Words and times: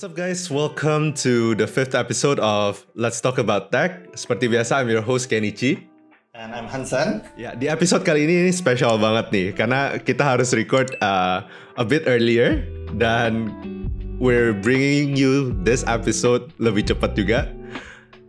What's 0.00 0.16
up 0.16 0.16
guys? 0.16 0.48
Welcome 0.48 1.12
to 1.28 1.52
the 1.60 1.68
fifth 1.68 1.92
episode 1.92 2.40
of 2.40 2.88
Let's 2.96 3.20
Talk 3.20 3.36
About 3.36 3.68
Tech. 3.68 4.08
Seperti 4.16 4.48
biasa, 4.48 4.80
I'm 4.80 4.88
your 4.88 5.04
host 5.04 5.28
Kenichi. 5.28 5.76
And 6.32 6.56
I'm 6.56 6.64
Hansen. 6.72 7.20
Ya, 7.36 7.52
di 7.52 7.68
episode 7.68 8.00
kali 8.00 8.24
ini 8.24 8.48
ini 8.48 8.52
spesial 8.56 8.96
banget 8.96 9.28
nih 9.28 9.48
karena 9.52 10.00
kita 10.00 10.24
harus 10.24 10.56
record 10.56 10.96
uh, 11.04 11.44
a 11.76 11.84
bit 11.84 12.08
earlier 12.08 12.64
dan 12.96 13.52
we're 14.16 14.56
bringing 14.56 15.20
you 15.20 15.52
this 15.68 15.84
episode 15.84 16.48
lebih 16.56 16.88
cepat 16.88 17.12
juga 17.12 17.52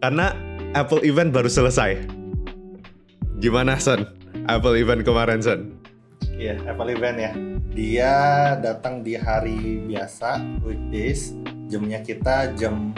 karena 0.04 0.36
Apple 0.76 1.00
event 1.08 1.32
baru 1.32 1.48
selesai. 1.48 2.04
Gimana 3.40 3.80
Son? 3.80 4.04
Apple 4.52 4.76
event 4.76 5.08
kemarin 5.08 5.40
Son? 5.40 5.72
Iya, 6.32 6.58
yeah, 6.58 6.70
Apple 6.70 6.90
event 6.90 7.18
ya. 7.18 7.32
Dia 7.72 8.14
datang 8.58 9.02
di 9.02 9.14
hari 9.14 9.82
biasa, 9.86 10.42
weekdays. 10.62 11.34
Jamnya 11.68 12.02
kita 12.02 12.52
jam 12.54 12.92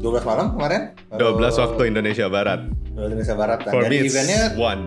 12 0.00 0.24
malam 0.24 0.52
kemarin. 0.52 0.96
12 1.10 1.20
waktu 1.54 1.82
Indonesia 1.88 2.26
Barat. 2.26 2.64
12 2.92 3.12
Indonesia 3.12 3.36
Barat. 3.36 3.58
Dan 3.62 3.72
For 3.72 3.80
me 3.80 3.86
dari 3.86 3.96
it's 4.00 4.12
eventnya, 4.12 4.42
one. 4.56 4.82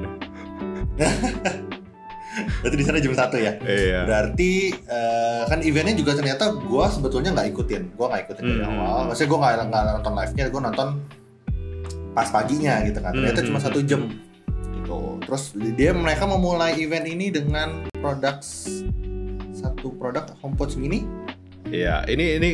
berarti 2.62 2.75
di 2.77 2.86
sana 2.86 2.98
jam 2.98 3.13
1 3.13 3.38
ya. 3.38 3.53
Iya. 3.59 4.00
Berarti 4.05 4.52
eh, 4.73 5.41
kan 5.45 5.59
eventnya 5.61 5.95
juga 5.95 6.11
ternyata 6.14 6.53
gue 6.53 6.86
sebetulnya 6.89 7.34
nggak 7.34 7.48
ikutin. 7.52 7.84
Gue 7.94 8.05
nggak 8.05 8.22
ikutin 8.30 8.44
dari 8.45 8.61
Hmm. 8.61 8.77
awal. 8.77 9.00
Maksudnya 9.09 9.30
gue 9.30 9.39
nggak 9.39 9.84
nonton 9.98 10.14
live-nya, 10.14 10.45
gue 10.48 10.61
nonton 10.61 10.88
pas 12.14 12.27
paginya 12.30 12.81
gitu 12.81 12.98
kan. 12.98 13.14
Ternyata 13.14 13.41
Hmm. 13.41 13.48
cuma 13.50 13.59
satu 13.59 13.80
jam. 13.81 14.02
Gitu. 14.98 15.26
Terus 15.28 15.44
dia 15.76 15.92
mereka 15.94 16.26
memulai 16.26 16.74
event 16.80 17.06
ini 17.06 17.30
dengan 17.30 17.86
produk 18.00 18.42
satu 19.54 19.94
produk 19.98 20.26
HomePod 20.42 20.78
mini. 20.78 21.06
Iya, 21.68 22.08
ini 22.08 22.39
ini 22.39 22.52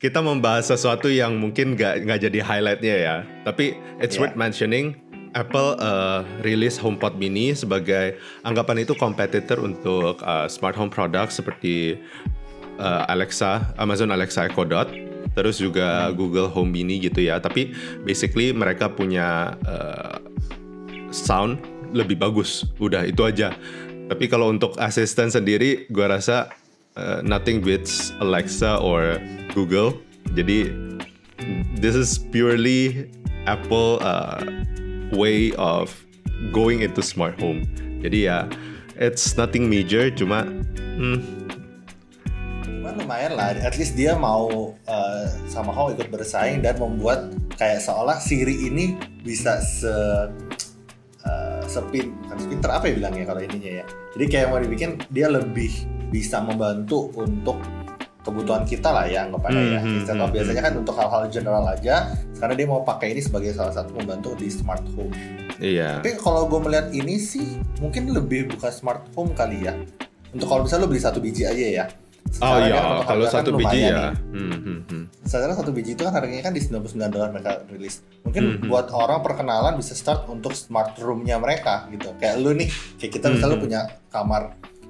kita 0.00 0.24
membahas 0.24 0.72
sesuatu 0.72 1.12
yang 1.12 1.36
mungkin 1.36 1.76
nggak 1.76 2.08
nggak 2.08 2.18
jadi 2.30 2.38
highlightnya 2.40 2.96
ya. 2.96 3.16
Tapi 3.44 3.76
it's 4.00 4.16
Iya. 4.16 4.32
worth 4.32 4.36
mentioning 4.38 4.96
Apple 5.36 5.78
uh, 5.78 6.26
rilis 6.42 6.80
HomePod 6.80 7.14
mini 7.20 7.54
sebagai 7.54 8.18
anggapan 8.42 8.82
itu 8.82 8.96
kompetitor 8.98 9.62
untuk 9.62 10.18
uh, 10.26 10.50
smart 10.50 10.74
home 10.74 10.90
product 10.90 11.30
seperti 11.30 12.00
uh, 12.82 13.06
Alexa, 13.06 13.62
Amazon 13.78 14.10
Alexa 14.10 14.50
Echo 14.50 14.66
Dot, 14.66 14.90
terus 15.38 15.62
juga 15.62 16.10
Google 16.16 16.50
Home 16.50 16.74
Mini 16.74 16.98
gitu 16.98 17.22
ya. 17.22 17.38
Tapi 17.38 17.70
basically 18.02 18.50
mereka 18.50 18.90
punya 18.90 19.54
uh, 19.68 20.18
sound 21.10 21.60
lebih 21.90 22.18
bagus. 22.18 22.66
Udah 22.78 23.06
itu 23.06 23.22
aja. 23.26 23.54
Tapi 24.10 24.26
kalau 24.26 24.50
untuk 24.50 24.74
asisten 24.78 25.30
sendiri, 25.30 25.86
gua 25.90 26.18
rasa 26.18 26.50
uh, 26.98 27.22
nothing 27.22 27.62
beats 27.62 28.10
Alexa 28.18 28.82
or 28.82 29.22
Google. 29.54 29.94
Jadi 30.34 30.70
this 31.78 31.94
is 31.94 32.18
purely 32.30 33.06
Apple 33.46 34.02
uh, 34.02 34.42
way 35.14 35.54
of 35.58 35.94
going 36.50 36.82
into 36.82 37.02
smart 37.02 37.38
home. 37.38 37.66
Jadi 38.00 38.26
ya, 38.30 38.48
it's 38.96 39.36
nothing 39.36 39.68
major, 39.68 40.08
cuma 40.08 40.48
hmm, 40.96 41.40
lumayan 43.10 43.34
lah, 43.34 43.56
at 43.58 43.74
least 43.74 43.98
dia 43.98 44.14
mau 44.14 44.70
uh, 44.86 45.26
sama 45.50 45.74
How 45.74 45.90
ikut 45.90 46.14
bersaing 46.14 46.62
dan 46.62 46.78
membuat 46.78 47.34
kayak 47.58 47.82
seolah 47.82 48.22
Siri 48.22 48.70
ini 48.70 48.94
bisa 49.26 49.58
se 49.58 49.90
sepin 51.70 52.10
bukan 52.26 52.38
sepinter 52.42 52.70
apa 52.74 52.90
ya 52.90 52.94
bilangnya 52.98 53.24
kalau 53.30 53.40
ininya 53.40 53.72
ya. 53.80 53.84
Jadi 54.18 54.24
kayak 54.26 54.46
mau 54.50 54.58
dibikin 54.58 54.98
dia 55.06 55.30
lebih 55.30 55.70
bisa 56.10 56.42
membantu 56.42 57.14
untuk 57.14 57.62
kebutuhan 58.20 58.68
kita 58.68 58.90
lah 58.92 59.06
ya 59.08 59.30
anggapannya 59.30 59.78
ya. 59.78 59.80
Hmm, 59.80 59.96
Instead 60.02 60.18
hmm, 60.18 60.24
of 60.26 60.30
biasanya 60.34 60.62
kan 60.66 60.74
untuk 60.76 60.94
hal-hal 60.98 61.22
general 61.32 61.64
aja, 61.70 62.12
sekarang 62.36 62.56
dia 62.58 62.66
mau 62.68 62.82
pakai 62.84 63.16
ini 63.16 63.22
sebagai 63.24 63.54
salah 63.56 63.72
satu 63.72 63.96
membantu 63.96 64.36
di 64.36 64.50
smart 64.52 64.84
home. 64.92 65.14
iya. 65.62 66.02
Tapi 66.02 66.20
kalau 66.20 66.50
gue 66.50 66.60
melihat 66.60 66.92
ini 66.92 67.16
sih 67.16 67.56
mungkin 67.80 68.12
lebih 68.12 68.52
bukan 68.52 68.72
smart 68.72 69.06
home 69.16 69.32
kali 69.32 69.64
ya. 69.64 69.72
Untuk 70.30 70.46
kalau 70.46 70.66
misalnya 70.66 70.86
lo 70.86 70.88
beli 70.90 71.02
satu 71.02 71.18
biji 71.18 71.48
aja 71.48 71.64
ya. 71.64 71.86
Oh 72.40 72.56
Sekarang 72.56 72.62
iya, 72.62 72.72
kan 72.72 72.84
untuk 72.86 73.06
kalau 73.06 73.24
kan 73.24 73.32
satu 73.34 73.50
biji 73.52 73.78
ya. 73.78 73.90
nih. 73.90 74.12
Hmm, 74.30 74.50
hmm, 74.54 74.78
hmm. 74.86 75.04
Sekarang 75.22 75.54
satu 75.54 75.70
biji 75.70 75.90
itu 75.92 76.02
kan 76.02 76.12
harganya 76.12 76.42
kan 76.42 76.54
di 76.54 76.62
99 76.62 77.10
dolar 77.10 77.28
mereka 77.28 77.50
rilis. 77.66 78.00
Mungkin 78.22 78.42
Mhm. 78.56 78.68
buat 78.68 78.86
orang 78.90 79.20
perkenalan 79.20 79.74
bisa 79.74 79.92
start 79.92 80.24
untuk 80.26 80.52
smart 80.52 80.96
room-nya 80.96 81.36
mereka 81.36 81.90
gitu. 81.90 82.14
Kayak 82.16 82.38
lu 82.38 82.54
nih, 82.54 82.68
kayak 82.96 83.12
kita 83.12 83.26
misalnya 83.28 83.52
lu 83.52 83.58
Mhm. 83.58 83.64
punya 83.64 83.80
kamar 84.08 84.42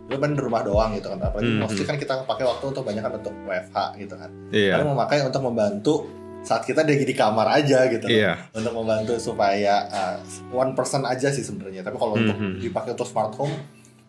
lu 0.07 0.17
kan 0.17 0.31
di 0.31 0.41
rumah 0.41 0.63
doang 0.63 0.91
gitu 0.93 1.07
kan. 1.09 1.19
Apalagi 1.21 1.49
Mhm. 1.49 1.59
mostly 1.61 1.85
kan 1.85 1.95
kita 1.95 2.15
pakai 2.23 2.45
waktu 2.45 2.65
untuk 2.67 2.83
banyak 2.83 2.99
kan 3.01 3.15
untuk 3.15 3.35
WFH 3.45 3.77
gitu 3.97 4.15
kan. 4.15 4.31
Iya. 4.51 4.73
Karena 4.75 4.87
memakai 4.91 5.19
untuk 5.23 5.43
membantu 5.43 5.95
saat 6.41 6.63
kita 6.63 6.83
lagi 6.83 7.05
di 7.05 7.13
kamar 7.13 7.47
aja 7.53 7.87
gitu. 7.87 8.07
Iya. 8.07 8.51
Untuk 8.51 8.73
membantu 8.73 9.15
supaya 9.17 9.87
uh, 9.87 10.17
one 10.51 10.73
person 10.73 11.03
aja 11.03 11.29
sih 11.29 11.43
sebenarnya. 11.43 11.81
Tapi 11.81 11.95
kalau 11.95 12.17
untuk 12.17 12.33
Mhm. 12.33 12.59
dipakai 12.59 12.93
untuk 12.93 13.07
smart 13.07 13.35
home 13.35 13.55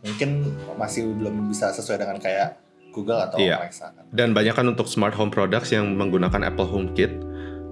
mungkin 0.02 0.50
masih 0.76 1.06
belum 1.12 1.48
bisa 1.48 1.70
sesuai 1.70 1.98
dengan 1.98 2.18
kayak 2.18 2.58
Google 2.92 3.18
atau 3.18 3.40
Iya. 3.40 3.58
Alexa 3.64 3.92
kan. 3.92 4.04
Dan 4.12 4.36
banyak 4.36 4.54
kan 4.54 4.68
untuk 4.68 4.86
smart 4.86 5.16
home 5.16 5.32
products 5.32 5.72
yang 5.72 5.96
menggunakan 5.96 6.44
Apple 6.44 6.68
HomeKit 6.68 7.12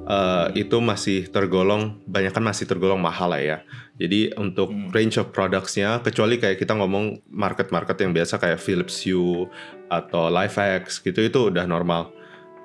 eh, 0.09 0.47
itu 0.57 0.81
masih 0.81 1.29
tergolong 1.29 2.01
banyak 2.09 2.33
kan 2.33 2.41
masih 2.41 2.65
tergolong 2.65 2.97
mahal 2.97 3.29
lah 3.29 3.37
ya. 3.37 3.57
Jadi 4.01 4.33
untuk 4.33 4.73
Hmm. 4.73 4.89
range 4.89 5.21
of 5.21 5.29
productsnya 5.29 6.01
kecuali 6.01 6.41
kayak 6.41 6.57
kita 6.57 6.73
ngomong 6.73 7.21
market-market 7.29 7.93
yang 8.01 8.09
biasa 8.09 8.41
kayak 8.41 8.57
Philips 8.57 9.05
Hue 9.05 9.45
atau 9.85 10.33
Lifex 10.33 10.97
gitu 10.97 11.21
itu 11.21 11.53
udah 11.53 11.69
normal. 11.69 12.09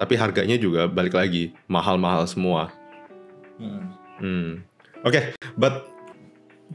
Tapi 0.00 0.16
harganya 0.16 0.56
juga 0.56 0.88
balik 0.88 1.12
lagi 1.12 1.52
mahal-mahal 1.68 2.24
semua. 2.24 2.72
Hmm. 3.60 3.92
Hmm. 4.18 4.50
Oke, 5.04 5.36
but 5.54 5.84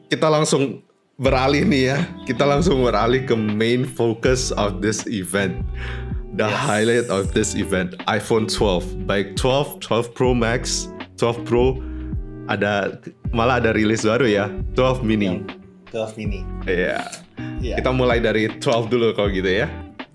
kita 0.06 0.30
langsung 0.30 0.86
beralih 1.20 1.68
nih 1.68 1.84
ya. 1.94 1.98
Kita 2.24 2.48
langsung 2.48 2.82
beralih 2.82 3.28
ke 3.28 3.36
main 3.36 3.84
focus 3.84 4.56
of 4.56 4.80
this 4.80 5.04
event. 5.06 5.60
The 6.34 6.48
Yes. 6.48 6.56
highlight 6.64 7.08
of 7.12 7.36
this 7.36 7.52
event, 7.54 8.00
iPhone 8.08 8.48
12. 8.48 8.88
Baik 9.04 9.36
12, 9.36 9.76
12 9.84 10.08
Pro 10.16 10.32
Max, 10.32 10.88
12 11.20 11.44
Pro 11.44 11.76
ada 12.48 12.96
malah 13.30 13.60
ada 13.60 13.76
rilis 13.76 14.08
baru 14.08 14.24
ya, 14.24 14.48
12 14.72 15.04
mini. 15.04 15.28
Yang 15.28 15.40
12 15.92 16.14
mini. 16.16 16.40
Iya. 16.64 17.04
Iya. 17.60 17.76
Kita 17.84 17.92
mulai 17.92 18.24
dari 18.24 18.48
12 18.48 18.88
dulu 18.88 19.12
kalau 19.14 19.28
gitu 19.30 19.52
ya. 19.52 19.68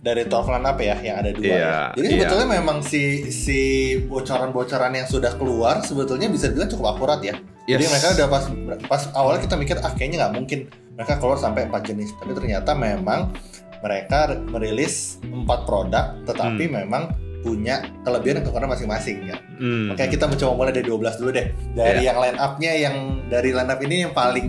dari 0.05 0.21
12 0.29 0.53
line 0.53 0.69
up 0.69 0.77
ya 0.77 1.01
yang 1.01 1.17
ada 1.17 1.33
dua 1.33 1.41
Iya, 1.41 1.57
ya. 1.57 1.77
Jadi 1.97 2.05
iya. 2.05 2.13
sebetulnya 2.21 2.49
memang 2.61 2.85
si 2.85 3.03
si 3.33 3.61
bocoran-bocoran 4.05 4.93
yang 4.93 5.09
sudah 5.09 5.33
keluar 5.33 5.81
sebetulnya 5.81 6.29
bisa 6.29 6.53
dibilang 6.53 6.69
cukup 6.69 6.93
akurat 6.93 7.25
ya. 7.25 7.33
Jadi 7.65 7.85
Yes. 7.85 7.89
mereka 7.89 8.07
udah 8.13 8.27
pas 8.29 8.45
pas 8.85 9.03
awalnya 9.17 9.49
kita 9.49 9.57
mikir 9.57 9.77
ah 9.81 9.89
kayaknya 9.97 10.29
nggak 10.29 10.35
mungkin 10.37 10.59
mereka 10.94 11.19
keluar 11.19 11.37
sampai 11.37 11.66
empat 11.66 11.82
jenis. 11.87 12.15
Tapi 12.16 12.32
ternyata 12.32 12.72
memang 12.72 13.34
mereka 13.82 14.32
merilis 14.49 15.21
empat 15.21 15.69
produk 15.69 16.16
tetapi 16.25 16.65
Hmm. 16.66 16.75
memang 16.82 17.03
punya 17.44 17.84
kelebihan 18.00 18.41
dan 18.41 18.44
kekurangan 18.49 18.72
masing-masing 18.72 19.28
ya. 19.28 19.37
Hmm. 19.60 19.93
Oke, 19.93 20.09
kita 20.09 20.25
mencoba 20.25 20.53
mulai 20.56 20.72
dari 20.72 20.88
12 20.88 21.21
dulu 21.21 21.28
deh. 21.28 21.53
Dari 21.77 22.00
Iya. 22.00 22.09
yang 22.09 22.19
line 22.25 22.38
up-nya 22.41 22.72
yang 22.72 22.97
dari 23.28 23.53
line 23.53 23.69
up 23.69 23.81
ini 23.84 24.09
yang 24.09 24.16
paling 24.16 24.47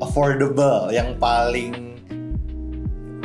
affordable, 0.00 0.88
yang 0.88 1.20
paling 1.20 1.92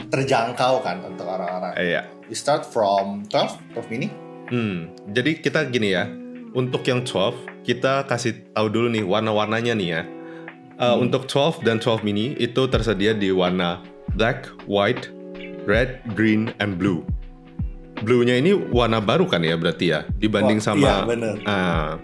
terjangkau 0.07 0.83
kan 0.83 0.99
untuk 1.03 1.23
orang-orang. 1.23 1.71
Iya. 1.79 2.01
We 2.27 2.35
start 2.35 2.67
from 2.67 3.23
12, 3.31 3.55
12 3.71 3.87
mini. 3.87 4.07
Hmm, 4.47 4.91
jadi 5.11 5.39
kita 5.39 5.67
gini 5.67 5.95
ya, 5.95 6.07
untuk 6.51 6.83
yang 6.83 7.03
12 7.03 7.35
kita 7.63 8.07
kasih 8.07 8.51
tahu 8.51 8.67
dulu 8.67 8.87
nih 8.91 9.03
warna-warnanya 9.03 9.75
nih 9.75 9.89
ya. 9.91 10.01
Uh, 10.77 10.93
Hmm. 10.93 11.09
Untuk 11.09 11.25
12 11.25 11.65
dan 11.65 11.81
12 11.81 12.05
mini 12.05 12.37
itu 12.37 12.69
tersedia 12.69 13.17
di 13.17 13.33
warna 13.33 13.81
black, 14.13 14.45
white, 14.69 15.09
red, 15.65 16.05
green, 16.13 16.53
and 16.61 16.77
blue. 16.77 17.01
Blue-nya 17.97 18.37
ini 18.37 18.53
warna 18.53 19.01
baru 19.01 19.25
kan 19.25 19.41
ya 19.41 19.57
berarti 19.57 19.89
ya 19.89 20.05
dibanding 20.21 20.61
Oh, 20.61 20.65
sama 20.69 20.85
iya, 20.85 20.95
bener. 21.01 21.33
Ah, 21.49 21.97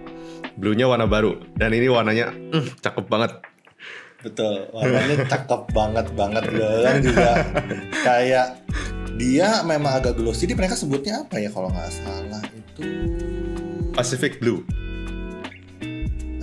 blue-nya 0.58 0.90
warna 0.90 1.06
baru 1.06 1.38
dan 1.54 1.70
ini 1.70 1.86
warnanya 1.86 2.34
mm, 2.34 2.82
cakep 2.82 3.06
banget. 3.06 3.32
Betul, 4.26 4.66
warnanya 4.74 5.22
cakep 5.38 5.62
banget 5.70 6.08
banget 6.18 6.44
dan 6.82 6.96
juga 7.06 7.30
kayak 8.02 8.48
dia 9.22 9.62
memang 9.62 10.02
agak 10.02 10.18
glossy. 10.18 10.50
Jadi 10.50 10.58
mereka 10.58 10.74
sebutnya 10.74 11.22
apa 11.22 11.38
ya 11.38 11.54
kalau 11.54 11.70
nggak 11.70 11.94
salah 11.94 12.42
itu 12.50 12.90
Pacific 13.94 14.42
Blue. 14.42 14.66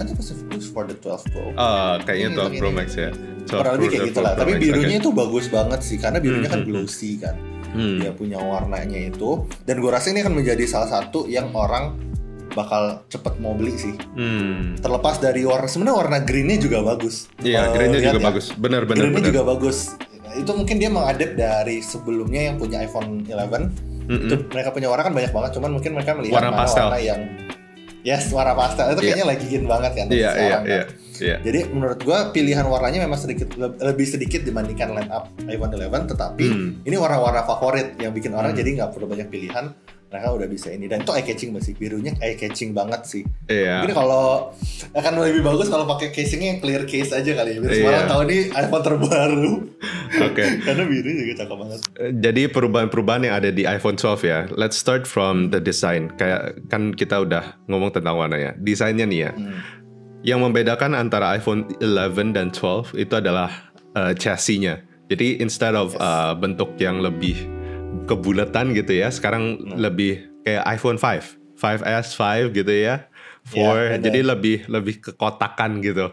Ada 0.02 0.12
Pacific 0.12 0.44
Blue 0.46 0.62
for 0.62 0.82
the 0.82 0.94
12 0.94 1.30
Pro. 1.30 1.44
Ah, 1.54 2.00
kayaknya 2.00 2.28
Ini 2.28 2.56
12 2.56 2.60
Pro. 2.60 2.68
Max 2.70 2.88
ya. 2.94 3.10
12 3.42 3.50
Kurang 3.50 3.74
lebih 3.76 3.88
kayak 3.88 4.00
12 4.00 4.08
gitu 4.08 4.20
lah. 4.20 4.32
Pro 4.32 4.40
Tapi 4.40 4.52
birunya 4.58 4.96
oke. 4.96 5.02
itu 5.02 5.10
bagus 5.10 5.46
banget 5.46 5.80
sih 5.80 5.96
karena 5.96 6.18
birunya 6.18 6.46
kan 6.46 6.58
Hmm, 6.58 6.66
hmm, 6.66 6.76
glossy 6.76 7.10
kan. 7.16 7.36
Hmm. 7.70 7.98
dia 7.98 8.10
punya 8.10 8.34
warnanya 8.36 8.98
itu 8.98 9.30
dan 9.62 9.78
gue 9.78 9.86
rasa 9.86 10.10
ini 10.10 10.20
akan 10.20 10.34
menjadi 10.34 10.66
salah 10.66 10.90
satu 10.90 11.24
yang 11.24 11.54
orang 11.54 11.94
bakal 12.50 12.98
cepet 13.06 13.38
mau 13.38 13.54
beli 13.54 13.70
sih 13.72 13.94
Hmm. 14.10 14.74
terlepas 14.76 15.16
dari 15.16 15.42
warna 15.42 15.64
sebenarnya 15.64 15.94
warna 15.96 16.18
greennya 16.18 16.58
juga 16.58 16.82
bagus 16.82 17.30
Iya, 17.38 17.64
Kalau 17.64 17.74
greennya 17.78 18.00
juga 18.02 18.18
ya, 18.18 18.26
bagus. 18.26 18.46
Benar, 18.52 18.82
benar, 18.84 19.06
greennya 19.06 19.22
juga 19.24 19.42
bagus 19.46 19.94
itu 20.32 20.50
mungkin 20.50 20.76
dia 20.76 20.86
mengadap 20.88 21.30
dari 21.32 21.78
sebelumnya 21.78 22.42
yang 22.44 22.56
punya 22.56 22.78
iPhone 22.80 23.22
11 23.22 23.70
Mm-mm. 24.08 24.26
Itu 24.26 24.34
mereka 24.48 24.68
punya 24.70 24.86
warna 24.86 25.02
kan 25.02 25.14
banyak 25.14 25.30
banget, 25.30 25.50
cuman 25.54 25.70
mungkin 25.70 25.90
mereka 25.92 26.10
melihat 26.12 26.34
Warna 26.36 26.50
mana 26.50 26.58
pastel. 26.60 26.82
warna 26.84 26.98
yang 26.98 27.20
Yes, 28.00 28.28
warna 28.30 28.52
pastel 28.52 28.90
itu 28.90 29.00
kayaknya 29.02 29.28
lagi 29.28 29.46
in 29.50 29.64
banget 29.64 29.92
kan 29.92 30.06
Iya, 30.08 30.30
iya, 30.32 30.48
kan. 30.50 30.62
iya, 30.64 30.82
iya. 31.18 31.36
Jadi 31.38 31.68
menurut 31.68 32.00
gua 32.00 32.30
pilihan 32.30 32.64
warnanya 32.64 33.04
memang 33.04 33.16
sedikit 33.16 33.52
le- 33.54 33.76
lebih 33.78 34.08
sedikit 34.08 34.40
dibandingkan 34.40 34.88
line 34.90 35.10
up 35.10 35.28
iPhone 35.44 35.68
11 35.70 36.08
tetapi 36.08 36.46
Hmm. 36.46 36.68
ini 36.80 36.96
warna-warna 36.96 37.44
favorit 37.44 37.94
yang 37.96 38.10
bikin 38.10 38.32
orang 38.32 38.50
Hmm. 38.50 38.58
jadi 38.58 38.68
nggak 38.74 38.90
perlu 38.90 39.04
banyak 39.06 39.28
pilihan 39.28 39.76
mereka 40.10 40.34
udah 40.34 40.46
bisa 40.46 40.68
ini 40.68 40.84
dan 40.84 41.00
itu 41.00 41.10
eye 41.10 41.22
catching 41.22 41.50
banget 41.50 41.64
sih 41.64 41.74
birunya 41.74 42.12
eye 42.18 42.34
catching 42.34 42.70
banget 42.70 43.02
sih 43.04 43.22
Iya. 43.46 43.82
Mungkin 43.82 43.94
kalau 43.94 44.50
akan 44.90 45.12
lebih 45.22 45.42
bagus 45.42 45.66
kalau 45.66 45.86
pakai 45.86 46.10
casingnya 46.10 46.54
yang 46.54 46.60
clear 46.60 46.82
case 46.82 47.10
aja 47.10 47.30
kali 47.30 47.54
ya 47.54 47.58
biar 47.58 47.70
semua 47.70 47.78
Iya. 47.80 47.90
orang 47.94 48.08
tahu 48.08 48.20
ini 48.26 48.38
iPhone 48.52 48.84
terbaru 48.84 49.54
Oke. 50.20 50.44
karena 50.66 50.82
biru 50.84 51.08
juga 51.08 51.32
cakep 51.38 51.56
banget 51.56 51.78
Jadi 52.18 52.42
perubahan-perubahan 52.46 53.22
yang 53.22 53.34
ada 53.38 53.50
di 53.50 53.62
iPhone 53.62 53.94
12 53.94 54.26
ya. 54.26 54.38
Let's 54.52 54.74
start 54.74 55.06
from 55.06 55.48
the 55.48 55.62
design. 55.62 56.10
Kayak 56.14 56.58
kan 56.66 56.90
kita 56.90 57.22
udah 57.22 57.62
ngomong 57.66 57.94
tentang 57.94 58.18
warnanya. 58.18 58.58
Desainnya 58.58 59.06
nih 59.06 59.20
ya. 59.26 59.32
Hmm. 59.32 59.62
Yang 60.20 60.38
membedakan 60.42 60.98
antara 60.98 61.32
iPhone 61.32 61.70
11 61.78 62.34
dan 62.34 62.50
12 62.50 62.98
itu 62.98 63.14
adalah 63.14 63.70
uh, 63.94 64.10
chassis-nya. 64.12 64.82
Jadi 65.06 65.38
instead 65.38 65.74
of 65.74 65.94
Yes. 65.94 66.02
uh, 66.02 66.32
bentuk 66.34 66.74
yang 66.76 66.98
lebih 66.98 67.38
kebulatan 68.06 68.72
gitu 68.72 68.92
ya, 68.96 69.08
sekarang 69.08 69.58
Hmm. 69.60 69.78
lebih 69.78 70.26
kayak 70.42 70.64
iPhone 70.68 70.98
5, 70.98 71.38
5S, 71.54 72.16
5 72.16 72.50
gitu 72.50 72.72
ya. 72.72 73.06
4, 73.40 73.56
benar. 73.56 74.04
jadi 74.04 74.20
lebih 74.26 74.56
lebih 74.68 74.94
kekotakan 75.00 75.80
gitu. 75.80 76.12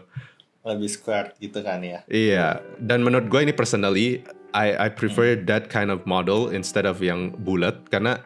lebih 0.64 0.90
square 0.90 1.32
gitu 1.40 1.64
kan 1.64 1.80
ya 1.80 2.04
Iya, 2.06 2.60
dan 2.76 3.00
menurut 3.00 3.32
gue 3.32 3.40
ini 3.40 3.56
personally, 3.56 4.20
I 4.52 4.76
I 4.76 4.88
prefer 4.92 5.32
Hmm. 5.32 5.48
that 5.48 5.72
kind 5.72 5.88
of 5.88 6.04
model 6.04 6.52
instead 6.52 6.84
of 6.84 7.00
yang 7.00 7.32
bulat 7.40 7.88
karena 7.88 8.20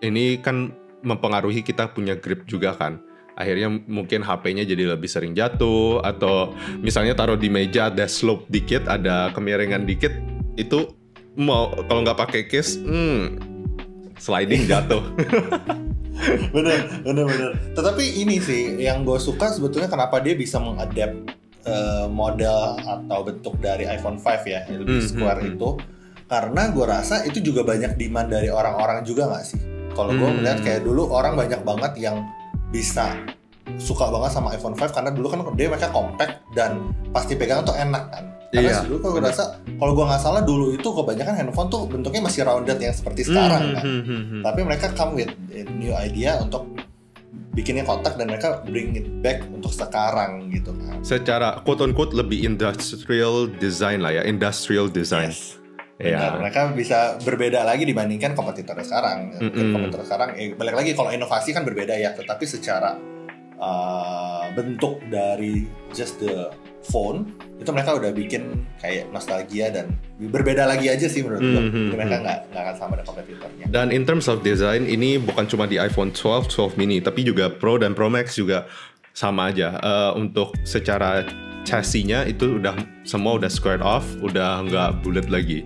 ini 0.00 0.40
kan 0.40 0.72
mempengaruhi 1.04 1.60
kita 1.60 1.92
punya 1.92 2.16
grip 2.16 2.48
juga 2.48 2.72
kan. 2.72 3.04
Akhirnya 3.36 3.68
mungkin 3.68 4.24
HP-nya 4.24 4.64
jadi 4.64 4.96
lebih 4.96 5.10
sering 5.10 5.36
jatuh 5.36 6.00
atau 6.00 6.56
misalnya 6.80 7.12
taruh 7.12 7.36
di 7.36 7.52
meja 7.52 7.92
ada 7.92 8.08
slope 8.08 8.48
dikit, 8.48 8.88
ada 8.88 9.28
kemiringan 9.36 9.84
dikit, 9.84 10.12
itu 10.56 10.88
mau 11.36 11.70
kalau 11.84 12.00
nggak 12.02 12.18
pakai 12.18 12.42
case, 12.46 12.78
hmm, 12.78 13.38
sliding 14.16 14.64
jatuh. 14.64 15.02
bener 16.54 17.02
bener 17.02 17.24
bener 17.26 17.50
tetapi 17.74 18.22
ini 18.22 18.38
sih 18.38 18.78
yang 18.78 19.02
gue 19.02 19.18
suka 19.18 19.50
sebetulnya 19.50 19.90
kenapa 19.90 20.22
dia 20.22 20.32
bisa 20.32 20.62
mengadap 20.62 21.10
eh, 21.60 22.06
model 22.06 22.78
atau 22.78 23.18
bentuk 23.26 23.58
dari 23.58 23.82
iPhone 23.84 24.16
5 24.16 24.46
ya 24.46 24.62
yang 24.70 24.78
lebih 24.80 25.02
Hmm, 25.02 25.08
square 25.10 25.40
hmm, 25.42 25.46
hmm. 25.50 25.54
itu 25.58 25.68
karena 26.24 26.62
gue 26.70 26.84
rasa 26.86 27.26
itu 27.26 27.42
juga 27.42 27.66
banyak 27.66 27.98
demand 27.98 28.30
dari 28.30 28.46
orang-orang 28.48 29.02
juga 29.02 29.26
nggak 29.26 29.44
sih 29.44 29.60
kalau 29.92 30.14
gue 30.14 30.22
Hmm. 30.22 30.38
melihat 30.38 30.58
kayak 30.62 30.80
dulu 30.86 31.10
orang 31.10 31.34
banyak 31.34 31.60
banget 31.60 31.92
yang 31.98 32.22
bisa 32.70 33.18
suka 33.80 34.08
banget 34.12 34.30
sama 34.36 34.54
iPhone 34.54 34.76
5 34.76 34.94
karena 34.94 35.10
dulu 35.10 35.26
kan 35.32 35.38
dia 35.56 35.66
mereka 35.66 35.88
compact 35.90 36.44
dan 36.52 36.94
pasti 37.10 37.34
pegang 37.34 37.64
tuh 37.64 37.74
enak 37.74 38.04
kan 38.12 38.24
karena 38.54 38.70
Iya, 38.70 38.86
dulu 38.86 38.96
kalau 39.02 39.12
gue 39.18 39.22
rasa 39.26 39.44
kalau 39.82 39.92
gue 39.98 40.04
nggak 40.06 40.22
salah 40.22 40.42
dulu 40.46 40.66
itu 40.70 40.86
kebanyakan 40.86 41.34
handphone 41.34 41.68
tuh 41.72 41.90
bentuknya 41.90 42.22
masih 42.22 42.46
rounded 42.46 42.78
yang 42.78 42.94
seperti 42.94 43.26
sekarang 43.26 43.72
Hmm, 43.72 43.74
kan 43.74 43.84
hmm, 43.84 44.02
hmm, 44.06 44.22
hmm. 44.30 44.42
tapi 44.46 44.60
mereka 44.62 44.86
come 44.94 45.18
with 45.18 45.32
a 45.50 45.66
new 45.74 45.90
idea 45.90 46.38
untuk 46.38 46.62
bikinnya 47.54 47.86
kotak 47.86 48.18
dan 48.18 48.30
mereka 48.30 48.62
bring 48.66 48.98
it 48.98 49.06
back 49.22 49.46
untuk 49.46 49.70
sekarang 49.70 50.50
gitu 50.50 50.74
kan. 50.74 50.98
Secara 51.06 51.62
quote 51.62 51.86
unquote 51.86 52.10
lebih 52.10 52.42
industrial 52.42 53.46
design 53.62 54.02
lah 54.02 54.10
ya, 54.10 54.22
industrial 54.26 54.90
design. 54.90 55.30
Yes. 55.30 55.62
Iya. 56.02 56.18
Benar, 56.18 56.32
mereka 56.42 56.60
bisa 56.74 56.98
berbeda 57.22 57.62
lagi 57.62 57.86
dibandingkan 57.86 58.34
kompetitor 58.34 58.74
sekarang. 58.82 59.38
Mm-mm. 59.38 59.70
Kompetitor 59.70 60.02
sekarang, 60.02 60.34
eh, 60.34 60.50
balik 60.58 60.74
lagi 60.74 60.90
kalau 60.98 61.14
inovasi 61.14 61.54
kan 61.54 61.62
berbeda 61.62 61.94
ya, 61.94 62.10
tetapi 62.18 62.42
secara 62.42 62.98
uh, 63.58 64.50
bentuk 64.54 65.02
dari 65.10 65.66
just 65.94 66.18
the 66.22 66.50
phone 66.84 67.32
itu 67.56 67.70
mereka 67.72 67.96
udah 67.96 68.12
bikin 68.12 68.66
kayak 68.82 69.08
nostalgia 69.08 69.72
dan 69.72 69.96
berbeda 70.20 70.68
lagi 70.68 70.92
aja 70.92 71.08
sih 71.08 71.24
menurut 71.24 71.40
gue. 71.40 71.62
Mhm, 71.64 71.72
Jadi 71.72 71.96
mereka 71.96 72.16
mhm. 72.18 72.22
nggak 72.26 72.38
nggak 72.52 72.62
akan 72.62 72.76
sama 72.76 72.92
dengan 72.98 73.06
kompetitornya. 73.08 73.64
Dan 73.72 73.86
in 73.94 74.02
terms 74.04 74.26
of 74.28 74.44
design 74.44 74.84
ini 74.84 75.16
bukan 75.16 75.48
cuma 75.48 75.64
di 75.64 75.80
iPhone 75.80 76.12
12, 76.12 76.50
12 76.50 76.76
mini, 76.76 77.00
tapi 77.00 77.24
juga 77.24 77.48
Pro 77.48 77.80
dan 77.80 77.96
Pro 77.96 78.12
Max 78.12 78.36
juga 78.36 78.68
sama 79.16 79.48
aja. 79.54 79.78
Eh, 79.80 80.10
untuk 80.18 80.52
secara 80.66 81.24
chassis-nya 81.64 82.28
itu 82.28 82.60
udah 82.60 82.76
semua 83.08 83.40
udah 83.40 83.48
squared 83.48 83.80
off, 83.80 84.04
udah 84.20 84.66
nggak 84.68 85.00
bulat 85.00 85.30
lagi. 85.32 85.64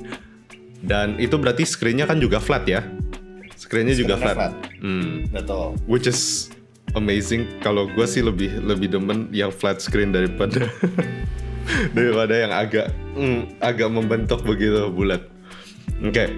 Dan 0.79 1.19
itu 1.19 1.35
berarti 1.35 1.67
screen-nya 1.67 2.06
kan 2.06 2.23
juga 2.23 2.38
flat 2.38 2.62
ya? 2.70 2.87
Screen-nya 3.58 3.99
juga 3.99 4.14
flat. 4.14 4.37
flat. 4.38 4.55
Hmm, 4.79 5.26
Betul. 5.35 5.75
which 5.90 6.06
is 6.06 6.52
amazing. 6.94 7.49
Kalau 7.61 7.88
gue 7.90 8.06
sih 8.08 8.25
lebih 8.25 8.62
lebih 8.64 8.88
demen 8.93 9.29
yang 9.35 9.52
flat 9.52 9.82
screen 9.82 10.14
daripada 10.14 10.69
daripada 11.96 12.35
yang 12.35 12.52
agak 12.52 12.87
hmm, 13.17 13.40
agak 13.61 13.88
membentuk 13.90 14.40
begitu 14.44 14.88
bulat. 14.93 15.25
Oke. 16.00 16.31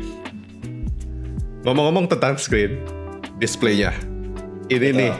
Ngomong-ngomong 1.60 2.08
tentang 2.08 2.40
screen, 2.40 2.80
displaynya. 3.36 3.92
Ini 4.72 4.88
Betul. 4.90 5.00
nih 5.04 5.12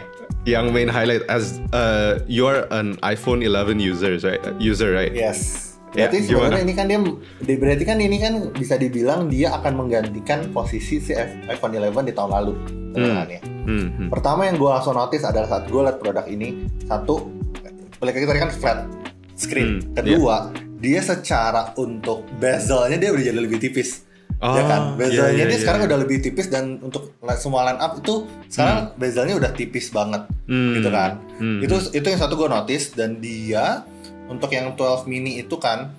yang 0.48 0.72
main 0.72 0.88
highlight 0.88 1.20
as 1.28 1.60
uh, 1.76 2.16
you're 2.24 2.64
an 2.72 2.96
iPhone 3.04 3.44
11 3.44 3.76
user, 3.76 4.16
right? 4.24 4.40
User, 4.56 4.96
right? 4.96 5.12
Yes. 5.12 5.69
Ya, 5.90 6.06
Berarti 6.06 6.16
gimana? 6.20 6.30
sebenarnya 6.54 6.62
ini 6.62 6.72
kan 6.72 6.86
dia 6.86 6.98
di- 7.40 7.58
berarti 7.58 7.82
kan 7.82 7.96
ini 7.98 8.16
kan 8.16 8.32
bisa 8.52 8.74
dibilang 8.74 9.26
dia 9.26 9.50
akan 9.52 9.72
menggantikan 9.76 10.46
posisi 10.48 10.98
si 10.98 11.10
iPhone 11.46 11.74
11 11.74 11.90
di 12.04 12.12
tahun 12.12 12.30
lalu. 12.32 12.52
kedengarannya. 12.90 13.40
Hmm, 13.64 13.86
hmm. 13.88 14.08
Pertama 14.08 14.40
yang 14.44 14.56
gue 14.56 14.66
langsung 14.66 14.94
notice 14.94 15.22
adalah 15.22 15.46
saat 15.48 15.64
gue 15.64 15.78
liat 15.80 15.96
produk 15.96 16.26
ini 16.26 16.58
satu 16.82 17.30
balik 17.96 18.18
lagi 18.18 18.26
tadi 18.26 18.40
kan 18.40 18.50
flat 18.52 18.78
screen. 19.32 19.78
Hmm, 19.78 19.94
Kedua 19.94 20.36
dia 20.76 20.98
secara 21.00 21.70
untuk 21.76 22.26
bezelnya 22.36 22.98
dia 22.98 23.10
udah 23.10 23.22
jadi 23.24 23.38
lebih 23.40 23.58
tipis. 23.58 24.06
ya 24.40 24.64
kan, 24.64 24.80
Ah, 24.80 24.96
bezelnya 24.96 25.22
iya, 25.28 25.36
iya, 25.36 25.44
dia 25.44 25.52
iya, 25.52 25.60
sekarang 25.60 25.80
iya. 25.82 25.86
udah 25.86 25.98
lebih 26.00 26.18
tipis 26.18 26.48
dan 26.48 26.80
untuk 26.80 27.12
semua 27.36 27.60
line 27.62 27.76
up 27.76 27.92
itu 27.94 28.14
sekarang 28.48 28.96
bezelnya 28.96 29.34
udah 29.36 29.52
tipis 29.52 29.86
banget 29.88 30.24
Hmm. 30.46 30.74
gitu 30.74 30.88
kan. 30.88 31.10
Hmm. 31.36 31.60
Itu 31.60 31.76
itu 31.90 32.06
yang 32.06 32.18
satu 32.18 32.34
gue 32.34 32.48
notice 32.48 32.90
dan 32.90 33.20
dia 33.20 33.84
untuk 34.30 34.54
yang 34.54 34.78
12 34.78 35.10
mini 35.10 35.42
itu 35.42 35.58
kan 35.58 35.90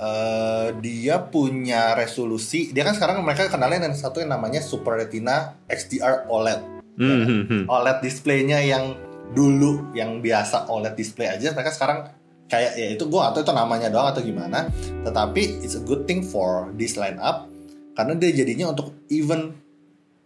eh, 0.00 0.72
dia 0.80 1.20
punya 1.28 1.92
resolusi. 1.92 2.72
Dia 2.72 2.82
kan 2.88 2.96
sekarang 2.96 3.20
mereka 3.20 3.52
kenalin 3.52 3.84
yang 3.84 3.94
satu 3.94 4.24
yang 4.24 4.32
namanya 4.32 4.64
Super 4.64 4.96
Retina 4.96 5.54
XDR 5.68 6.26
OLED. 6.32 6.60
Hmm, 6.98 7.46
hmm. 7.46 7.62
OLED 7.70 7.98
displaynya 8.02 8.58
yang 8.64 8.96
dulu 9.36 9.92
yang 9.92 10.24
biasa 10.24 10.72
OLED 10.72 10.96
display 10.96 11.28
aja 11.28 11.52
mereka 11.52 11.68
sekarang 11.68 12.08
kayak 12.48 12.80
ya 12.80 12.96
itu 12.96 13.04
gue 13.04 13.20
atau 13.20 13.44
itu 13.44 13.52
namanya 13.52 13.92
doang 13.92 14.10
atau 14.10 14.24
gimana. 14.24 14.72
Tetapi 15.04 15.62
it's 15.62 15.76
a 15.76 15.84
good 15.84 16.08
thing 16.08 16.24
for 16.24 16.72
this 16.74 16.96
lineup 16.96 17.46
karena 17.92 18.16
dia 18.16 18.30
jadinya 18.32 18.72
untuk 18.72 18.96
even 19.12 19.52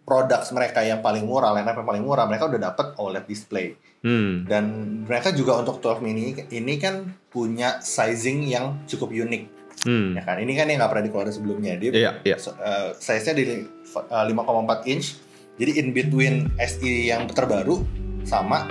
products 0.03 0.51
mereka 0.51 0.83
yang 0.83 0.99
paling 0.99 1.25
murah, 1.25 1.55
lineup 1.55 1.79
yang 1.79 1.89
paling 1.89 2.05
murah, 2.05 2.27
mereka 2.27 2.51
udah 2.51 2.61
dapat 2.73 2.87
OLED 2.99 3.25
display. 3.31 3.79
Hmm. 4.03 4.43
Dan 4.45 4.65
mereka 5.07 5.31
juga 5.31 5.63
untuk 5.63 5.79
12 5.79 6.03
mini 6.03 6.35
ini 6.51 6.75
kan 6.83 7.07
punya 7.31 7.79
sizing 7.79 8.51
yang 8.51 8.83
cukup 8.91 9.15
unik 9.15 9.63
Hmm. 9.83 10.15
ya 10.15 10.23
kan. 10.23 10.39
Ini 10.39 10.53
kan 10.55 10.71
yang 10.71 10.79
nggak 10.79 10.91
pernah 10.95 11.05
dikeluarin 11.11 11.35
sebelumnya. 11.35 11.75
Dia 11.75 11.91
iya. 12.23 12.37
so- 12.39 12.55
eh, 12.55 12.95
size-nya 12.95 13.35
di 13.35 13.45
eh, 13.67 14.25
5,4 14.31 14.87
inch. 14.87 15.19
Jadi 15.59 15.79
in 15.83 15.91
between 15.91 16.55
SE 16.59 16.93
yang 17.07 17.27
terbaru 17.27 17.83
sama 18.23 18.71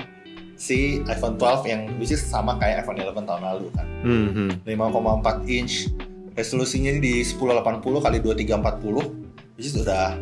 si 0.56 1.04
iPhone 1.10 1.36
12 1.36 1.68
yang 1.68 1.82
which 2.00 2.16
is 2.16 2.22
sama 2.24 2.56
kayak 2.62 2.86
iPhone 2.86 3.02
11 3.02 3.28
tahun 3.28 3.44
lalu 3.44 3.68
kan. 3.76 3.88
Hmm, 4.08 4.30
hmm. 4.32 4.52
5,4 4.64 5.44
inch 5.52 5.92
resolusinya 6.32 6.96
di 6.96 7.28
1080 7.28 8.00
kali 8.00 8.18
2340 8.24 9.60
which 9.60 9.68
is 9.68 9.76
udah 9.76 10.16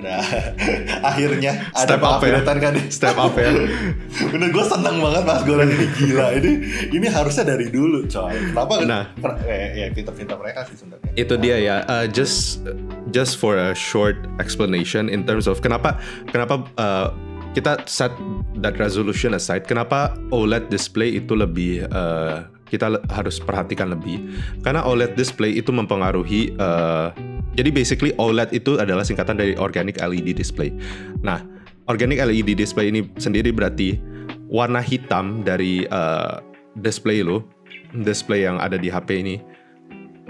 udah 0.00 0.20
akhirnya 1.10 1.70
ada 1.76 1.96
Step 1.96 2.02
up 2.02 2.20
ya. 2.24 2.40
kan 2.42 2.74
Step 2.88 3.16
up 3.20 3.34
ya. 3.36 3.50
Bener 4.32 4.48
gue 4.50 4.64
seneng 4.64 4.96
banget 4.98 5.22
gue 5.44 5.54
liat 5.56 5.70
ini 5.70 5.86
gila 5.96 6.26
ini 6.40 6.52
ini 6.96 7.06
harusnya 7.06 7.44
dari 7.54 7.68
dulu 7.68 8.08
coy. 8.08 8.34
Kenapa? 8.50 8.74
Nah. 8.84 9.04
Eh, 9.46 9.84
ya 9.84 9.86
pinter-pinter 9.92 10.36
mereka 10.40 10.66
sih 10.66 10.76
sebenarnya. 10.80 11.12
itu 11.18 11.34
dia 11.36 11.56
ya 11.58 11.76
uh, 11.90 12.06
just 12.06 12.62
just 13.10 13.36
for 13.36 13.58
a 13.58 13.74
short 13.74 14.16
explanation 14.38 15.10
in 15.10 15.26
terms 15.26 15.50
of 15.50 15.58
kenapa 15.58 15.98
kenapa 16.30 16.62
uh, 16.78 17.10
kita 17.52 17.82
set 17.90 18.14
that 18.62 18.78
resolution 18.78 19.34
aside 19.34 19.66
kenapa 19.66 20.14
OLED 20.30 20.70
display 20.70 21.18
itu 21.18 21.34
lebih 21.34 21.82
uh, 21.90 22.46
kita 22.70 23.02
harus 23.10 23.42
perhatikan 23.42 23.90
lebih 23.90 24.22
karena 24.62 24.86
OLED 24.86 25.18
display 25.18 25.58
itu 25.58 25.74
mempengaruhi 25.74 26.54
uh, 26.62 27.10
jadi 27.58 27.74
basically 27.74 28.14
OLED 28.16 28.54
itu 28.54 28.78
adalah 28.78 29.02
singkatan 29.02 29.36
dari 29.36 29.58
organic 29.58 29.98
LED 29.98 30.38
display 30.38 30.70
nah 31.20 31.42
organic 31.90 32.22
LED 32.22 32.54
display 32.54 32.94
ini 32.94 33.10
sendiri 33.18 33.50
berarti 33.50 33.98
warna 34.46 34.78
hitam 34.78 35.42
dari 35.42 35.84
uh, 35.90 36.38
display 36.78 37.26
lo 37.26 37.42
display 38.06 38.46
yang 38.46 38.62
ada 38.62 38.78
di 38.78 38.86
HP 38.86 39.26
ini 39.26 39.36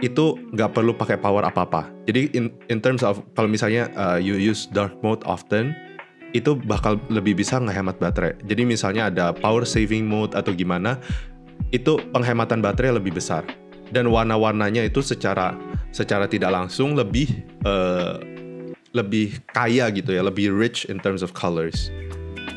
itu 0.01 0.37
nggak 0.57 0.73
perlu 0.73 0.97
pakai 0.97 1.21
power 1.21 1.45
apa-apa. 1.45 1.89
Jadi 2.09 2.33
in, 2.33 2.49
in 2.73 2.81
terms 2.81 3.05
of 3.05 3.21
kalau 3.37 3.49
misalnya 3.49 3.93
uh, 3.95 4.17
you 4.17 4.37
use 4.37 4.65
dark 4.73 4.97
mode 5.05 5.21
often, 5.29 5.77
itu 6.33 6.57
bakal 6.57 6.97
lebih 7.13 7.37
bisa 7.37 7.61
ngehemat 7.61 8.01
baterai. 8.01 8.37
Jadi 8.49 8.63
misalnya 8.65 9.13
ada 9.13 9.27
power 9.37 9.69
saving 9.69 10.09
mode 10.09 10.33
atau 10.33 10.57
gimana, 10.57 10.99
itu 11.69 12.01
penghematan 12.11 12.65
baterai 12.65 12.97
lebih 12.97 13.13
besar. 13.17 13.45
Dan 13.91 14.09
warna-warnanya 14.09 14.87
itu 14.87 15.03
secara 15.03 15.53
secara 15.91 16.31
tidak 16.31 16.55
langsung 16.55 16.95
lebih 16.95 17.43
uh, 17.67 18.23
lebih 18.95 19.39
kaya 19.51 19.91
gitu 19.91 20.15
ya, 20.15 20.23
lebih 20.23 20.51
rich 20.51 20.87
in 20.87 20.99
terms 20.99 21.21
of 21.21 21.35
colors. 21.37 21.93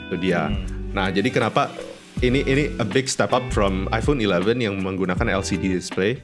Itu 0.10 0.16
dia. 0.22 0.50
Hmm. 0.50 0.94
Nah, 0.94 1.10
jadi 1.10 1.30
kenapa 1.34 1.74
ini 2.22 2.46
ini 2.46 2.70
a 2.78 2.86
big 2.86 3.10
step 3.10 3.34
up 3.34 3.42
from 3.50 3.90
iPhone 3.90 4.22
11 4.22 4.62
yang 4.62 4.78
menggunakan 4.80 5.26
LCD 5.42 5.74
display. 5.74 6.22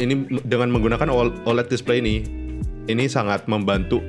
Ini 0.00 0.40
dengan 0.48 0.72
menggunakan 0.72 1.12
OLED 1.44 1.68
display 1.68 2.00
ini 2.00 2.24
ini 2.88 3.04
sangat 3.04 3.44
membantu 3.50 4.00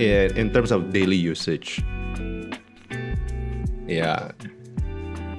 in, 0.00 0.32
in 0.38 0.46
terms 0.48 0.72
of 0.72 0.88
daily 0.94 1.18
usage. 1.18 1.82
Ya. 3.84 4.32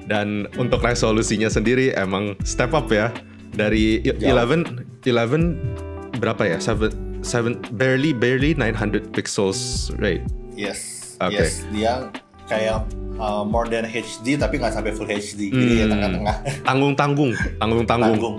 Dan 0.06 0.46
untuk 0.54 0.80
resolusinya 0.80 1.46
sendiri 1.46 1.90
emang 1.92 2.38
step 2.42 2.70
up 2.72 2.86
ya. 2.88 3.10
Dari. 3.50 4.00
11 4.04 5.02
11 5.02 6.18
berapa 6.18 6.42
ya? 6.44 6.58
7 6.58 6.94
7 7.20 7.74
barely 7.74 8.14
barely 8.14 8.54
900 8.54 9.10
pixels 9.10 9.90
right. 9.98 10.22
Yes, 10.54 11.14
Oke. 11.18 11.36
yes, 11.36 11.66
dia 11.68 12.08
kayak 12.46 12.86
uh, 13.18 13.42
more 13.42 13.66
than 13.66 13.82
HD 13.82 14.38
tapi 14.38 14.56
nggak 14.56 14.72
sampai 14.72 14.94
full 14.94 15.04
HD, 15.04 15.50
jadi 15.50 15.74
ya 15.74 15.84
Hmm. 15.84 15.92
tengah-tengah. 15.92 16.36
Tanggung-tanggung, 16.68 17.32
tanggung-tanggung. 17.58 18.16
Tanggung. 18.16 18.36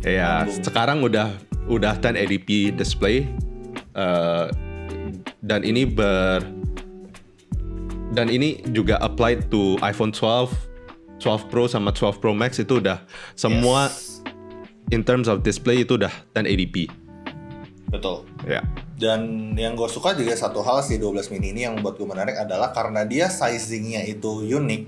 Ya, 0.00 0.46
Tanggung. 0.46 0.64
sekarang 0.64 0.98
udah 1.02 1.28
udah 1.66 1.92
1080p 1.98 2.72
display 2.72 3.28
eh, 3.92 4.46
dan 5.42 5.60
ini 5.60 5.84
ber 5.84 6.40
dan 8.08 8.32
ini 8.32 8.64
juga 8.72 8.96
applied 8.98 9.52
to 9.52 9.76
iPhone 9.80 10.14
12, 10.14 10.48
12 11.18 11.50
Pro 11.50 11.66
sama 11.66 11.90
12 11.90 12.18
Pro 12.18 12.32
Max 12.32 12.58
itu 12.58 12.78
udah 12.78 13.02
semua 13.34 13.90
Yes, 13.90 14.22
in 14.88 15.04
terms 15.04 15.26
of 15.26 15.42
display 15.42 15.82
itu 15.82 15.94
udah 15.94 16.10
1080p. 16.32 16.88
betul. 17.88 18.24
Ya. 18.44 18.60
Dan 18.94 19.54
yang 19.54 19.72
gue 19.72 19.88
suka 19.88 20.12
juga 20.12 20.34
satu 20.34 20.60
hal 20.60 20.82
sih 20.82 20.98
12 20.98 21.30
mini 21.30 21.52
ini 21.52 21.60
yang 21.64 21.78
buat 21.78 21.96
gue 21.96 22.04
menarik 22.04 22.36
adalah 22.36 22.68
karena 22.70 23.04
dia 23.04 23.28
sizingnya 23.28 24.04
itu 24.04 24.44
unik, 24.44 24.82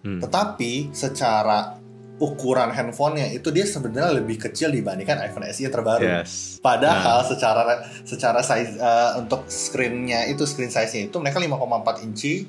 Hmm. 0.00 0.22
tetapi 0.22 0.94
secara 0.94 1.74
ukuran 2.16 2.70
handphonenya 2.70 3.34
itu 3.34 3.50
dia 3.50 3.66
sebenarnya 3.66 4.22
lebih 4.22 4.38
kecil 4.38 4.70
dibandingkan 4.70 5.18
iPhone 5.20 5.44
SE 5.50 5.66
terbaru. 5.66 6.06
Yes. 6.22 6.62
Padahal 6.62 7.26
secara 7.26 7.84
secara 8.06 8.40
size 8.40 8.78
uh, 8.78 9.18
untuk 9.20 9.44
screen-nya 9.50 10.30
itu 10.30 10.46
screen 10.46 10.70
size-nya 10.70 11.10
itu 11.10 11.16
mereka 11.18 11.42
5,4 11.42 12.06
inci 12.06 12.46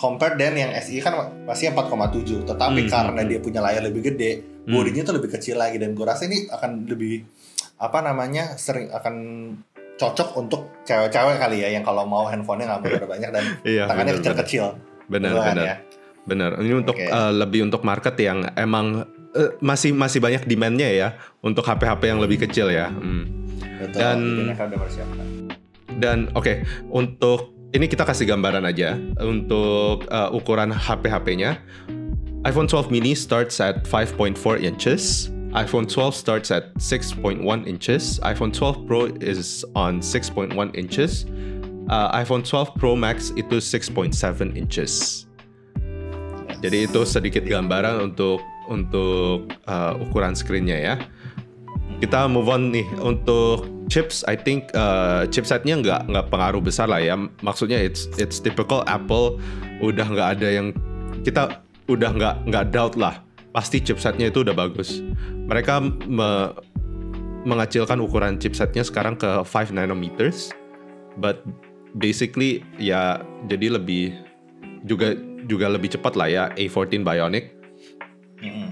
compare 0.00 0.34
dan 0.34 0.56
yang 0.56 0.72
SE 0.74 0.96
kan 0.98 1.12
masih 1.44 1.70
4,7 1.70 2.48
tetapi 2.48 2.80
Hmm, 2.80 2.90
karena 2.90 3.20
hmm, 3.20 3.28
dia 3.28 3.38
punya 3.38 3.60
layar 3.60 3.84
lebih 3.84 4.02
gede 4.02 4.32
Hmm. 4.60 4.72
bodinya 4.74 5.02
tuh 5.02 5.14
lebih 5.14 5.30
kecil 5.30 5.56
lagi 5.56 5.76
dan 5.76 5.92
gue 5.92 6.02
rasa 6.02 6.24
ini 6.24 6.44
akan 6.46 6.84
lebih 6.84 7.24
apa 7.76 8.00
namanya 8.00 8.56
sering 8.56 8.88
akan 8.88 9.14
cocok 9.96 10.28
untuk 10.34 10.60
cewek-cewek 10.82 11.36
kali 11.36 11.60
ya 11.60 11.68
yang 11.70 11.80
kalau 11.80 12.04
mau 12.04 12.24
handphonenya 12.24 12.76
nggak 12.76 12.80
mau 13.00 13.08
banyak 13.14 13.30
dan 13.30 13.44
Iya, 13.62 13.84
tangannya 13.84 14.12
benar, 14.12 14.20
kecil-kecil 14.22 14.64
Benar, 15.06 15.30
kan 15.34 15.44
benar. 15.50 15.64
ya. 15.64 15.76
Benar. 16.22 16.50
Ini 16.56 16.74
untuk 16.76 16.94
Oke. 16.94 17.04
eh, 17.04 17.32
lebih 17.34 17.60
untuk 17.62 17.82
market 17.82 18.14
yang 18.16 18.38
emang 18.54 19.02
eh, 19.32 19.50
masih 19.60 19.90
masih 19.90 20.20
banyak 20.20 20.44
demand-nya 20.44 20.88
ya 20.90 21.08
untuk 21.40 21.62
HP-HP 21.62 22.02
yang 22.06 22.20
lebih 22.20 22.40
kecil 22.40 22.68
ya. 22.68 22.88
Hmm. 22.88 23.24
Betul, 23.80 23.98
Dan- 23.98 24.52
Dan 25.90 26.18
oke, 26.32 26.52
untuk 26.86 27.52
ini 27.70 27.86
kita 27.86 28.02
kasih 28.02 28.26
gambaran 28.26 28.66
aja 28.66 28.98
untuk 29.22 30.06
uh, 30.10 30.30
ukuran 30.34 30.74
HP-HP-nya. 30.74 31.62
iPhone 32.40 32.64
12 32.64 32.88
mini 32.90 33.12
starts 33.12 33.60
at 33.60 33.84
5.4 33.86 34.34
inches. 34.64 35.30
iPhone 35.54 35.86
12 35.86 36.14
starts 36.14 36.50
at 36.50 36.74
6.1 36.78 37.42
inches. 37.66 38.18
iPhone 38.26 38.50
12 38.50 38.86
Pro 38.86 39.06
is 39.22 39.62
on 39.78 40.00
6.1 40.02 40.56
inches. 40.74 41.26
Uh, 41.90 42.10
iPhone 42.14 42.42
12 42.42 42.74
Pro 42.74 42.96
Max 42.98 43.30
itu 43.38 43.62
6.7 43.62 44.56
inches. 44.58 45.26
Jadi 46.60 46.90
itu 46.90 47.00
sedikit 47.06 47.46
gambaran 47.46 48.12
untuk 48.12 48.42
untuk 48.70 49.50
uh, 49.66 49.94
ukuran 49.98 50.34
screen-nya 50.34 50.78
ya. 50.78 50.94
Kita 52.00 52.24
move 52.24 52.48
on 52.48 52.72
nih 52.72 52.88
untuk 53.04 53.68
chips. 53.92 54.24
I 54.24 54.34
think 54.38 54.72
uh, 54.72 55.28
chipsetnya 55.28 55.76
nggak 55.84 56.08
nggak 56.08 56.26
pengaruh 56.32 56.64
besar 56.64 56.88
lah 56.88 56.96
ya. 56.96 57.12
Maksudnya 57.44 57.76
it's 57.76 58.08
it's 58.16 58.40
typical 58.40 58.80
Apple. 58.88 59.36
Udah 59.84 60.08
nggak 60.08 60.28
ada 60.40 60.48
yang 60.48 60.72
kita 61.20 61.60
udah 61.92 62.10
nggak 62.16 62.34
nggak 62.48 62.64
doubt 62.72 62.96
lah. 62.96 63.20
Pasti 63.52 63.84
chipsetnya 63.84 64.32
itu 64.32 64.40
udah 64.40 64.56
bagus. 64.56 65.04
Mereka 65.50 65.82
me- 66.08 66.56
mengecilkan 67.44 68.00
ukuran 68.00 68.40
chipsetnya 68.40 68.80
sekarang 68.80 69.20
ke 69.20 69.28
5 69.44 69.74
nanometers. 69.74 70.56
But 71.20 71.44
basically 71.98 72.64
ya 72.78 73.20
jadi 73.50 73.76
lebih 73.76 74.14
juga 74.86 75.18
juga 75.44 75.66
lebih 75.66 75.92
cepat 75.98 76.14
lah 76.16 76.28
ya 76.30 76.44
A14 76.54 77.02
Bionic. 77.02 77.44
Mm-mm. 78.40 78.68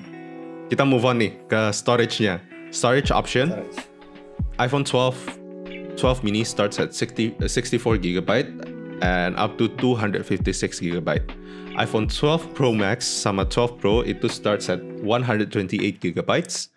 Kita 0.69 0.85
move 0.85 1.05
on 1.05 1.21
nih 1.21 1.33
ke 1.49 1.73
storage-nya. 1.73 2.41
Storage 2.71 3.11
option, 3.11 3.51
Storage. 3.51 3.79
iPhone 4.59 4.85
12 4.85 5.97
12 5.99 6.23
mini 6.23 6.45
starts 6.45 6.79
at 6.79 6.95
60, 6.95 7.35
uh, 7.43 7.49
64 7.49 7.99
gigabyte 7.99 8.49
and 9.03 9.35
up 9.37 9.59
to 9.59 9.69
256 9.81 10.79
gigabyte. 10.81 11.27
iPhone 11.75 12.07
12 12.07 12.55
Pro 12.55 12.75
Max 12.75 13.07
sama 13.07 13.47
12 13.47 13.79
Pro 13.79 14.03
itu 14.03 14.27
starts 14.27 14.67
at 14.67 14.83
128 15.03 15.99
gigabytes 15.99 16.71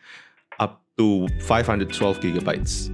up 0.57 0.81
to 0.97 1.25
512 1.41 1.89
gigabytes. 2.21 2.89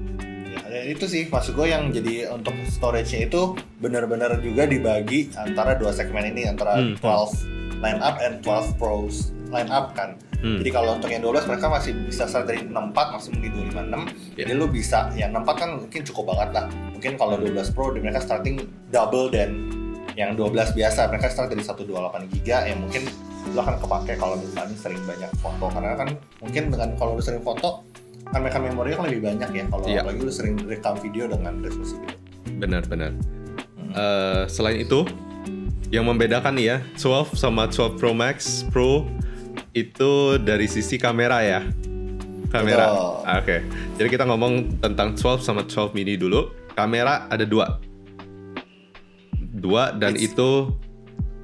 Ya, 0.68 0.84
itu 0.88 1.08
sih 1.08 1.28
maksud 1.28 1.56
gue 1.56 1.68
yang 1.68 1.92
jadi 1.92 2.32
untuk 2.32 2.56
storage-nya 2.68 3.28
itu 3.28 3.56
benar-benar 3.80 4.40
juga 4.40 4.68
dibagi 4.68 5.32
antara 5.36 5.76
dua 5.76 5.92
segmen 5.92 6.28
ini 6.28 6.44
antara 6.48 6.76
Hmm. 6.80 6.96
12 7.00 7.48
line 7.80 8.00
up 8.00 8.20
and 8.20 8.44
12 8.44 8.76
pros 8.76 9.32
line 9.48 9.72
up 9.72 9.96
kan. 9.96 10.16
Hmm. 10.38 10.62
Jadi 10.62 10.70
kalau 10.70 11.02
untuk 11.02 11.10
yang 11.10 11.26
12 11.26 11.50
mereka 11.50 11.66
masih 11.66 11.98
bisa 12.06 12.30
start 12.30 12.46
dari 12.46 12.62
64 12.62 12.94
maksimum 12.94 13.40
di 13.42 13.50
256. 13.50 14.38
Ya. 14.38 14.46
Jadi 14.46 14.52
lu 14.54 14.66
bisa 14.70 15.10
yang 15.18 15.34
64 15.34 15.58
kan 15.58 15.70
mungkin 15.82 16.02
cukup 16.06 16.24
banget 16.30 16.50
lah. 16.54 16.66
Mungkin 16.94 17.12
kalau 17.18 17.36
12 17.42 17.74
Pro 17.74 17.90
di 17.90 18.00
mereka 18.06 18.22
starting 18.22 18.62
double 18.94 19.34
dan 19.34 19.50
yang 20.14 20.34
12 20.38 20.78
biasa 20.78 21.10
mereka 21.10 21.30
start 21.30 21.50
dari 21.50 21.62
128 21.62 22.34
giga 22.38 22.66
yang 22.66 22.82
mungkin 22.82 23.06
lu 23.54 23.58
akan 23.62 23.78
kepake 23.80 24.18
kalau 24.18 24.34
misalnya 24.38 24.74
sering 24.76 25.00
banyak 25.06 25.30
foto 25.40 25.70
karena 25.72 25.94
kan 25.94 26.10
mungkin 26.42 26.64
dengan 26.74 26.90
kalau 26.98 27.16
lu 27.16 27.24
sering 27.24 27.40
foto 27.46 27.86
kan 28.28 28.44
mereka 28.44 28.60
memori 28.60 28.92
kan 28.92 29.08
lebih 29.08 29.24
banyak 29.24 29.50
ya 29.56 29.64
kalau 29.72 29.86
Iya. 29.88 30.02
apalagi 30.04 30.20
lu 30.20 30.34
sering 30.34 30.58
rekam 30.68 30.98
video 31.00 31.32
dengan 31.32 31.64
resolusi 31.64 31.96
gede. 32.02 32.18
Benar-benar. 32.60 33.14
Hmm. 33.16 33.92
Eh, 33.94 34.44
selain 34.52 34.84
itu, 34.84 35.08
yang 35.94 36.04
membedakan 36.04 36.60
nih 36.60 36.66
ya, 36.66 36.78
12 37.00 37.32
sama 37.40 37.72
12 37.72 37.96
Pro 37.96 38.12
Max 38.12 38.68
Pro 38.68 39.08
itu 39.74 40.38
dari 40.42 40.68
sisi 40.70 40.96
kamera 40.96 41.44
ya. 41.44 41.62
Kamera. 42.48 42.88
Oke. 43.40 43.64
Jadi 44.00 44.08
kita 44.08 44.24
ngomong 44.24 44.80
tentang 44.80 45.16
12 45.20 45.44
sama 45.44 45.68
12 45.68 45.92
mini 45.92 46.16
dulu. 46.16 46.52
Kamera 46.78 47.28
ada 47.28 47.44
dua. 47.44 47.82
Dua 49.58 49.92
dan 49.92 50.16
It's- 50.16 50.32
itu 50.32 50.72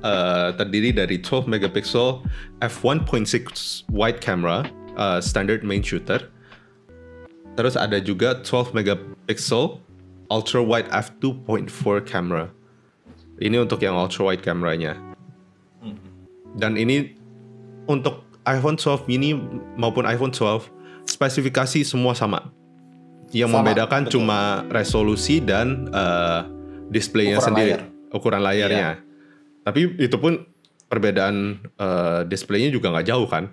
eh, 0.03 0.49
terdiri 0.55 0.91
dari 0.95 1.19
12 1.19 1.47
megapixel 1.47 2.23
f1.6 2.59 3.87
wide 3.91 4.19
camera 4.23 4.63
eh, 4.95 5.19
standard 5.19 5.63
main 5.63 5.83
shooter. 5.83 6.29
Terus 7.59 7.75
ada 7.75 7.99
juga 7.99 8.39
12 8.41 8.73
megapixel 8.73 9.79
ultra 10.31 10.61
wide 10.63 10.89
f2.4 10.89 12.01
camera. 12.07 12.49
Ini 13.41 13.59
untuk 13.59 13.81
yang 13.81 13.97
ultra 13.97 14.29
wide 14.31 14.41
kameranya. 14.45 14.97
Hmm. 15.81 15.97
Dan 16.57 16.77
ini 16.77 17.17
untuk 17.85 18.23
iPhone 18.43 18.75
12 18.75 19.07
mini 19.07 19.35
maupun 19.75 20.03
iPhone 20.03 20.31
12 20.31 20.67
spesifikasi 21.07 21.83
semua 21.83 22.13
sama. 22.13 22.51
Yang 23.33 23.49
Sama, 23.49 23.57
membedakan 23.65 24.01
betul. 24.05 24.13
cuma 24.19 24.39
resolusi 24.69 25.41
dan 25.41 25.89
eh, 25.89 26.41
displaynya 26.87 27.41
Ukuran 27.41 27.47
sendiri, 27.49 27.71
layar. 27.73 27.81
ukuran 28.13 28.41
layarnya. 28.43 28.89
Tapi 29.65 29.79
itu 29.97 30.17
pun 30.21 30.45
perbedaan 30.85 31.35
eh, 31.65 32.21
displaynya 32.29 32.69
juga 32.69 32.93
nggak 32.93 33.07
jauh 33.09 33.25
kan? 33.25 33.49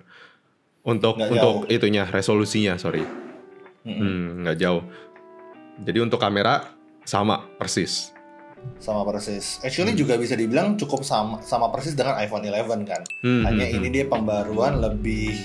Untuk 0.81 1.17
Nggak 1.17 1.29
untuk 1.33 1.55
jauh. 1.65 1.73
itunya 1.73 2.05
resolusinya 2.05 2.77
sorry. 2.77 3.01
Hmm, 3.81 4.45
nggak 4.45 4.57
jauh. 4.61 4.85
Jadi 5.81 5.97
untuk 5.97 6.21
kamera 6.21 6.69
sama 7.01 7.49
persis. 7.57 8.13
Sama 8.81 9.05
persis. 9.05 9.61
Actually 9.61 9.93
juga 9.93 10.17
bisa 10.17 10.33
dibilang 10.33 10.75
cukup 10.75 11.05
sama 11.05 11.39
sama 11.45 11.69
persis 11.69 11.93
dengan 11.93 12.17
iPhone 12.17 12.45
11 12.45 12.89
kan. 12.89 13.01
Hmm, 13.21 13.43
Hanya 13.45 13.65
hmm, 13.69 13.77
ini 13.77 13.87
dia 13.93 14.05
pembaruan 14.09 14.81
lebih 14.81 15.37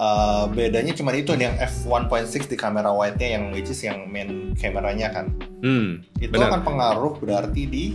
uh, 0.00 0.48
bedanya 0.48 0.96
cuma 0.96 1.12
itu 1.12 1.36
yang 1.36 1.56
f1.6 1.60 2.48
di 2.48 2.56
kamera 2.56 2.88
wide-nya 2.92 3.36
yang 3.36 3.44
which 3.52 3.68
is 3.68 3.80
yang 3.84 4.08
main 4.08 4.56
kameranya 4.56 5.12
kan. 5.12 5.26
Hmm, 5.60 6.00
Itu 6.16 6.36
benar. 6.36 6.56
akan 6.56 6.60
pengaruh 6.64 7.12
berarti 7.20 7.64
di 7.68 7.86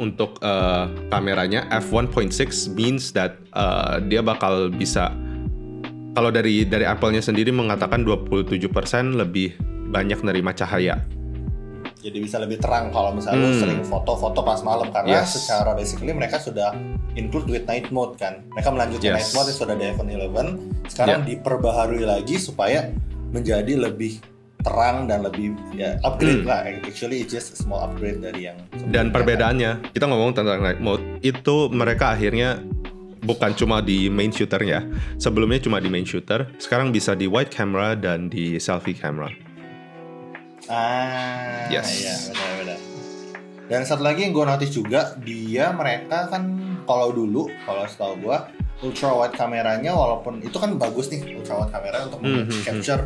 Untuk 0.00 0.40
eh, 0.40 0.84
kameranya 1.12 1.68
f1.6 1.84 2.72
means 2.72 3.12
that 3.12 3.36
eh, 3.52 4.00
dia 4.08 4.24
bakal 4.24 4.72
bisa 4.72 5.12
kalau 6.16 6.32
dari 6.32 6.64
dari 6.64 6.88
Apple-nya 6.88 7.20
sendiri 7.20 7.52
mengatakan 7.52 8.02
27% 8.02 8.64
lebih 9.14 9.54
banyak 9.92 10.24
nerima 10.24 10.56
cahaya. 10.56 11.04
Jadi 12.00 12.18
bisa 12.18 12.36
lebih 12.36 12.56
terang 12.56 12.88
kalau 12.88 13.12
misalnya 13.12 13.46
Hmm. 13.46 13.60
sering 13.60 13.80
foto-foto 13.84 14.40
pas 14.40 14.60
malam 14.60 14.88
karena 14.88 15.20
Yes. 15.20 15.36
secara 15.36 15.72
basically 15.72 16.10
mereka 16.10 16.36
sudah 16.36 16.72
include 17.12 17.46
with 17.46 17.64
night 17.64 17.88
mode 17.88 18.16
kan. 18.16 18.40
Mereka 18.50 18.68
melanjutkan 18.68 19.12
Yes. 19.12 19.16
night 19.20 19.32
mode 19.34 19.46
yang 19.46 19.58
sudah 19.58 19.74
di 19.74 19.84
iPhone 19.86 20.10
11 20.10 20.48
sekarang 20.88 21.20
diperbaharui 21.22 22.02
lagi 22.02 22.36
supaya 22.36 22.88
menjadi 23.30 23.76
lebih 23.78 24.18
terang 24.60 25.04
dan 25.04 25.24
lebih 25.24 25.56
ya 25.72 25.96
upgrade 26.00 26.42
Hmm. 26.42 26.48
lah. 26.48 26.60
Actually 26.84 27.20
it's 27.20 27.30
just 27.30 27.52
a 27.52 27.58
small 27.58 27.80
upgrade 27.80 28.20
dari 28.20 28.48
yang 28.48 28.56
Dan 28.88 29.08
kan. 29.08 29.16
perbedaannya, 29.16 29.92
kita 29.92 30.04
ngomong 30.04 30.32
tentang 30.32 30.60
night 30.60 30.80
mode, 30.80 31.00
itu 31.20 31.68
mereka 31.68 32.12
akhirnya 32.12 32.60
bukan 33.20 33.52
cuma 33.52 33.80
di 33.80 34.08
main 34.08 34.28
shooternya. 34.28 34.84
Sebelumnya 35.16 35.60
cuma 35.60 35.76
di 35.76 35.88
main 35.88 36.04
shooter, 36.04 36.48
sekarang 36.56 36.88
bisa 36.88 37.12
di 37.12 37.24
wide 37.24 37.48
camera 37.48 37.92
dan 37.92 38.28
di 38.28 38.56
selfie 38.56 38.92
camera. 38.92 39.28
Ah, 40.70 41.66
Yes. 41.66 41.86
iya 41.98 42.14
benar-benar. 42.30 42.78
Dan 43.66 43.82
satu 43.82 44.02
lagi 44.02 44.22
yang 44.22 44.32
gue 44.32 44.42
notice 44.44 44.72
juga, 44.72 45.14
dia 45.20 45.70
mereka 45.70 46.26
kan 46.26 46.42
kalau 46.82 47.10
dulu, 47.10 47.46
kalau 47.62 47.82
setahu 47.84 48.18
gue, 48.20 48.36
ultra 48.80 49.10
wide 49.12 49.34
kameranya 49.34 49.92
walaupun 49.92 50.40
itu 50.40 50.56
kan 50.56 50.74
bagus 50.74 51.06
nih 51.08 51.36
ultra 51.36 51.60
wide 51.60 51.70
kamera 51.70 52.06
untuk 52.06 52.18
Hmm, 52.20 52.46
hmm, 52.46 52.62
capture 52.64 53.02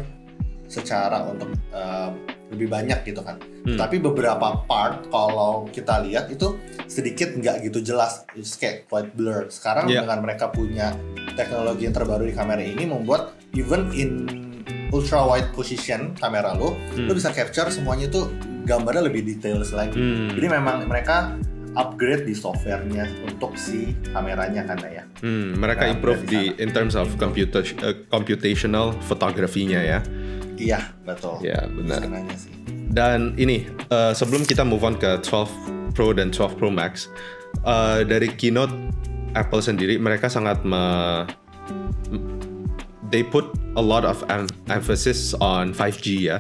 secara 0.65 1.25
untuk 1.25 1.53
uh, 1.71 2.09
lebih 2.49 2.67
banyak 2.67 3.05
gitu 3.05 3.21
kan. 3.21 3.37
Hmm. 3.65 3.77
Tapi 3.77 3.99
beberapa 3.99 4.65
part 4.65 5.05
kalau 5.09 5.69
kita 5.69 6.01
lihat 6.01 6.29
itu 6.29 6.57
sedikit 6.87 7.33
nggak 7.33 7.61
gitu 7.63 7.85
jelas, 7.85 8.25
It's 8.33 8.55
kayak 8.55 8.87
quite 8.87 9.13
blur. 9.13 9.49
Sekarang 9.49 9.85
Yeah. 9.87 10.03
dengan 10.03 10.25
mereka 10.25 10.49
punya 10.49 10.97
teknologi 11.35 11.85
yang 11.85 11.93
terbaru 11.93 12.25
di 12.25 12.33
kamera 12.33 12.61
ini 12.61 12.85
membuat 12.85 13.37
even 13.53 13.93
in 13.93 14.11
ultra 14.95 15.27
wide 15.27 15.51
position 15.51 16.15
kamera 16.15 16.55
lo, 16.55 16.79
Hmm. 16.95 17.11
lo 17.11 17.13
bisa 17.13 17.35
capture 17.35 17.67
semuanya 17.69 18.07
itu 18.07 18.31
gambarnya 18.63 19.11
lebih 19.11 19.27
details 19.27 19.75
lagi. 19.75 19.99
Hmm. 19.99 20.31
Jadi 20.31 20.47
memang 20.47 20.87
mereka 20.87 21.35
upgrade 21.75 22.23
di 22.23 22.35
softwarenya 22.39 23.27
untuk 23.27 23.59
si 23.59 23.91
kameranya 24.15 24.63
kan 24.63 24.79
ya. 24.87 25.03
Hmm, 25.19 25.59
mereka 25.59 25.91
Nah, 25.91 25.99
improve 25.99 26.23
di 26.23 26.55
in 26.63 26.71
terms 26.71 26.95
of 26.95 27.11
computer 27.19 27.67
uh, 27.83 27.91
computational 28.09 28.95
fotografinya 29.03 29.83
ya. 29.83 29.99
Iya 30.55 30.95
betul. 31.03 31.43
Ya, 31.43 31.67
benar. 31.67 32.07
Sih. 32.39 32.55
Dan 32.95 33.35
ini 33.35 33.67
uh, 33.91 34.15
sebelum 34.15 34.47
kita 34.47 34.63
move 34.63 34.87
on 34.87 34.95
ke 34.95 35.19
12 35.27 35.51
Pro 35.99 36.15
dan 36.15 36.31
12 36.31 36.55
Pro 36.55 36.71
Max, 36.71 37.11
uh, 37.67 38.07
dari 38.07 38.31
keynote 38.31 38.71
Apple 39.35 39.59
sendiri 39.59 39.99
mereka 39.99 40.31
sangat 40.31 40.63
me, 40.63 41.27
they 43.11 43.27
put 43.27 43.51
a 43.75 43.83
lot 43.83 44.03
of 44.03 44.23
em- 44.29 44.51
emphasis 44.69 45.35
on 45.39 45.71
5G 45.71 46.07
ya. 46.25 46.39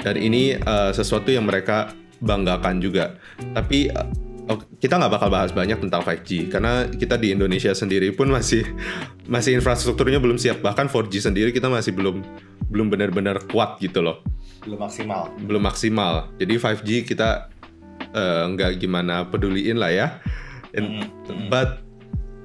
Dan 0.00 0.14
ini 0.16 0.54
uh, 0.56 0.90
sesuatu 0.90 1.28
yang 1.28 1.44
mereka 1.44 1.90
banggakan 2.22 2.78
juga. 2.78 3.18
Tapi 3.52 3.90
uh, 3.90 4.06
kita 4.78 4.96
nggak 4.96 5.12
bakal 5.12 5.28
bahas 5.28 5.50
banyak 5.50 5.82
tentang 5.82 6.00
5G 6.00 6.46
karena 6.48 6.86
kita 6.86 7.18
di 7.18 7.34
Indonesia 7.34 7.74
sendiri 7.74 8.14
pun 8.14 8.30
masih 8.30 8.62
masih 9.34 9.58
infrastrukturnya 9.58 10.22
belum 10.22 10.38
siap. 10.38 10.62
Bahkan 10.62 10.86
4G 10.86 11.26
sendiri 11.26 11.50
kita 11.50 11.66
masih 11.66 11.90
belum 11.90 12.22
belum 12.66 12.90
benar-benar 12.90 13.46
kuat 13.46 13.78
gitu 13.78 14.02
loh 14.02 14.26
Belum 14.66 14.82
maksimal. 14.82 15.30
belum 15.38 15.62
maksimal. 15.62 16.34
Jadi 16.34 16.58
5G 16.58 16.88
kita 17.06 17.46
eh, 18.10 18.42
nggak 18.50 18.82
gimana 18.82 19.22
peduliin 19.26 19.78
lah 19.78 19.90
ya. 19.90 20.06
And- 20.74 21.06
Mm-mm. 21.26 21.46
But 21.46 21.82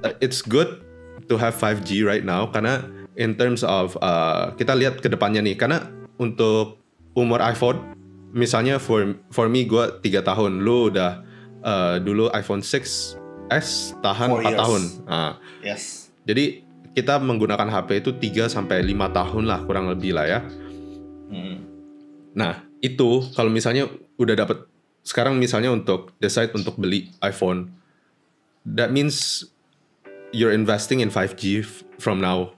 uh, 0.06 0.13
it's 0.21 0.45
good 0.45 0.86
to 1.25 1.41
have 1.41 1.58
5G 1.58 2.06
right 2.06 2.21
now 2.21 2.45
karena 2.49 2.86
in 3.15 3.36
terms 3.36 3.62
of 3.62 3.95
uh, 4.00 4.56
kita 4.56 4.71
lihat 4.74 5.00
ke 5.00 5.08
depannya 5.08 5.41
nih 5.41 5.56
karena 5.56 5.84
untuk 6.15 6.80
umur 7.12 7.43
iPhone 7.43 7.91
misalnya 8.32 8.80
for 8.80 9.04
for 9.30 9.52
me 9.52 9.67
gue 9.67 10.00
tiga 10.00 10.24
tahun, 10.24 10.63
lu 10.63 10.88
udah 10.88 11.19
uh, 11.60 11.95
dulu 12.00 12.32
iPhone 12.32 12.63
6s 12.63 13.19
tahan 14.00 14.30
Four 14.32 14.41
4 14.41 14.47
years. 14.47 14.60
tahun. 14.60 14.82
Nah, 15.04 15.32
Yes. 15.60 15.84
jadi 16.24 16.63
kita 16.91 17.19
menggunakan 17.19 17.67
HP 17.67 18.00
itu 18.00 18.12
3 18.15 18.47
sampai 18.47 18.80
5 18.82 19.12
tahun 19.12 19.43
lah 19.43 19.60
kurang 19.63 19.91
lebih 19.91 20.15
lah 20.15 20.28
ya. 20.28 20.39
Mm. 21.28 21.58
Nah, 22.32 22.63
itu 22.80 23.28
kalau 23.36 23.52
misalnya 23.52 23.91
udah 24.15 24.36
dapat 24.38 24.63
sekarang 25.04 25.36
misalnya 25.36 25.67
untuk 25.67 26.15
decide 26.17 26.56
untuk 26.56 26.80
beli 26.80 27.12
iPhone, 27.19 27.67
that 28.63 28.95
means 28.95 29.43
you're 30.32 30.56
investing 30.56 31.04
in 31.04 31.12
5G 31.12 31.60
f- 31.60 31.84
from 32.00 32.24
now. 32.24 32.56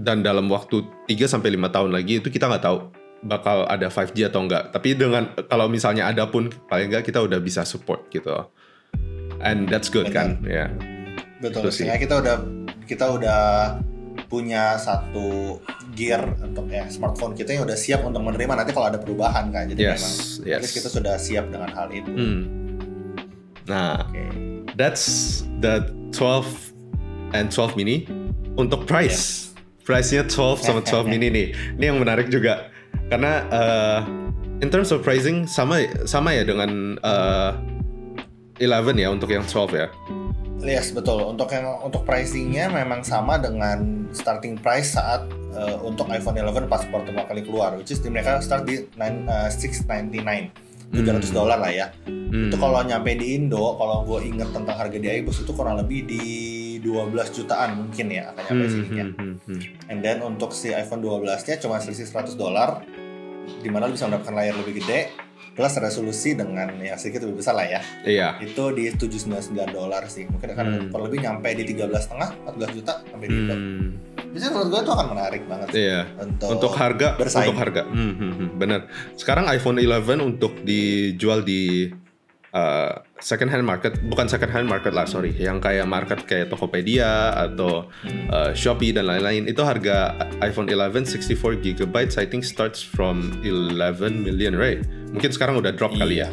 Dan 0.00 0.24
dalam 0.24 0.48
waktu 0.48 0.80
3 1.04 1.28
sampai 1.28 1.52
5 1.60 1.68
tahun 1.68 1.90
lagi 1.92 2.24
itu 2.24 2.32
kita 2.32 2.48
nggak 2.48 2.64
tahu 2.64 2.88
bakal 3.20 3.68
ada 3.68 3.92
5G 3.92 4.32
atau 4.32 4.48
enggak. 4.48 4.72
Tapi 4.72 4.96
dengan 4.96 5.28
kalau 5.44 5.68
misalnya 5.68 6.08
ada 6.08 6.24
pun 6.24 6.48
paling 6.72 6.88
enggak 6.88 7.04
kita 7.04 7.20
udah 7.20 7.36
bisa 7.36 7.68
support 7.68 8.08
gitu. 8.08 8.32
And 9.44 9.68
that's 9.68 9.92
good 9.92 10.08
kan? 10.08 10.40
Ya. 10.44 10.72
Betul 11.40 11.68
Itu 11.68 11.84
sih. 11.84 11.88
kita 11.88 12.20
udah 12.20 12.36
kita 12.84 13.06
udah 13.12 13.40
punya 14.28 14.76
satu 14.76 15.58
gear 15.96 16.22
untuk 16.40 16.70
ya 16.70 16.86
smartphone 16.86 17.34
kita 17.34 17.56
yang 17.56 17.64
udah 17.66 17.74
siap 17.76 18.04
untuk 18.06 18.22
menerima 18.22 18.52
nanti 18.62 18.72
kalau 18.72 18.88
ada 18.88 19.00
perubahan 19.00 19.48
kan. 19.52 19.68
Jadi 19.68 19.80
Yes, 19.80 20.40
memang 20.40 20.64
yes. 20.64 20.72
kita 20.76 20.88
sudah 20.88 21.14
siap 21.20 21.48
dengan 21.52 21.70
hal 21.72 21.88
itu. 21.92 22.08
Hmm. 22.12 22.40
Nah, 23.68 24.06
Oke. 24.08 24.24
That's 24.76 25.44
the 25.60 25.92
12 26.16 26.72
and 27.36 27.52
12 27.52 27.76
mini. 27.76 28.08
Untuk 28.58 28.84
price, 28.84 29.49
price-nya 29.90 30.22
12 30.22 30.62
sama 30.62 30.80
12 30.86 31.10
mini 31.10 31.28
nih. 31.34 31.46
Ini 31.74 31.84
yang 31.90 31.98
menarik 31.98 32.30
juga. 32.30 32.70
Karena 33.10 33.42
uh, 33.50 34.00
in 34.62 34.70
terms 34.70 34.94
of 34.94 35.02
pricing 35.02 35.50
sama 35.50 35.82
sama 36.06 36.30
ya 36.30 36.46
dengan 36.46 36.94
uh, 37.02 37.58
11 38.62 38.94
ya 38.94 39.10
untuk 39.10 39.34
yang 39.34 39.42
12 39.42 39.74
ya. 39.74 39.90
Yes 40.60 40.92
betul. 40.92 41.24
Untuk 41.24 41.48
yang 41.50 41.80
untuk 41.80 42.04
pricingnya 42.04 42.68
memang 42.68 43.00
sama 43.00 43.40
dengan 43.40 44.06
starting 44.12 44.60
price 44.60 44.94
saat 44.94 45.24
uh, 45.56 45.80
untuk 45.80 46.06
iPhone 46.12 46.36
11 46.36 46.68
pas 46.68 46.84
pertama 46.84 47.24
kali 47.24 47.42
keluar, 47.42 47.74
which 47.80 47.90
is 47.90 47.98
di 48.04 48.12
mereka 48.12 48.44
start 48.44 48.68
di 48.68 48.84
9, 48.94 49.26
uh, 49.26 49.48
699 49.48 50.70
700 50.90 51.30
dolar 51.30 51.58
lah 51.58 51.72
ya. 51.72 51.86
Hmm. 52.04 52.50
Itu 52.50 52.58
kalau 52.58 52.82
nyampe 52.82 53.14
di 53.14 53.38
Indo, 53.38 53.78
kalau 53.78 54.02
gue 54.04 54.26
inget 54.26 54.50
tentang 54.50 54.74
harga 54.74 54.98
di 54.98 55.08
iBooks 55.22 55.46
itu 55.46 55.52
kurang 55.54 55.78
lebih 55.78 56.02
di 56.04 56.24
12 56.80 57.12
jutaan 57.32 57.76
mungkin 57.76 58.06
ya 58.08 58.30
akan 58.30 58.42
nyampe 58.42 58.56
Hmm, 58.60 58.72
sininya. 58.72 59.04
hmm, 59.06 59.14
hmm, 59.14 59.34
hmm. 59.46 59.60
And 59.86 59.98
then 60.00 60.18
untuk 60.20 60.50
si 60.50 60.70
iPhone 60.70 61.00
12-nya 61.00 61.56
cuma 61.58 61.76
selisih 61.76 62.04
100 62.04 62.34
dolar, 62.34 62.82
di 63.56 63.68
mana 63.68 63.84
lu 63.84 63.94
bisa 63.94 64.04
mendapatkan 64.04 64.32
layar 64.32 64.56
lebih 64.56 64.78
gede, 64.78 65.12
plus 65.50 65.74
resolusi 65.76 66.32
dengan 66.32 66.72
yang 66.74 66.94
sedikit 66.94 67.22
lebih 67.22 67.38
besar 67.38 67.52
lah 67.52 67.66
ya. 67.68 67.80
Iya. 68.02 68.28
Itu 68.40 68.70
di 68.70 68.88
799 68.88 69.52
dolar 69.70 70.06
sih. 70.06 70.24
Mungkin 70.24 70.48
akan 70.48 70.64
Hmm. 70.64 70.88
kurang 70.88 71.06
lebih 71.06 71.20
nyampe 71.20 71.48
di 71.52 71.64
13,5, 71.66 72.32
14 72.40 72.70
juta 72.72 72.92
sampai 73.02 73.26
di. 73.26 73.36
Hmm. 73.36 73.88
Jadi 74.30 74.46
menurut 74.46 74.68
gue 74.68 74.80
itu 74.80 74.92
akan 74.92 75.06
menarik 75.10 75.42
banget 75.44 75.68
sih 75.68 75.82
Iya. 75.84 76.00
untuk, 76.16 76.48
Untuk 76.48 76.72
harga, 76.72 77.08
bersaing. 77.18 77.50
untuk 77.50 77.58
harga. 77.58 77.82
Hmm, 77.84 78.12
hmm, 78.14 78.32
hmm, 78.32 78.48
benar. 78.56 78.80
Sekarang 79.14 79.44
iPhone 79.48 79.76
11 79.76 80.22
untuk 80.22 80.54
dijual 80.62 81.42
di 81.42 81.90
uh, 82.52 83.00
second 83.18 83.48
hand 83.48 83.62
market, 83.62 83.98
bukan 84.06 84.26
second 84.26 84.50
hand 84.50 84.66
market 84.66 84.90
lah, 84.90 85.04
sorry, 85.04 85.30
yang 85.32 85.58
kayak 85.58 85.86
market 85.86 86.24
kayak 86.24 86.48
Tokopedia 86.48 87.30
atau 87.32 87.86
uh, 88.30 88.50
Shopee 88.52 88.90
dan 88.90 89.06
lain-lain. 89.06 89.46
Itu 89.46 89.62
harga 89.62 90.14
iPhone 90.40 90.66
11 90.66 91.06
64 91.20 91.62
GB 91.62 91.94
I 92.16 92.26
think 92.26 92.42
starts 92.42 92.80
from 92.80 93.34
11 93.42 93.86
million, 94.20 94.54
right? 94.54 94.82
Mungkin 95.10 95.30
sekarang 95.30 95.58
udah 95.58 95.72
drop 95.72 95.94
kali 95.94 96.20
ya. 96.20 96.30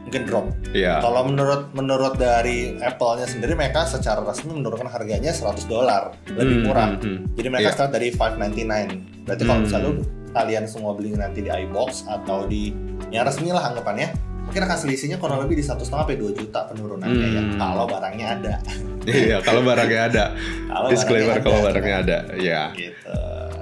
mungkin 0.00 0.26
drop. 0.26 0.46
Iya. 0.74 0.98
Kalau 0.98 1.22
menurut 1.22 1.70
menurut 1.70 2.18
dari 2.18 2.74
Apple-nya 2.82 3.30
sendiri 3.30 3.54
mereka 3.54 3.86
secara 3.86 4.18
resmi 4.20 4.58
menurunkan 4.58 4.90
harganya 4.90 5.30
100 5.30 5.70
dolar 5.70 6.18
lebih 6.26 6.56
Hmm, 6.56 6.66
murah. 6.66 6.88
hmm, 6.90 6.98
hmm. 6.98 7.18
Jadi 7.38 7.46
mereka 7.46 7.68
Iya. 7.70 7.76
start 7.78 7.90
dari 7.94 8.08
599. 8.10 9.06
Berarti 9.22 9.42
kalau 9.46 9.54
Hmm. 9.54 9.66
misalnya 9.70 9.92
kalian 10.34 10.64
semua 10.66 10.98
beli 10.98 11.14
nanti 11.14 11.46
di 11.46 11.50
iBox 11.54 12.10
atau 12.10 12.42
di 12.42 12.74
yang 13.14 13.22
resmi 13.22 13.54
lah 13.54 13.70
anggapannya, 13.70 14.10
mungkin 14.50 14.66
akan 14.66 14.78
selisihnya 14.82 15.16
kurang 15.16 15.46
lebih 15.46 15.54
di 15.54 15.64
satu 15.64 15.86
setengah 15.86 16.10
sampai 16.10 16.18
2 16.18 16.34
juta 16.34 16.60
penurunannya 16.66 17.26
ya. 17.30 17.42
Hmm. 17.46 17.54
Kalau 17.54 17.84
barangnya 17.86 18.26
ada. 18.34 18.54
Iya, 19.00 19.40
kalau 19.40 19.64
barangnya 19.64 20.12
ada. 20.12 20.24
Kalau 20.68 20.88
Disclaimer 20.92 21.40
barangnya 21.40 21.46
kalau 21.46 21.56
ada, 21.56 21.66
barangnya 21.72 21.96
ada. 22.04 22.18
Iya. 22.36 22.62
gitu. 22.76 23.14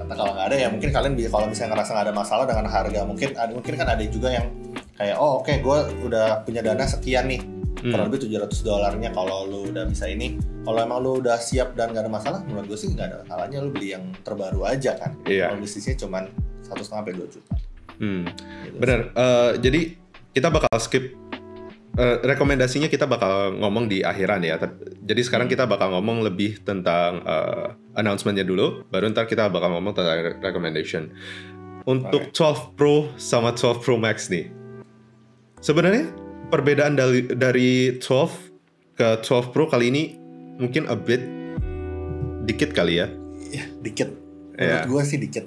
Nah, 0.09 0.15
kalau 0.17 0.33
nggak 0.35 0.47
ada 0.51 0.57
ya 0.57 0.69
mungkin 0.73 0.89
kalian 0.91 1.13
bisa 1.15 1.29
kalau 1.29 1.47
misalnya 1.47 1.71
ngerasa 1.77 1.91
nggak 1.95 2.07
ada 2.09 2.15
masalah 2.17 2.45
dengan 2.49 2.67
harga 2.67 3.01
mungkin 3.05 3.29
ada 3.37 3.53
mungkin 3.53 3.75
kan 3.77 3.87
ada 3.87 4.03
juga 4.03 4.29
yang 4.33 4.47
kayak 4.97 5.15
oh 5.15 5.39
oke 5.39 5.53
gue 5.53 5.79
udah 6.03 6.43
punya 6.43 6.65
dana 6.65 6.83
sekian 6.83 7.29
nih 7.29 7.39
Hmm. 7.79 7.95
kurang 7.95 8.11
lebih 8.11 8.27
700 8.27 8.67
dolarnya 8.67 9.15
kalau 9.15 9.47
lu 9.47 9.71
udah 9.71 9.87
bisa 9.87 10.11
ini 10.11 10.35
kalau 10.67 10.83
emang 10.83 10.99
lu 10.99 11.23
udah 11.23 11.39
siap 11.39 11.79
dan 11.79 11.95
gak 11.95 12.03
ada 12.03 12.11
masalah 12.11 12.43
menurut 12.43 12.67
gue 12.67 12.75
sih 12.75 12.91
nggak 12.91 13.07
ada 13.07 13.17
masalahnya 13.23 13.59
lu 13.63 13.71
beli 13.71 13.95
yang 13.95 14.03
terbaru 14.27 14.67
aja 14.67 14.99
kan 14.99 15.15
Iya. 15.23 15.55
kalau 15.55 15.63
bisnisnya 15.63 15.95
cuman 15.95 16.27
satu 16.67 16.83
setengah 16.83 17.07
sampai 17.07 17.15
dua 17.15 17.29
juta 17.31 17.55
Hmm. 18.03 18.27
gitu. 18.67 18.77
Benar. 18.79 19.01
Eh, 19.15 19.51
jadi 19.63 19.81
kita 20.33 20.49
bakal 20.49 20.71
skip 20.79 21.15
eh, 21.99 22.17
rekomendasinya 22.23 22.87
kita 22.87 23.05
bakal 23.05 23.57
ngomong 23.57 23.89
di 23.89 24.01
akhiran 24.01 24.43
ya. 24.43 24.61
Jadi 25.03 25.21
sekarang 25.25 25.49
kita 25.49 25.67
bakal 25.67 25.91
ngomong 25.93 26.23
lebih 26.23 26.63
tentang 26.63 27.23
eh, 27.23 27.67
announcementnya 27.97 28.45
dulu, 28.45 28.87
baru 28.89 29.11
ntar 29.11 29.27
kita 29.27 29.49
bakal 29.49 29.75
ngomong 29.75 29.93
tentang 29.93 30.19
re- 30.19 30.39
recommendation. 30.39 31.11
Untuk 31.89 32.37
12 32.37 32.77
Pro 32.77 33.09
sama 33.17 33.57
12 33.57 33.81
Pro 33.81 33.97
Max 33.97 34.29
nih, 34.29 34.53
sebenarnya 35.59 36.13
perbedaan 36.53 36.95
dari 36.95 37.25
dari 37.25 37.71
12 37.97 38.05
ke 38.95 39.09
12 39.25 39.53
Pro 39.57 39.65
kali 39.67 39.89
ini 39.89 40.03
mungkin 40.61 40.85
a 40.85 40.97
bit 40.99 41.25
dikit 42.45 42.77
kali 42.77 43.01
ya. 43.01 43.09
Ya, 43.49 43.65
dikit 43.81 44.13
menurut 44.53 44.61
Iya. 44.61 44.91
gue 44.91 45.03
sih 45.07 45.19
dikit. 45.19 45.45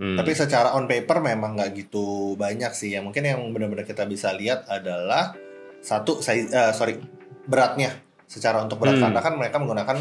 Hmm. 0.00 0.16
tapi 0.16 0.32
secara 0.32 0.72
on 0.72 0.88
paper 0.88 1.20
memang 1.20 1.54
nggak 1.54 1.76
gitu 1.76 2.32
banyak 2.34 2.72
sih 2.72 2.96
yang 2.96 3.04
mungkin 3.04 3.20
yang 3.20 3.36
benar-benar 3.52 3.84
kita 3.84 4.08
bisa 4.08 4.32
lihat 4.32 4.64
adalah 4.64 5.36
satu 5.78 6.24
size 6.24 6.48
eh, 6.48 6.72
sorry 6.72 6.96
beratnya 7.44 7.92
secara 8.24 8.64
untuk 8.64 8.80
berat 8.80 8.96
Hmm. 8.96 9.12
karena 9.12 9.20
kan 9.20 9.34
mereka 9.36 9.56
menggunakan 9.56 9.98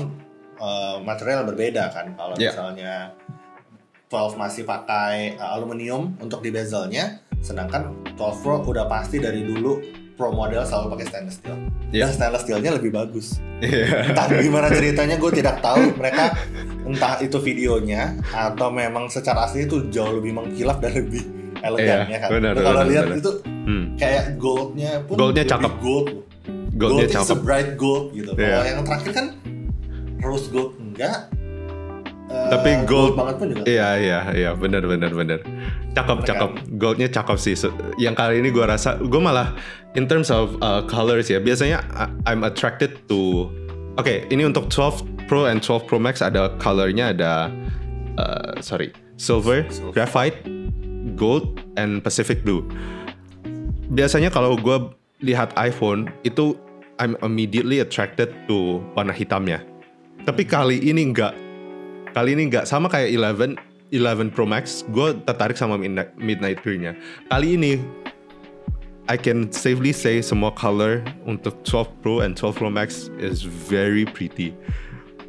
eh, 0.55 0.97
material 1.03 1.43
berbeda 1.43 1.91
kan 1.91 2.15
kalau 2.15 2.35
Ya. 2.35 2.51
misalnya 2.51 2.95
12 4.07 4.35
masih 4.35 4.63
pakai 4.63 5.35
eh, 5.35 5.49
aluminium 5.51 6.15
untuk 6.17 6.39
di 6.39 6.49
bezelnya 6.49 7.19
sedangkan 7.39 8.15
12 8.15 8.39
Pro 8.39 8.63
udah 8.63 8.87
pasti 8.87 9.19
dari 9.19 9.43
dulu 9.43 9.79
Pro 10.19 10.29
model 10.29 10.59
selalu 10.61 10.87
pakai 10.93 11.05
stainless 11.07 11.37
steel 11.37 11.55
Ya. 11.89 12.03
dan 12.03 12.13
stainless 12.13 12.43
steelnya 12.43 12.71
lebih 12.75 12.91
bagus 12.91 13.39
Iya. 13.59 14.11
entah 14.11 14.27
gimana 14.29 14.67
ceritanya 14.67 15.15
gue 15.15 15.31
tidak 15.33 15.57
tahu 15.59 15.95
mereka 15.95 16.35
entah 16.83 17.17
itu 17.17 17.39
videonya 17.39 18.13
atau 18.29 18.67
memang 18.69 19.07
secara 19.07 19.47
asli 19.47 19.63
itu 19.63 19.87
jauh 19.87 20.11
lebih 20.13 20.31
mengkilap 20.33 20.77
dan 20.77 20.93
lebih 20.93 21.23
elegan 21.57 22.03
Iya, 22.03 22.05
ya 22.05 22.17
kan 22.19 22.29
benar, 22.29 22.51
Lu 22.51 22.61
kalau 22.61 22.81
lihat 22.83 23.05
itu 23.13 23.31
Hmm. 23.63 23.95
kayak 23.95 24.35
goldnya 24.35 24.91
pun 25.01 25.15
Goldnya 25.15 25.43
lebih 25.43 25.53
cakep. 25.55 25.73
gold 25.79 26.07
Goldnya 26.71 27.03
gold 27.03 27.03
is 27.05 27.15
a 27.15 27.15
cakep. 27.25 27.37
bright 27.39 27.69
gold 27.75 28.03
gitu 28.11 28.31
Iya. 28.33 28.47
kalau 28.51 28.67
yang 28.67 28.81
terakhir 28.83 29.11
kan 29.13 29.25
rose 30.19 30.47
gold 30.49 30.75
enggak 30.77 31.31
eh, 32.29 32.49
Tapi 32.49 32.69
gold- 32.85 33.17
banget 33.17 33.35
pun 33.35 33.45
juga 33.49 33.63
Iya 33.65 33.89
iya 33.97 34.19
iya 34.31 34.51
benar 34.53 34.85
benar 34.85 35.11
benar. 35.11 35.39
Cakep 35.91 36.17
cakep. 36.23 36.49
Goldnya 36.77 37.09
cakep 37.09 37.37
sih. 37.37 37.57
Yang 37.97 38.15
kali 38.15 38.33
ini 38.39 38.49
gue 38.49 38.61
rasa 38.61 38.95
gue 38.95 39.17
malah 39.17 39.57
in 39.93 40.05
terms 40.05 40.29
of 40.29 40.53
uh, 40.59 40.85
colors 40.85 41.27
ya. 41.27 41.37
Biasanya 41.37 41.81
I- 41.91 42.13
I'm 42.29 42.41
attracted 42.41 42.93
to. 43.09 43.49
Oke 43.97 44.29
ini 44.29 44.45
untuk 44.45 44.69
12 44.69 45.27
Pro 45.27 45.45
and 45.45 45.59
12 45.59 45.85
Pro 45.85 45.97
Max 45.97 46.21
ada 46.21 46.53
colornya 46.55 47.11
ada 47.11 47.49
uh, 48.15 48.55
sorry 48.61 48.93
silver, 49.19 49.67
Silver. 49.67 49.91
graphite, 49.91 50.37
gold, 51.13 51.59
and 51.75 51.99
Pacific 51.99 52.41
blue. 52.41 52.63
Biasanya 53.89 54.29
kalau 54.29 54.55
gue 54.55 54.77
lihat 55.19 55.51
iPhone 55.55 56.07
itu 56.23 56.55
I'm 56.95 57.15
immediately 57.19 57.79
attracted 57.79 58.31
to 58.47 58.79
warna 58.93 59.11
hitamnya. 59.11 59.63
Tapi 60.23 60.43
kali 60.43 60.79
ini 60.79 61.09
enggak 61.09 61.31
kali 62.13 62.35
ini 62.37 62.49
nggak 62.49 62.65
sama 62.65 62.89
kayak 62.89 63.09
11 63.13 63.57
11 63.89 64.33
Pro 64.33 64.45
Max. 64.45 64.85
Gue 64.93 65.17
tertarik 65.25 65.57
sama 65.57 65.77
midnight, 65.77 66.13
midnight 66.17 66.61
green-nya. 66.61 66.93
Kali 67.29 67.57
ini 67.57 67.73
I 69.09 69.17
can 69.17 69.49
safely 69.49 69.89
say 69.89 70.21
semua 70.21 70.53
color 70.53 71.01
untuk 71.25 71.65
12 71.65 71.89
Pro 72.05 72.21
and 72.21 72.37
12 72.37 72.61
Pro 72.61 72.69
Max 72.69 73.09
is 73.17 73.41
very 73.41 74.05
pretty. 74.05 74.53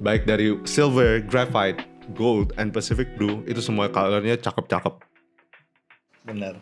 Baik 0.05 0.29
dari 0.29 0.53
silver, 0.69 1.25
graphite, 1.25 1.81
gold, 2.13 2.53
and 2.61 2.73
Pacific 2.73 3.17
blue 3.17 3.41
itu 3.49 3.65
semua 3.65 3.89
colornya 3.89 4.37
cakep-cakep. 4.37 5.01
Benar. 6.29 6.61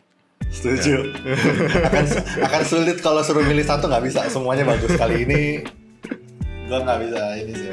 Setuju. 0.48 1.12
Akan 1.90 2.06
akan 2.46 2.62
sulit 2.62 3.02
kalau 3.02 3.20
suruh 3.26 3.42
milih 3.42 3.66
satu 3.66 3.90
nggak 3.90 4.04
bisa. 4.06 4.22
Semuanya 4.30 4.62
bagus. 4.62 4.94
Kali 4.94 5.26
ini 5.26 5.66
gua 6.68 6.84
nggak 6.84 6.98
bisa 7.00 7.22
ini 7.40 7.52
sih 7.56 7.72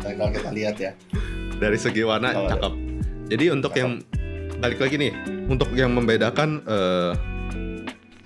kalau 0.00 0.32
kita 0.32 0.48
lihat 0.48 0.76
ya 0.80 0.92
dari 1.60 1.76
segi 1.76 2.02
warna 2.02 2.32
Kalau- 2.32 2.50
cakep 2.50 2.72
jadi 3.30 3.44
untuk 3.54 3.70
Cakep. 3.70 3.80
yang 3.84 3.90
balik 4.58 4.78
lagi 4.82 4.96
nih 4.98 5.12
untuk 5.46 5.68
yang 5.76 5.92
membedakan 5.94 6.64
eh, 6.66 7.12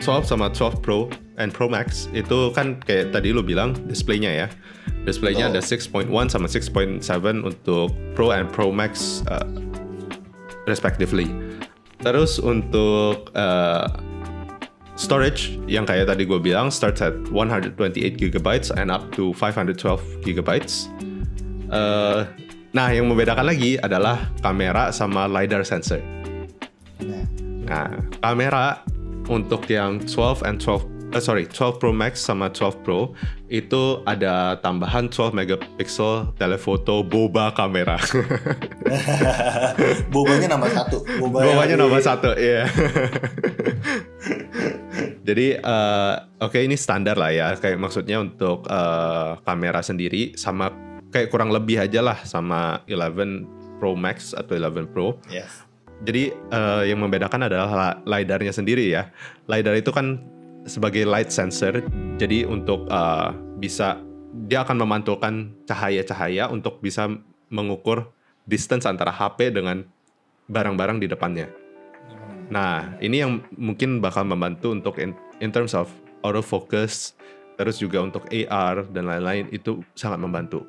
12 0.01 0.25
sama 0.29 0.49
12 0.51 0.81
Pro 0.81 1.09
and 1.37 1.51
Pro 1.51 1.67
Max 1.67 2.07
itu 2.13 2.51
kan 2.55 2.79
kayak 2.83 3.11
tadi 3.13 3.35
lu 3.35 3.43
bilang 3.43 3.75
displaynya 3.91 4.31
ya 4.31 4.47
displaynya 5.05 5.53
ada 5.53 5.61
Betul. 5.61 6.09
6.1 6.09 6.33
sama 6.33 6.47
6.7 6.49 7.45
untuk 7.45 7.93
Pro 8.15 8.33
and 8.33 8.49
Pro 8.49 8.71
Max 8.73 9.21
eh, 9.29 9.47
respectively 10.65 11.29
terus 12.01 12.37
untuk 12.39 13.31
eh, 13.35 13.87
storage 14.95 15.59
yang 15.67 15.83
kayak 15.83 16.07
tadi 16.07 16.23
gue 16.23 16.39
bilang 16.39 16.71
starts 16.71 17.03
at 17.03 17.15
128 17.31 17.75
GB 18.15 18.47
and 18.79 18.95
up 18.95 19.11
to 19.11 19.35
512 19.35 20.23
GB 20.23 20.51
Eh, 21.65 22.21
nah 22.75 22.91
yang 22.91 23.07
membedakan 23.07 23.47
lagi 23.47 23.79
adalah 23.79 24.35
kamera 24.43 24.91
sama 24.91 25.31
lidar 25.31 25.63
sensor. 25.63 26.03
Nah 27.01 27.45
Nah, 27.65 27.89
kamera 28.21 28.85
untuk 29.33 29.65
yang 29.73 30.05
12 30.05 30.45
and 30.45 30.61
12 30.61 30.85
eh, 31.15 31.23
sorry, 31.23 31.45
12 31.49 31.81
Pro 31.81 31.95
Max 31.95 32.21
sama 32.21 32.53
12 32.53 32.85
Pro 32.85 33.15
itu 33.49 34.03
ada 34.05 34.59
tambahan 34.61 35.09
12 35.09 35.33
megapiksel 35.33 36.35
telephoto 36.37 37.01
boba 37.07 37.55
kamera. 37.57 37.97
bobanya 40.13 40.59
nambah 40.59 40.71
satu. 40.75 40.99
Boba 41.23 41.39
Bobanya 41.47 41.77
nomor 41.79 42.03
satu, 42.03 42.35
iya. 42.35 42.67
Jadi 45.25 45.57
eh, 45.57 46.15
oke 46.43 46.59
ini 46.61 46.77
standar 46.77 47.17
lah 47.17 47.33
ya, 47.33 47.47
kayak 47.57 47.81
maksudnya 47.81 48.21
untuk 48.21 48.67
eh, 48.69 49.31
kamera 49.41 49.81
sendiri 49.81 50.37
sama 50.37 50.84
kayak 51.15 51.31
kurang 51.31 51.55
lebih 51.55 51.79
aja 51.79 52.03
lah 52.03 52.19
sama 52.27 52.83
11 52.91 53.79
Pro 53.79 53.95
Max 53.95 54.35
atau 54.35 54.59
11 54.59 54.91
Pro. 54.91 55.23
yes 55.31 55.63
Jadi 56.03 56.35
eh, 56.35 56.83
yang 56.91 56.99
membedakan 56.99 57.47
adalah 57.47 57.71
la- 57.71 57.99
lidarnya 58.19 58.51
sendiri 58.51 58.91
ya. 58.91 59.15
Lidar 59.47 59.79
itu 59.79 59.95
kan 59.95 60.19
sebagai 60.67 61.07
light 61.07 61.31
sensor, 61.31 61.87
jadi 62.19 62.43
untuk 62.51 62.91
eh, 62.91 63.31
bisa 63.63 64.03
dia 64.51 64.67
akan 64.67 64.83
memantulkan 64.83 65.55
cahaya-cahaya 65.71 66.51
untuk 66.51 66.83
bisa 66.83 67.07
mengukur 67.47 68.11
distance 68.45 68.91
antara 68.91 69.15
HP 69.15 69.55
dengan 69.55 69.87
barang-barang 70.51 70.99
di 70.99 71.07
depannya. 71.07 71.47
Nah, 72.51 72.99
ini 73.01 73.23
yang 73.25 73.41
mungkin 73.57 74.03
bakal 74.03 74.27
membantu 74.27 74.75
untuk 74.75 75.01
in, 75.01 75.17
in 75.41 75.49
terms 75.55 75.73
of 75.73 75.89
autofocus, 76.27 77.17
terus 77.57 77.81
juga 77.81 78.03
untuk 78.03 78.27
AR 78.29 78.85
dan 78.91 79.09
lain-lain 79.09 79.49
itu 79.55 79.81
sangat 79.97 80.21
membantu. 80.21 80.67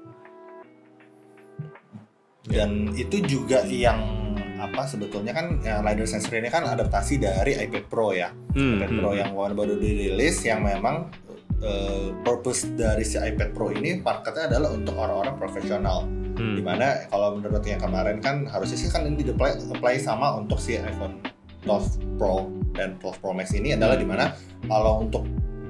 Dan 2.50 2.94
itu 2.94 3.22
juga 3.26 3.66
yang 3.66 4.00
apa 4.56 4.88
sebetulnya 4.88 5.36
kan 5.36 5.60
ya, 5.62 5.84
lidar 5.84 6.08
sensor 6.08 6.40
ini 6.40 6.50
kan 6.50 6.66
adaptasi 6.66 7.22
dari 7.22 7.54
iPad 7.60 7.86
Pro 7.92 8.16
ya 8.16 8.32
Hmm, 8.56 8.80
iPad 8.80 8.90
hmm, 8.92 9.00
Pro 9.02 9.12
hmm. 9.12 9.20
yang 9.20 9.30
baru 9.36 9.54
baru 9.54 9.74
dirilis 9.78 10.38
yang 10.48 10.64
memang 10.64 11.12
eh, 11.60 12.16
purpose 12.24 12.72
dari 12.74 13.04
si 13.04 13.20
iPad 13.20 13.52
Pro 13.52 13.70
ini 13.70 14.00
marketnya 14.00 14.48
adalah 14.48 14.70
untuk 14.74 14.96
orang-orang 14.96 15.36
profesional 15.36 16.08
Hmm. 16.36 16.52
di 16.52 16.60
mana 16.60 17.08
kalau 17.08 17.40
menurut 17.40 17.64
yang 17.64 17.80
kemarin 17.80 18.20
kan 18.20 18.44
harusnya 18.52 18.76
sih 18.76 18.92
kan 18.92 19.08
ini 19.08 19.24
di 19.24 19.32
apply 19.32 19.96
sama 20.04 20.36
untuk 20.36 20.60
si 20.60 20.76
iPhone 20.76 21.24
12 21.64 22.20
Pro 22.20 22.52
dan 22.76 23.00
12 23.00 23.24
Pro 23.24 23.32
Max 23.32 23.56
ini 23.56 23.72
adalah 23.72 23.96
di 23.96 24.04
mana 24.04 24.36
kalau 24.68 25.08
untuk 25.08 25.24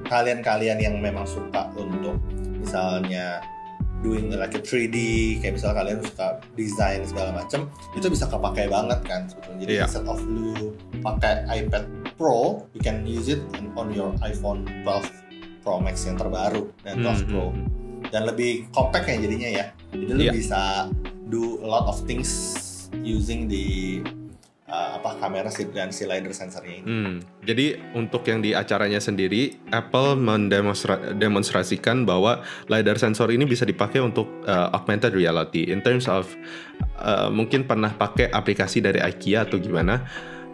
kalian-kalian 0.10 0.82
yang 0.82 0.98
memang 0.98 1.30
suka 1.30 1.70
untuk 1.78 2.18
misalnya 2.58 3.46
doing 4.06 4.30
like 4.32 4.54
a 4.54 4.62
3D 4.62 4.96
kayak 5.40 5.58
misalnya 5.58 5.82
kalian 5.82 5.98
suka 6.00 6.28
desain 6.54 7.02
segala 7.02 7.34
macam 7.34 7.66
itu 7.92 8.06
bisa 8.06 8.30
kepakai 8.30 8.70
banget 8.70 9.00
kan 9.02 9.26
sebetulnya 9.26 9.58
jadi 9.60 9.74
Iya. 9.74 9.84
instead 9.84 10.06
of 10.06 10.22
lu 10.22 10.54
pakai 11.02 11.34
iPad 11.50 11.84
Pro 12.14 12.70
you 12.72 12.80
can 12.80 13.02
use 13.04 13.28
it 13.28 13.42
on 13.74 13.90
your 13.90 14.14
iPhone 14.22 14.62
12 14.86 15.10
Pro 15.60 15.82
Max 15.82 16.06
yang 16.06 16.16
terbaru 16.16 16.70
dan 16.80 17.02
12 17.02 17.02
Hmm, 17.02 17.28
Pro 17.28 17.46
hmm, 17.50 17.66
dan 18.08 18.22
lebih 18.24 18.70
compact 18.70 19.10
ya 19.10 19.18
jadinya 19.18 19.50
ya 19.52 19.66
jadi 19.90 20.12
lu 20.14 20.22
Iya. 20.22 20.32
bisa 20.32 20.62
do 21.26 21.58
a 21.60 21.68
lot 21.68 21.90
of 21.90 21.98
things 22.06 22.30
using 22.96 23.50
the 23.50 24.00
uh, 24.70 24.90
apa 24.98 25.18
kamera 25.22 25.50
dan 25.50 25.90
si 25.94 26.04
lidar 26.06 26.34
sensornya 26.34 26.82
ini 26.82 26.86
Hmm, 26.86 27.16
jadi 27.46 27.78
untuk 27.94 28.26
yang 28.26 28.42
di 28.42 28.58
acaranya 28.58 28.98
sendiri, 29.02 29.58
Apple 29.70 30.18
mendemonstrasikan 30.18 32.06
bahwa 32.06 32.42
lidar 32.70 32.98
sensor 32.98 33.30
ini 33.34 33.46
bisa 33.46 33.66
dipakai 33.66 34.02
untuk 34.02 34.30
uh, 34.46 34.74
augmented 34.74 35.14
reality. 35.14 35.70
In 35.70 35.82
terms 35.86 36.10
of 36.10 36.30
uh, 37.02 37.30
mungkin 37.30 37.66
pernah 37.66 37.94
pakai 37.94 38.30
aplikasi 38.34 38.82
dari 38.82 39.02
IKEA 39.02 39.46
atau 39.46 39.58
gimana. 39.62 40.06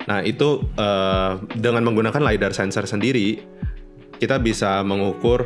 Nah 0.10 0.26
itu 0.26 0.66
uh, 0.82 1.38
dengan 1.54 1.86
menggunakan 1.86 2.26
lidar 2.26 2.52
sensor 2.58 2.90
sendiri, 2.90 3.38
kita 4.18 4.42
bisa 4.42 4.82
mengukur 4.82 5.46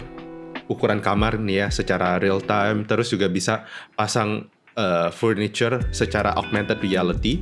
ukuran 0.65 1.03
kamar 1.03 1.37
nih 1.37 1.65
ya 1.65 1.67
secara 1.69 2.17
real 2.17 2.41
time, 2.41 2.87
terus 2.87 3.13
juga 3.13 3.29
bisa 3.29 3.67
pasang 3.93 4.49
uh, 4.79 5.09
furniture 5.11 5.91
secara 5.91 6.33
augmented 6.33 6.81
reality. 6.81 7.41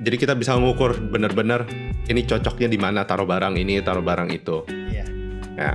Jadi 0.00 0.16
kita 0.16 0.32
bisa 0.32 0.56
mengukur 0.56 0.96
benar-benar 0.96 1.68
ini 2.08 2.24
cocoknya 2.24 2.68
di 2.72 2.78
mana 2.80 3.04
taruh 3.04 3.28
barang 3.28 3.54
ini, 3.60 3.84
taruh 3.84 4.00
barang 4.00 4.28
itu. 4.32 4.64
Iya. 4.68 5.04
Ya. 5.60 5.72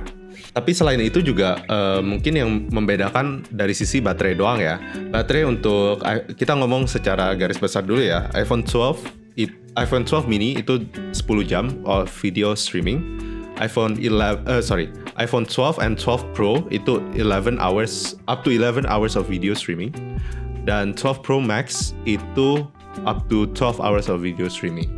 Tapi 0.52 0.72
selain 0.72 1.00
itu 1.04 1.20
juga 1.20 1.60
uh, 1.68 2.00
mungkin 2.00 2.32
yang 2.32 2.50
membedakan 2.72 3.44
dari 3.52 3.76
sisi 3.76 4.00
baterai 4.02 4.34
doang 4.34 4.58
ya. 4.58 4.80
Baterai 5.12 5.44
untuk 5.44 6.02
kita 6.36 6.56
ngomong 6.56 6.88
secara 6.88 7.32
garis 7.36 7.60
besar 7.60 7.84
dulu 7.84 8.00
ya. 8.00 8.28
iPhone 8.32 8.64
12 8.64 9.36
it, 9.36 9.52
iPhone 9.76 10.08
12 10.08 10.26
mini 10.26 10.56
itu 10.56 10.82
10 11.12 11.44
jam 11.44 11.70
of 11.84 12.08
video 12.08 12.56
streaming. 12.56 13.00
iPhone 13.56 13.96
11 13.96 14.44
uh, 14.44 14.60
sorry, 14.60 14.92
iPhone 15.16 15.48
12 15.48 15.80
and 15.80 15.96
12 15.96 16.36
Pro 16.36 16.60
itu 16.68 17.00
11 17.16 17.56
hours 17.56 18.12
up 18.28 18.44
to 18.44 18.52
11 18.52 18.84
hours 18.84 19.16
of 19.16 19.24
video 19.28 19.56
streaming. 19.56 19.92
Dan 20.68 20.92
12 20.92 21.24
Pro 21.24 21.38
Max 21.40 21.96
itu 22.04 22.68
up 23.04 23.28
to 23.28 23.50
12 23.52 23.82
hours 23.82 24.06
of 24.08 24.24
video 24.24 24.48
streaming. 24.48 24.88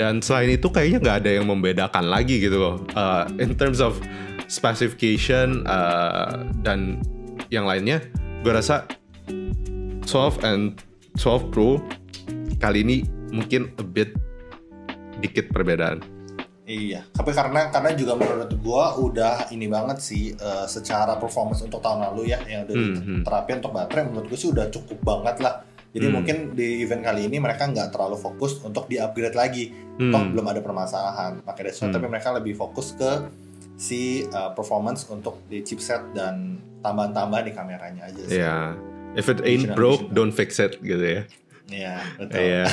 Dan 0.00 0.24
selain 0.24 0.56
itu 0.56 0.72
kayaknya 0.72 0.98
nggak 1.04 1.16
ada 1.22 1.30
yang 1.36 1.46
membedakan 1.46 2.08
lagi 2.08 2.40
gitu 2.40 2.56
loh. 2.56 2.76
Uh, 2.96 3.28
in 3.36 3.52
terms 3.52 3.84
of 3.84 4.00
specification 4.48 5.62
uh, 5.68 6.48
dan 6.64 7.04
yang 7.52 7.68
lainnya, 7.68 8.00
gue 8.40 8.50
rasa 8.50 8.88
12 9.28 10.40
and 10.42 10.80
12 11.20 11.52
Pro 11.52 11.78
kali 12.58 12.82
ini 12.82 12.96
mungkin 13.30 13.70
a 13.78 13.84
bit 13.84 14.16
dikit 15.20 15.52
perbedaan. 15.52 16.00
Iya, 16.70 17.02
tapi 17.10 17.34
karena 17.34 17.66
karena 17.74 17.90
juga 17.98 18.14
menurut 18.14 18.50
gua 18.62 18.94
udah 18.94 19.50
ini 19.50 19.66
banget 19.66 19.98
sih 19.98 20.30
uh, 20.38 20.70
secara 20.70 21.18
performance 21.18 21.66
untuk 21.66 21.82
tahun 21.82 22.06
lalu 22.06 22.30
ya 22.30 22.38
yang 22.46 22.62
udah 22.62 22.76
mm 22.78 22.86
-hmm. 22.94 23.16
diterapin 23.26 23.58
untuk 23.58 23.74
baterai 23.74 24.06
menurut 24.06 24.26
gue 24.30 24.38
sih 24.38 24.54
udah 24.54 24.70
cukup 24.70 24.98
banget 25.02 25.42
lah. 25.42 25.66
Jadi 25.90 26.06
hmm. 26.06 26.14
mungkin 26.14 26.36
di 26.54 26.86
event 26.86 27.02
kali 27.02 27.26
ini 27.26 27.42
mereka 27.42 27.66
nggak 27.66 27.90
terlalu 27.90 28.14
fokus 28.14 28.62
untuk 28.62 28.86
di 28.86 29.02
upgrade 29.02 29.34
lagi, 29.34 29.74
hmm. 29.74 30.12
toh 30.14 30.22
belum 30.30 30.46
ada 30.46 30.62
permasalahan 30.62 31.42
pakai 31.42 31.70
Redstone, 31.70 31.90
hmm. 31.90 31.96
tapi 31.98 32.06
mereka 32.06 32.30
lebih 32.30 32.54
fokus 32.54 32.94
ke 32.94 33.26
si 33.74 34.28
uh, 34.30 34.54
performance 34.54 35.10
untuk 35.10 35.42
di 35.50 35.66
chipset 35.66 36.14
dan 36.14 36.62
tambahan-tambahan 36.84 37.44
di 37.48 37.52
kameranya 37.56 38.02
aja 38.06 38.22
sih. 38.22 38.38
Yeah. 38.38 38.78
If 39.18 39.26
it 39.26 39.42
ain't 39.42 39.74
broke, 39.74 40.14
don't 40.14 40.30
fix 40.30 40.62
it 40.62 40.78
gitu 40.78 41.02
ya. 41.02 41.22
Iya, 41.70 41.94
betul. 42.18 42.38
Iya. 42.38 42.64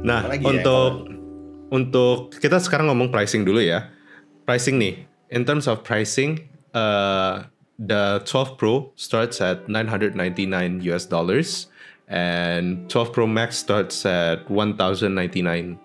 nah, 0.08 0.20
ya, 0.28 0.40
untuk 0.44 0.92
ya, 1.08 1.16
untuk 1.72 2.16
kita 2.36 2.60
sekarang 2.60 2.92
ngomong 2.92 3.08
pricing 3.08 3.48
dulu 3.48 3.64
ya. 3.64 3.88
Pricing 4.44 4.76
nih, 4.76 5.08
in 5.32 5.48
terms 5.48 5.64
of 5.64 5.80
pricing, 5.84 6.50
uh, 6.76 7.48
the 7.80 8.20
12 8.28 8.60
Pro 8.60 8.92
starts 8.94 9.40
at 9.40 9.64
999 9.68 10.84
US 10.92 11.08
dollars 11.08 11.72
and 12.12 12.84
12 12.92 13.12
Pro 13.12 13.24
Max 13.24 13.56
starts 13.56 14.04
at 14.04 14.44
1099 14.52 15.80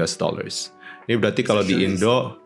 US 0.00 0.16
dollars. 0.16 0.72
Ini 1.04 1.20
berarti 1.20 1.44
kalau 1.44 1.60
di 1.60 1.84
Indo 1.84 2.40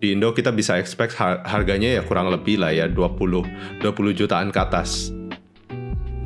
di 0.00 0.16
Indo 0.16 0.32
kita 0.32 0.54
bisa 0.54 0.80
expect 0.80 1.18
harganya 1.20 2.00
ya 2.00 2.02
kurang 2.06 2.32
lebih 2.32 2.62
lah 2.62 2.72
ya 2.72 2.88
20 2.88 3.84
20 3.84 3.84
jutaan 4.16 4.48
ke 4.48 4.58
atas. 4.60 5.12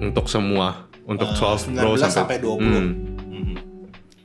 Untuk 0.02 0.26
semua 0.26 0.86
untuk 1.06 1.30
uh, 1.34 1.58
12 1.58 1.78
Pro 1.78 1.94
sampai, 1.98 2.38
sampai 2.38 2.38
20. 2.38 2.62
Hmm, 2.62 2.90
hmm. 3.26 3.54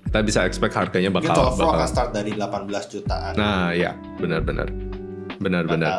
Kita 0.09 0.19
bisa 0.25 0.39
expect 0.45 0.73
harganya 0.77 1.09
bakal 1.09 1.33
Mungkin 1.33 1.53
12 1.53 1.57
Pro 1.57 1.65
bakal, 1.69 1.77
akan 1.81 1.89
start 1.89 2.09
dari 2.13 2.31
18 2.33 2.93
jutaan. 2.93 3.33
Nah, 3.37 3.73
ya, 3.77 3.93
benar-benar. 4.17 4.69
Benar-benar. 5.37 5.93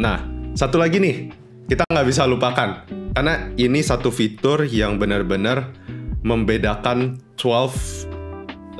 Nah, 0.00 0.24
satu 0.56 0.80
lagi 0.80 0.96
nih, 0.96 1.28
kita 1.68 1.84
nggak 1.84 2.08
bisa 2.08 2.24
lupakan. 2.24 2.88
Karena 3.12 3.52
ini 3.60 3.84
satu 3.84 4.08
fitur 4.08 4.64
yang 4.64 4.96
benar-benar 4.96 5.76
membedakan 6.24 7.20
12 7.36 8.08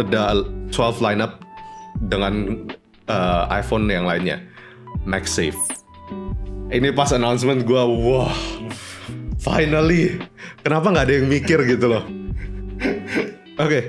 the 0.01 0.25
12 0.73 1.05
lineup 1.05 1.45
dengan 2.09 2.65
uh, 3.13 3.45
iPhone 3.53 3.85
yang 3.93 4.09
lainnya. 4.09 4.41
MagSafe. 5.05 5.61
Ini 6.73 6.97
pas 6.97 7.13
announcement 7.13 7.69
gue, 7.69 7.83
wah, 8.01 8.33
finally. 9.37 10.17
Kenapa 10.65 10.89
nggag 10.89 11.05
ada 11.05 11.13
yang 11.21 11.29
mikir 11.29 11.61
gitu 11.69 11.85
loh? 11.91 12.05
Oke, 13.61 13.69
okay. 13.69 13.83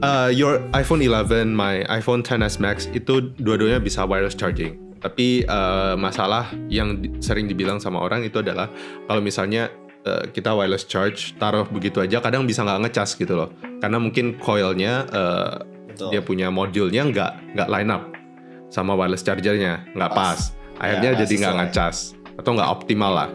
uh, 0.00 0.32
your 0.32 0.64
iPhone 0.72 1.04
11, 1.04 1.52
my 1.52 1.84
iPhone 1.92 2.24
10s 2.24 2.56
Max 2.56 2.88
itu 2.96 3.36
dua-duanya 3.36 3.84
bisa 3.84 4.08
wireless 4.08 4.32
charging. 4.32 4.80
Tapi 5.04 5.44
uh, 5.44 6.00
masalah 6.00 6.48
yang 6.72 6.96
di, 6.96 7.12
sering 7.20 7.44
dibilang 7.44 7.76
sama 7.76 8.00
orang 8.00 8.24
itu 8.24 8.40
adalah 8.40 8.72
kalau 9.04 9.20
misalnya 9.20 9.68
uh, 10.08 10.24
kita 10.32 10.56
wireless 10.56 10.88
charge 10.88 11.36
taruh 11.36 11.68
begitu 11.68 12.00
aja 12.00 12.24
kadang 12.24 12.48
bisa 12.48 12.64
nggak 12.64 12.88
ngecas 12.88 13.20
gitu 13.20 13.36
loh. 13.36 13.52
Karena 13.84 14.00
mungkin 14.00 14.40
coilnya 14.40 15.04
uh, 15.12 15.60
dia 16.08 16.24
punya 16.24 16.48
modulnya 16.48 17.04
nggak 17.04 17.32
nggak 17.52 17.68
line 17.68 17.90
up 17.92 18.04
sama 18.72 18.96
wireless 18.96 19.20
chargernya 19.20 19.84
nggak 19.92 20.12
pas. 20.16 20.56
pas. 20.56 20.80
Akhirnya 20.80 21.10
ya, 21.14 21.18
jadi 21.22 21.34
nggak 21.44 21.54
ngecas 21.60 22.16
atau 22.40 22.50
nggak 22.56 22.70
optimal 22.72 23.12
lah. 23.12 23.28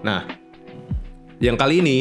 Nah, 0.00 0.24
yang 1.38 1.60
kali 1.60 1.84
ini 1.84 1.98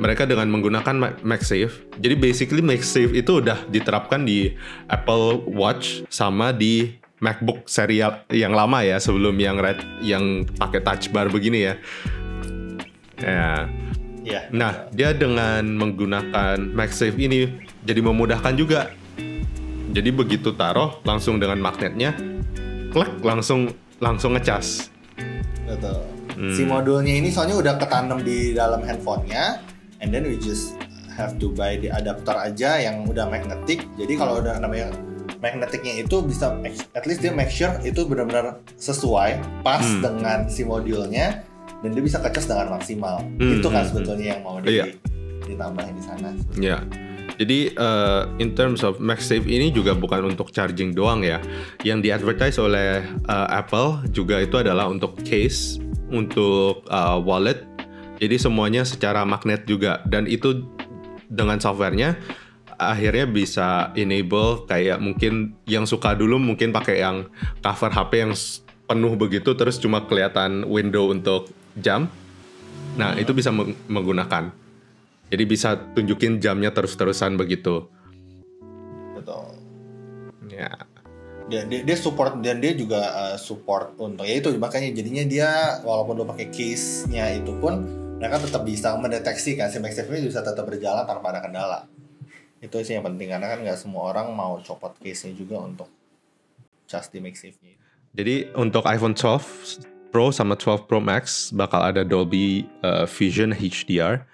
mereka 0.00 0.24
dengan 0.24 0.48
menggunakan 0.48 1.20
MagSafe. 1.20 1.92
Jadi 2.00 2.14
basically 2.16 2.64
MagSafe 2.64 3.12
itu 3.12 3.44
udah 3.44 3.68
diterapkan 3.68 4.24
di 4.24 4.56
Apple 4.88 5.44
Watch 5.44 6.08
sama 6.08 6.56
di 6.56 6.99
MacBook 7.20 7.68
serial 7.68 8.24
yang 8.32 8.56
lama 8.56 8.80
ya 8.80 8.96
sebelum 8.96 9.36
yang 9.36 9.60
red 9.60 9.76
yang 10.00 10.48
pakai 10.56 10.80
touch 10.80 11.12
bar 11.12 11.28
begini 11.28 11.68
ya. 11.68 11.74
Ya. 13.20 13.68
Yeah. 14.20 14.44
Nah, 14.52 14.88
dia 14.92 15.16
dengan 15.16 15.64
menggunakan 15.80 16.60
MagSafe 16.60 17.16
ini 17.16 17.48
jadi 17.84 18.00
memudahkan 18.04 18.56
juga. 18.56 18.92
Jadi 19.90 20.10
begitu 20.12 20.54
taruh 20.54 21.02
langsung 21.02 21.42
dengan 21.42 21.58
magnetnya, 21.58 22.14
klik 22.94 23.10
langsung 23.24 23.74
langsung 23.98 24.38
ngecas. 24.38 24.92
Betul. 25.66 25.98
Hmm. 26.36 26.54
Si 26.54 26.62
modulnya 26.64 27.20
ini 27.20 27.28
soalnya 27.28 27.58
udah 27.58 27.74
ketanam 27.76 28.22
di 28.22 28.54
dalam 28.54 28.80
handphonenya, 28.86 29.60
and 29.98 30.14
then 30.14 30.24
we 30.24 30.38
just 30.38 30.78
have 31.18 31.36
to 31.42 31.50
buy 31.52 31.74
di 31.76 31.90
adapter 31.90 32.32
aja 32.32 32.80
yang 32.80 33.02
udah 33.04 33.26
magnetic. 33.26 33.82
Jadi 33.98 34.12
kalau 34.14 34.38
udah 34.38 34.62
namanya 34.62 34.94
magnetiknya 35.40 36.04
itu 36.04 36.20
bisa 36.22 36.52
at 36.92 37.04
least 37.08 37.24
dia 37.24 37.32
make 37.32 37.50
sure 37.50 37.72
itu 37.82 38.04
benar-benar 38.04 38.60
sesuai 38.76 39.40
pas 39.64 39.82
hmm. 39.82 40.00
dengan 40.04 40.38
si 40.46 40.62
modulnya 40.62 41.42
dan 41.80 41.88
dia 41.96 42.04
bisa 42.04 42.20
kecas 42.20 42.44
dengan 42.44 42.76
maksimal 42.76 43.24
hmm, 43.40 43.60
itu 43.60 43.68
kan 43.72 43.82
hmm, 43.84 43.90
sebetulnya 43.90 44.24
hmm. 44.24 44.32
yang 44.36 44.40
mau 44.44 44.56
di, 44.60 44.68
iya. 44.76 44.84
ditambahin 45.48 45.94
di 45.96 46.04
sana 46.04 46.28
ya 46.60 46.76
yeah. 46.76 46.82
Jadi 47.40 47.72
uh, 47.80 48.28
in 48.36 48.52
terms 48.52 48.84
of 48.84 49.00
MagSafe 49.00 49.48
ini 49.48 49.72
juga 49.72 49.96
bukan 49.96 50.28
untuk 50.28 50.52
charging 50.52 50.92
doang 50.92 51.24
ya. 51.24 51.40
Yang 51.80 52.12
diadvertise 52.12 52.60
oleh 52.60 53.00
uh, 53.32 53.48
Apple 53.48 54.04
juga 54.12 54.44
itu 54.44 54.60
adalah 54.60 54.92
untuk 54.92 55.16
case, 55.24 55.80
untuk 56.12 56.84
uh, 56.92 57.16
wallet. 57.16 57.64
Jadi 58.20 58.36
semuanya 58.36 58.84
secara 58.84 59.24
magnet 59.24 59.64
juga 59.64 60.04
dan 60.04 60.28
itu 60.28 60.68
dengan 61.32 61.56
softwarenya 61.56 62.20
akhirnya 62.80 63.28
bisa 63.28 63.92
enable 63.92 64.64
kayak 64.64 64.96
mungkin 64.96 65.52
yang 65.68 65.84
suka 65.84 66.16
dulu 66.16 66.40
mungkin 66.40 66.72
pakai 66.72 67.04
yang 67.04 67.28
cover 67.60 67.92
HP 67.92 68.12
yang 68.24 68.32
penuh 68.88 69.12
begitu 69.20 69.52
terus 69.52 69.76
cuma 69.76 70.08
kelihatan 70.08 70.64
window 70.64 71.12
untuk 71.12 71.52
jam. 71.76 72.08
Nah, 72.96 73.20
itu 73.20 73.36
bisa 73.36 73.52
menggunakan. 73.86 74.50
Jadi 75.30 75.44
bisa 75.46 75.78
tunjukin 75.94 76.42
jamnya 76.42 76.74
terus-terusan 76.74 77.38
begitu. 77.38 77.86
Betul. 79.14 79.60
Ya. 80.50 80.74
Dia, 81.46 81.68
dia, 81.68 81.86
dia 81.86 81.96
support 82.00 82.40
dan 82.40 82.58
dia 82.58 82.74
juga 82.74 82.98
uh, 83.14 83.36
support 83.38 83.94
untuk 84.00 84.22
ya 84.22 84.38
itu 84.38 84.54
makanya 84.58 84.90
jadinya 84.94 85.24
dia 85.26 85.50
walaupun 85.82 86.14
lo 86.18 86.24
pakai 86.26 86.46
case-nya 86.50 87.26
itu 87.34 87.50
pun 87.58 87.82
mereka 88.22 88.38
tetap 88.38 88.62
bisa 88.62 88.94
mendeteksi 88.94 89.58
kan 89.58 89.66
si 89.66 89.82
MagSafe 89.82 90.14
ini 90.14 90.30
bisa 90.30 90.46
tetap 90.46 90.62
berjalan 90.62 91.02
tanpa 91.10 91.34
ada 91.34 91.42
kendala 91.42 91.90
itu 92.60 92.76
sih 92.84 92.92
yang 92.96 93.04
penting 93.08 93.32
karena 93.32 93.56
kan 93.56 93.58
nggak 93.64 93.78
semua 93.80 94.12
orang 94.12 94.36
mau 94.36 94.60
copot 94.60 94.92
case-nya 95.00 95.32
juga 95.32 95.64
untuk 95.64 95.88
just 96.84 97.08
di 97.08 97.18
MagSafe-nya. 97.24 97.74
Jadi 98.12 98.52
untuk 98.58 98.84
iPhone 98.84 99.16
12 99.16 100.12
Pro 100.12 100.34
sama 100.34 100.58
12 100.58 100.90
Pro 100.90 100.98
Max 100.98 101.54
bakal 101.54 101.80
ada 101.94 102.02
Dolby 102.02 102.66
uh, 102.82 103.06
Vision 103.06 103.54
HDR. 103.54 104.26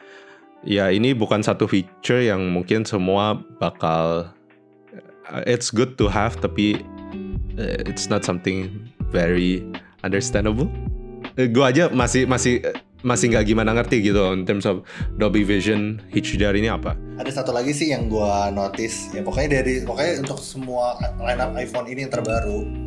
Ya 0.64 0.90
ini 0.90 1.12
bukan 1.12 1.44
satu 1.44 1.68
feature 1.68 2.24
yang 2.24 2.50
mungkin 2.50 2.82
semua 2.82 3.38
bakal 3.60 4.32
uh, 5.30 5.42
it's 5.44 5.68
good 5.68 5.94
to 6.00 6.08
have 6.08 6.34
tapi 6.40 6.80
uh, 7.60 7.78
it's 7.86 8.08
not 8.08 8.24
something 8.24 8.72
very 9.12 9.62
understandable. 10.02 10.66
Uh, 11.36 11.46
gue 11.46 11.62
aja 11.62 11.92
masih 11.92 12.24
masih 12.24 12.64
masih 13.02 13.28
nggak 13.28 13.44
gimana 13.44 13.76
ngerti 13.76 14.00
gitu 14.00 14.32
in 14.32 14.44
terms 14.44 14.64
of 14.64 14.80
Dolby 15.16 15.44
Vision 15.44 16.00
HDR 16.10 16.56
ini 16.56 16.72
apa? 16.72 16.96
Ada 17.16 17.42
satu 17.42 17.52
lagi 17.52 17.72
sih 17.72 17.92
yang 17.92 18.08
gue 18.08 18.32
notice 18.52 19.12
ya 19.12 19.20
pokoknya 19.20 19.60
dari 19.60 19.84
pokoknya 19.84 20.24
untuk 20.24 20.40
semua 20.40 20.96
lineup 21.20 21.52
iPhone 21.56 21.86
ini 21.88 22.06
yang 22.06 22.12
terbaru 22.12 22.86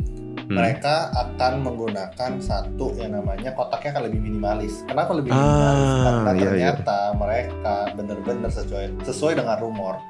Hmm. 0.50 0.58
mereka 0.58 1.14
akan 1.14 1.62
menggunakan 1.62 2.42
satu 2.42 2.98
yang 2.98 3.14
namanya 3.14 3.54
kotaknya 3.54 3.94
akan 3.94 4.04
lebih 4.10 4.18
minimalis. 4.18 4.82
Kenapa 4.90 5.14
lebih 5.14 5.30
minimalis? 5.30 5.86
Ah, 5.86 6.02
Karena 6.02 6.18
iya, 6.18 6.34
iya. 6.34 6.42
ternyata 6.42 6.98
mereka 7.14 7.76
benar-benar 7.94 8.50
sesuai 8.50 8.86
sesuai 9.06 9.34
dengan 9.38 9.62
rumor 9.62 10.02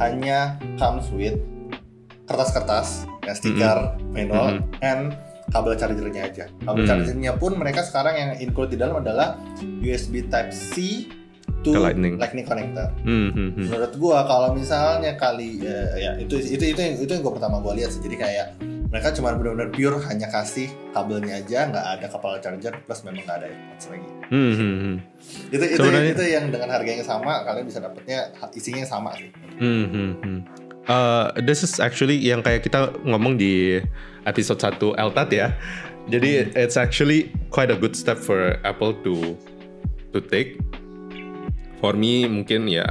hanya 0.00 0.56
comes 0.80 1.12
with 1.12 1.36
kertas-kertas, 2.24 3.04
ya 3.28 3.36
stiker, 3.36 4.00
manual, 4.08 4.64
and 4.80 5.12
kabel 5.54 5.78
chargernya 5.78 6.22
aja. 6.26 6.44
Kabel 6.60 6.82
Hmm. 6.82 6.90
chargernya 6.90 7.32
pun 7.34 7.54
mereka 7.54 7.80
sekarang 7.80 8.14
yang 8.14 8.30
include 8.36 8.74
di 8.74 8.76
dalam 8.76 8.98
adalah 8.98 9.38
USB 9.80 10.26
Type 10.26 10.50
C 10.50 11.06
to 11.62 11.70
Ke 11.70 11.80
Lightning. 11.80 12.18
connector. 12.44 12.90
Hmm, 13.00 13.30
hmm, 13.30 13.50
hmm. 13.54 13.64
Menurut 13.64 13.94
gua 13.96 14.26
kalau 14.26 14.52
misalnya 14.52 15.14
kali 15.14 15.62
ya, 15.62 15.78
ya 15.94 16.10
itu 16.18 16.36
itu 16.36 16.64
itu 16.66 16.80
yang 16.82 16.94
itu 16.98 17.08
yang 17.08 17.22
gua 17.22 17.38
pertama 17.38 17.62
gua 17.62 17.72
lihat 17.72 17.88
sih. 17.88 18.02
Jadi 18.02 18.18
kayak 18.18 18.46
mereka 18.84 19.10
cuma 19.10 19.32
benar-benar 19.32 19.72
pure 19.72 19.98
hanya 20.04 20.28
kasih 20.28 20.70
kabelnya 20.92 21.40
aja, 21.40 21.66
nggak 21.66 21.86
ada 21.94 22.06
kepala 22.06 22.36
charger 22.38 22.74
plus 22.80 23.00
memang 23.02 23.24
nggak 23.24 23.38
ada 23.40 23.46
AirPods 23.48 23.84
lagi. 23.88 24.08
Hmm, 24.24 24.52
hmm, 24.52 24.74
hmm. 24.76 24.96
Itu 25.50 25.64
itu 25.64 25.76
Sebenarnya- 25.80 26.12
itu 26.12 26.24
yang 26.26 26.44
dengan 26.50 26.68
harga 26.68 26.90
yang 26.90 27.02
sama 27.02 27.32
kalian 27.42 27.64
bisa 27.64 27.80
dapetnya 27.80 28.18
isinya 28.52 28.78
yang 28.82 28.90
sama 28.90 29.10
sih. 29.16 29.30
Hmm, 29.56 29.86
hmm, 29.88 30.10
hmm. 30.20 30.38
Uh, 30.84 31.32
this 31.40 31.64
is 31.64 31.80
actually 31.80 32.20
yang 32.20 32.44
kayak 32.44 32.68
kita 32.68 32.92
ngomong 33.08 33.40
di 33.40 33.80
episode 34.28 34.60
1 34.60 35.00
LTAT 35.00 35.30
ya. 35.32 35.48
Jadi 36.12 36.52
it's 36.52 36.76
actually 36.76 37.32
quite 37.48 37.72
a 37.72 37.78
good 37.78 37.96
step 37.96 38.20
for 38.20 38.60
Apple 38.68 38.92
to 39.00 39.32
to 40.12 40.20
take. 40.20 40.60
For 41.80 41.96
me 41.96 42.28
mungkin 42.28 42.68
ya 42.68 42.84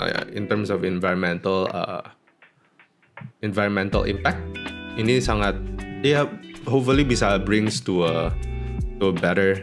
uh, 0.00 0.24
in 0.32 0.48
terms 0.48 0.72
of 0.72 0.88
environmental 0.88 1.68
uh, 1.68 2.00
environmental 3.44 4.08
impact 4.08 4.40
ini 4.96 5.20
sangat 5.20 5.60
ya 6.00 6.24
hopefully 6.64 7.04
bisa 7.04 7.36
brings 7.44 7.84
to 7.84 8.08
a 8.08 8.32
to 8.96 9.12
a 9.12 9.14
better 9.14 9.60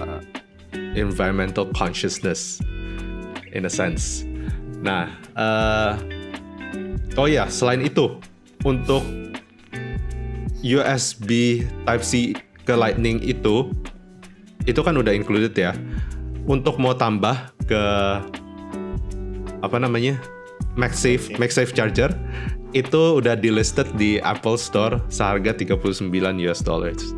uh, 0.00 0.24
environmental 0.96 1.68
consciousness 1.76 2.64
in 3.52 3.68
a 3.68 3.72
sense. 3.72 4.24
Nah, 4.80 5.08
uh, 5.36 5.96
oh 7.16 7.28
ya, 7.28 7.48
selain 7.48 7.82
itu 7.84 8.20
untuk 8.64 9.02
USB 10.60 11.62
Type 11.84 12.04
C 12.04 12.36
ke 12.66 12.74
Lightning 12.74 13.22
itu 13.22 13.70
itu 14.66 14.80
kan 14.82 14.98
udah 14.98 15.14
included 15.14 15.54
ya. 15.54 15.72
Untuk 16.46 16.78
mau 16.78 16.94
tambah 16.94 17.54
ke 17.66 17.82
apa 19.62 19.76
namanya? 19.78 20.18
MagSafe 20.76 21.40
MagSafe 21.40 21.72
charger 21.72 22.12
itu 22.76 23.16
udah 23.16 23.32
delisted 23.38 23.88
di 23.96 24.20
Apple 24.20 24.60
Store 24.60 25.00
seharga 25.08 25.56
39 25.56 26.12
US 26.44 26.60
dollars. 26.60 27.16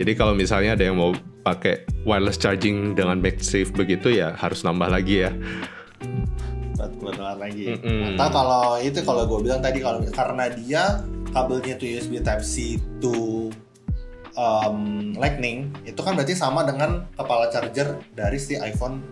Jadi 0.00 0.16
kalau 0.16 0.32
misalnya 0.34 0.74
ada 0.74 0.88
yang 0.88 0.96
mau 0.98 1.12
pakai 1.44 1.84
wireless 2.08 2.40
charging 2.40 2.96
dengan 2.96 3.20
MagSafe 3.20 3.70
begitu 3.76 4.16
ya 4.16 4.32
harus 4.34 4.64
nambah 4.64 4.88
lagi 4.88 5.28
ya. 5.28 5.30
40 6.74 7.18
dolar 7.18 7.36
lagi. 7.38 7.74
Mm-mm. 7.74 8.18
Atau 8.18 8.28
kalau 8.30 8.78
itu 8.82 8.98
kalau 9.06 9.22
gue 9.26 9.40
bilang 9.46 9.62
tadi 9.62 9.78
kalau 9.78 10.02
karena 10.10 10.44
dia 10.52 10.82
kabelnya 11.30 11.74
tuh 11.78 11.88
USB 11.88 12.22
Type 12.22 12.44
C 12.44 12.78
to 13.02 13.50
um, 14.38 15.10
Lightning 15.18 15.70
itu 15.86 15.98
kan 16.02 16.14
berarti 16.14 16.34
sama 16.34 16.62
dengan 16.66 17.06
kepala 17.14 17.50
charger 17.50 17.98
dari 18.14 18.38
si 18.38 18.58
iPhone 18.58 19.02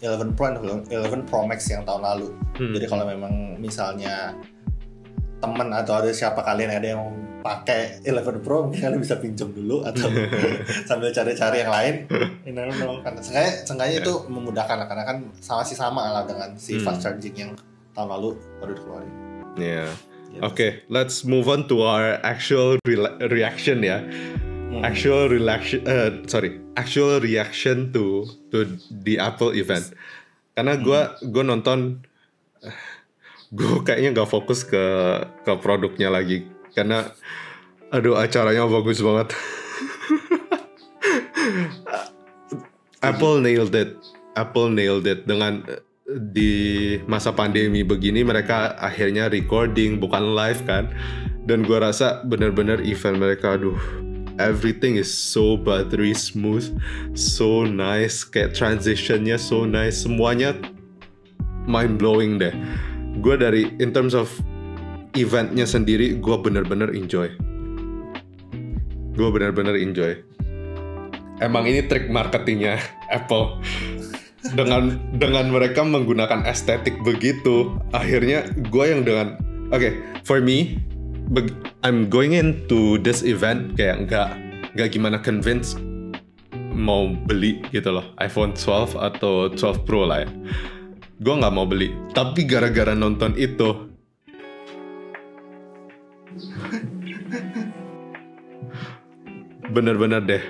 11 0.00 0.36
Pro 0.36 0.52
dan 0.52 0.60
11 0.84 1.28
Pro 1.28 1.48
Max 1.48 1.64
yang 1.72 1.84
tahun 1.88 2.04
lalu. 2.04 2.28
Hmm. 2.60 2.72
Jadi 2.76 2.86
kalau 2.88 3.04
memang 3.08 3.56
misalnya 3.56 4.36
temen 5.36 5.68
atau 5.70 6.00
ada 6.00 6.10
siapa 6.10 6.40
kalian 6.40 6.70
ada 6.72 6.88
yang 6.96 7.02
pakai 7.40 8.02
11 8.02 8.42
Pro 8.42 8.66
mungkin 8.66 8.80
kalian 8.80 8.98
bisa 8.98 9.20
pinjam 9.20 9.52
dulu 9.52 9.84
atau 9.84 10.08
sambil 10.88 11.12
cari-cari 11.12 11.62
yang 11.62 11.70
lain. 11.70 11.94
You 12.42 12.52
don't 12.52 12.74
know. 12.74 12.98
Karena 13.00 13.20
seenggaknya, 13.20 13.52
seenggaknya 13.62 13.96
itu 14.02 14.12
memudahkan 14.26 14.76
lah 14.82 14.86
karena 14.88 15.04
kan 15.04 15.16
sama 15.38 15.62
sih 15.62 15.76
sama 15.76 16.02
lah 16.10 16.24
dengan 16.24 16.56
si 16.56 16.80
Hmm. 16.80 16.84
fast 16.84 17.04
charging 17.04 17.36
yang 17.36 17.50
tahun 17.92 18.08
lalu 18.10 18.28
baru 18.58 18.72
dikeluarin. 18.74 19.12
Yeah. 19.56 19.88
Gitu. 20.26 20.42
Oke, 20.42 20.68
let's 20.88 21.22
move 21.22 21.46
on 21.46 21.64
to 21.64 21.80
our 21.80 22.18
actual 22.20 22.76
rela- 22.82 23.16
reaction 23.30 23.80
ya. 23.80 24.02
Hmm. 24.02 24.82
Actual 24.82 25.30
reaction, 25.30 25.80
uh, 25.86 26.26
sorry, 26.26 26.58
actual 26.74 27.22
reaction 27.22 27.94
to 27.94 28.26
to 28.50 28.66
the 28.90 29.16
Apple 29.16 29.54
event. 29.54 29.94
Karena 30.52 30.74
gue 30.74 31.00
gue 31.22 31.44
nonton, 31.46 32.02
gue 33.52 33.82
kayaknya 33.86 34.10
nggak 34.16 34.30
fokus 34.30 34.66
ke 34.66 34.84
ke 35.46 35.52
produknya 35.62 36.10
lagi. 36.10 36.46
Karena 36.74 37.06
aduh 37.94 38.18
acaranya 38.18 38.66
bagus 38.66 38.98
banget. 38.98 39.30
Apple 43.06 43.38
nailed 43.38 43.74
it. 43.76 43.94
Apple 44.34 44.74
nailed 44.74 45.06
it. 45.06 45.26
Dengan 45.30 45.62
di 46.06 46.94
masa 47.10 47.34
pandemi 47.34 47.82
begini 47.82 48.22
mereka 48.22 48.78
akhirnya 48.78 49.30
recording 49.30 50.02
bukan 50.02 50.34
live 50.34 50.62
kan? 50.66 50.90
Dan 51.46 51.62
gua 51.62 51.86
rasa 51.90 52.26
benar-benar 52.26 52.82
event 52.82 53.22
mereka 53.22 53.54
aduh 53.54 53.78
everything 54.36 54.98
is 54.98 55.08
so 55.08 55.54
buttery 55.54 56.12
smooth 56.12 56.66
so 57.14 57.62
nice. 57.62 58.26
Kayak 58.26 58.58
transitionnya 58.58 59.38
so 59.38 59.62
nice. 59.62 60.02
Semuanya 60.02 60.58
mind 61.70 61.98
blowing 61.98 62.42
deh 62.42 62.54
gue 63.20 63.34
dari 63.36 63.62
in 63.80 63.92
terms 63.92 64.12
of 64.12 64.28
eventnya 65.16 65.64
sendiri 65.64 66.20
gue 66.20 66.36
bener-bener 66.40 66.92
enjoy. 66.92 67.32
Gue 69.16 69.28
bener-bener 69.32 69.76
enjoy. 69.80 70.20
Emang 71.40 71.68
ini 71.68 71.84
trik 71.84 72.12
marketingnya 72.12 72.80
Apple. 73.18 73.60
Dengan 74.46 74.94
dengan 75.18 75.50
mereka 75.50 75.82
menggunakan 75.82 76.46
estetik 76.46 77.02
begitu 77.02 77.74
akhirnya 77.90 78.46
gue 78.70 78.84
yang 78.86 79.02
dengan 79.02 79.34
oke 79.74 79.90
for 80.22 80.38
me 80.38 80.78
I'm 81.82 82.06
going 82.06 82.38
into 82.38 83.02
this 83.02 83.26
event 83.26 83.74
kayak 83.74 84.06
nggak 84.06 84.28
nggak 84.78 84.88
gimana 84.94 85.18
convince 85.18 85.74
mau 86.70 87.10
beli 87.26 87.58
gitu 87.74 87.90
loh 87.90 88.06
iPhone 88.22 88.54
12 88.54 88.94
atau 88.94 89.50
12 89.50 89.82
Pro 89.82 90.06
lah 90.06 90.22
ya 90.22 90.30
gue 91.16 91.34
nggak 91.34 91.54
mau 91.54 91.64
beli 91.64 91.92
tapi 92.12 92.44
gara-gara 92.44 92.92
nonton 92.92 93.32
itu 93.36 93.88
bener-bener 99.66 100.22
deh 100.22 100.44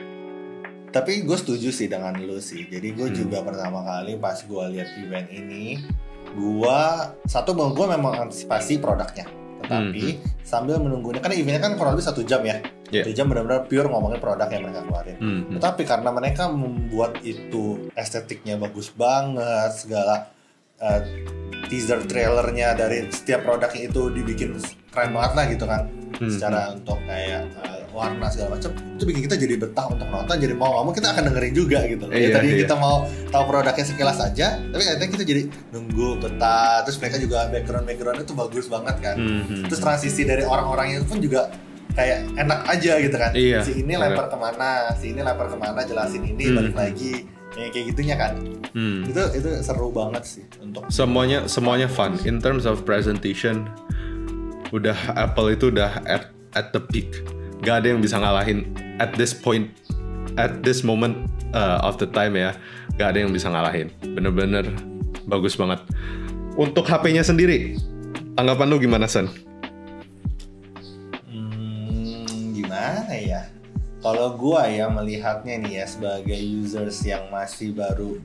Tapi 0.87 1.29
gue 1.29 1.37
setuju 1.37 1.69
sih 1.77 1.93
dengan 1.93 2.17
lu 2.17 2.41
sih. 2.41 2.73
Jadi 2.73 2.97
gue 2.97 3.13
Hmm. 3.13 3.17
juga 3.21 3.45
pertama 3.45 3.85
kali 3.85 4.17
pas 4.17 4.41
gue 4.41 4.65
lihat 4.73 4.97
event 4.97 5.29
ini, 5.29 5.77
gue 6.33 6.81
satu 7.29 7.53
gue 7.53 7.87
memang 7.93 8.17
antisipasi 8.25 8.81
produknya. 8.81 9.29
Tetapi 9.61 10.05
sambil 10.41 10.81
menunggunya, 10.81 11.21
kan 11.21 11.37
eventnya 11.37 11.61
kan 11.61 11.77
kurang 11.77 12.01
lebih 12.01 12.07
satu 12.09 12.25
jam 12.25 12.41
ya. 12.49 12.65
Hmm. 12.65 12.89
Iya. 12.89 13.03
Satu 13.05 13.13
jam 13.13 13.29
benar-benar 13.29 13.69
pure 13.69 13.93
ngomongin 13.93 14.21
produk 14.25 14.49
yang 14.49 14.63
mereka 14.65 14.81
keluarin. 14.89 15.17
Hmm, 15.21 15.41
hmm. 15.45 15.55
Tetapi 15.61 15.83
karena 15.85 16.11
mereka 16.17 16.43
membuat 16.49 17.13
itu 17.21 17.93
estetiknya 17.93 18.57
bagus 18.57 18.89
banget, 18.89 19.77
segala 19.77 20.33
uh, 20.79 21.01
teaser 21.67 21.99
trailernya 22.05 22.73
dari 22.73 23.09
setiap 23.09 23.43
produknya 23.43 23.87
itu 23.87 24.03
dibikin 24.09 24.55
keren 24.89 25.11
banget 25.11 25.33
lah 25.33 25.45
gitu 25.47 25.65
kan. 25.65 25.83
Hmm, 26.17 26.31
Secara 26.31 26.73
untuk 26.73 26.97
kayak 27.03 27.43
uh, 27.59 27.85
warna 27.91 28.29
segala 28.29 28.55
macam 28.55 28.71
itu 28.73 29.05
bikin 29.05 29.23
kita 29.25 29.37
jadi 29.37 29.55
betah 29.59 29.87
untuk 29.87 30.05
nonton 30.07 30.37
jadi 30.37 30.53
mau 30.53 30.81
mau 30.81 30.91
kita 30.91 31.11
akan 31.11 31.29
dengerin 31.29 31.53
juga 31.53 31.81
gitu 31.85 32.05
loh. 32.05 32.13
Ya, 32.13 32.21
Iya, 32.23 32.29
tadi 32.31 32.47
iya. 32.47 32.59
kita 32.63 32.75
mau 32.75 32.97
tahu 33.27 33.43
produknya 33.47 33.85
sekilas 33.85 34.19
aja 34.21 34.49
tapi 34.63 34.83
kadang 34.83 35.11
kita 35.11 35.25
jadi 35.25 35.43
nunggu 35.71 36.09
betah 36.19 36.85
terus 36.85 36.97
mereka 36.97 37.17
juga 37.19 37.49
background 37.49 37.85
backgroundnya 37.85 38.25
tuh 38.25 38.37
bagus 38.39 38.67
banget 38.67 38.97
kan 38.99 39.17
Hmm, 39.17 39.43
hmm. 39.43 39.65
terus 39.67 39.81
transisi 39.81 40.23
dari 40.23 40.45
orang-orang 40.45 40.95
itu 40.95 41.05
pun 41.05 41.19
juga 41.19 41.49
kayak 41.91 42.37
enak 42.37 42.61
aja 42.67 42.93
gitu 42.99 43.17
kan 43.17 43.33
Iya, 43.33 43.59
si 43.63 43.73
ini 43.75 43.89
bener. 43.91 44.13
lempar 44.13 44.27
ke 44.29 44.37
mana 44.37 44.71
si 44.93 45.07
ini 45.11 45.21
lempar 45.21 45.49
ke 45.49 45.57
mana 45.57 45.81
jelasin 45.83 46.23
ini 46.23 46.45
Hmm. 46.47 46.57
balik 46.59 46.75
lagi 46.75 47.13
kayak 47.57 47.71
kayak 47.73 47.87
gitunya 47.97 48.17
kan 48.21 48.35
Hmm. 48.77 49.09
itu 49.09 49.41
itu 49.41 49.49
seru 49.65 49.89
banget 49.89 50.21
sih 50.29 50.45
untuk 50.61 50.85
semuanya 50.93 51.49
semuanya 51.49 51.89
fun 51.89 52.21
in 52.29 52.37
terms 52.37 52.69
of 52.69 52.85
presentation 52.85 53.65
udah 54.69 54.93
Apple 55.17 55.49
itu 55.49 55.73
udah 55.73 56.05
at 56.05 56.29
at 56.53 56.77
the 56.77 56.81
peak 56.93 57.25
gak 57.65 57.81
ada 57.81 57.97
yang 57.97 58.05
bisa 58.05 58.21
ngalahin 58.21 58.69
at 59.01 59.17
this 59.17 59.33
point 59.33 59.73
at 60.37 60.61
this 60.61 60.85
moment 60.85 61.17
uh, 61.57 61.81
of 61.81 61.97
the 61.97 62.05
time 62.05 62.37
ya 62.37 62.53
gak 63.01 63.17
ada 63.17 63.25
yang 63.25 63.33
bisa 63.33 63.49
ngalahin 63.49 63.89
bener-bener 64.13 64.69
bagus 65.25 65.57
banget 65.57 65.81
untuk 66.61 66.85
HP-nya 66.85 67.25
sendiri 67.25 67.81
tanggapan 68.37 68.69
lu 68.69 68.77
gimana 68.77 69.09
San? 69.09 69.33
Hmm, 71.25 72.53
gimana 72.53 73.13
ya? 73.17 73.41
Kalau 74.07 74.39
gua 74.39 74.71
ya 74.71 74.87
melihatnya 74.87 75.59
nih 75.67 75.83
ya 75.83 75.87
sebagai 75.91 76.39
users 76.39 77.03
yang 77.03 77.27
masih 77.27 77.75
baru 77.75 78.23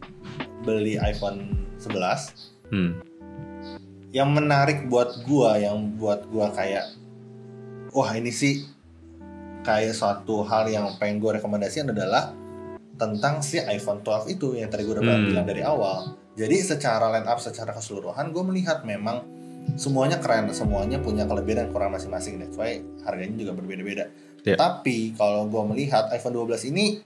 beli 0.62 1.02
iPhone 1.02 1.58
11, 1.82 2.54
Hmm. 2.70 3.02
yang 4.14 4.30
menarik 4.30 4.86
buat 4.86 5.26
gua, 5.26 5.58
yang 5.58 5.98
buat 5.98 6.30
gua 6.30 6.54
kayak 6.54 6.86
wah 7.98 8.14
ini 8.14 8.30
sih 8.30 8.62
kayak 9.66 9.98
suatu 9.98 10.46
hal 10.46 10.70
yang 10.70 10.86
pengen 11.02 11.18
gue 11.18 11.42
rekomendasikan 11.42 11.90
adalah 11.90 12.30
tentang 13.02 13.42
si 13.42 13.58
iPhone 13.58 14.06
12 14.06 14.30
itu 14.30 14.54
yang 14.54 14.70
tadi 14.70 14.86
gue 14.86 14.94
udah 14.94 15.02
Hmm. 15.02 15.34
bilang 15.34 15.50
dari 15.50 15.66
awal. 15.66 16.14
Jadi 16.38 16.62
secara 16.62 17.10
line 17.10 17.26
up 17.26 17.42
secara 17.42 17.74
keseluruhan 17.74 18.30
gue 18.30 18.44
melihat 18.46 18.86
memang 18.86 19.26
semuanya 19.82 20.22
keren, 20.22 20.46
semuanya 20.54 21.02
punya 21.02 21.26
kelebihan 21.26 21.66
dan 21.66 21.68
kekurangan 21.74 21.98
masing-masing. 21.98 22.38
That's 22.38 22.58
why 22.58 22.86
harganya 23.02 23.34
juga 23.42 23.58
berbeda-beda. 23.58 24.06
Ya. 24.44 24.56
Tapi 24.56 25.14
kalau 25.14 25.46
gue 25.46 25.64
melihat 25.68 26.10
iPhone 26.10 26.34
12 26.36 26.66
ini, 26.68 26.98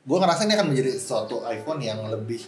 gue 0.00 0.16
ngerasa 0.16 0.44
ini 0.44 0.52
akan 0.52 0.66
menjadi 0.68 0.90
suatu 0.94 1.40
iPhone 1.42 1.80
yang 1.80 2.04
lebih 2.04 2.40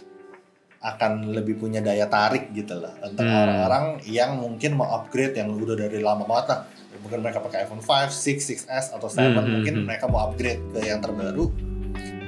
akan 0.79 1.31
lebih 1.31 1.55
punya 1.57 1.79
daya 1.79 2.05
tarik 2.05 2.51
gitu 2.51 2.75
lah 2.75 2.91
untuk 2.99 3.23
Hmm. 3.23 3.31
orang-orang 3.39 3.85
yang 4.03 4.35
mungkin 4.35 4.75
mau 4.75 4.91
upgrade 4.93 5.31
yang 5.33 5.47
udah 5.49 5.79
dari 5.79 5.97
lama 5.97 6.27
banget 6.27 6.45
lah 6.51 6.59
mungkin 6.99 7.23
mereka 7.23 7.39
pakai 7.39 7.63
iPhone 7.63 7.79
5, 7.79 8.11
6, 8.11 8.67
6s 8.67 8.91
atau 8.91 9.07
7 9.07 9.15
Hmm, 9.15 9.31
hmm, 9.33 9.47
mungkin 9.49 9.73
hmm. 9.73 9.85
mereka 9.87 10.05
mau 10.05 10.27
upgrade 10.27 10.59
ke 10.75 10.83
yang 10.83 10.99
terbaru 10.99 11.55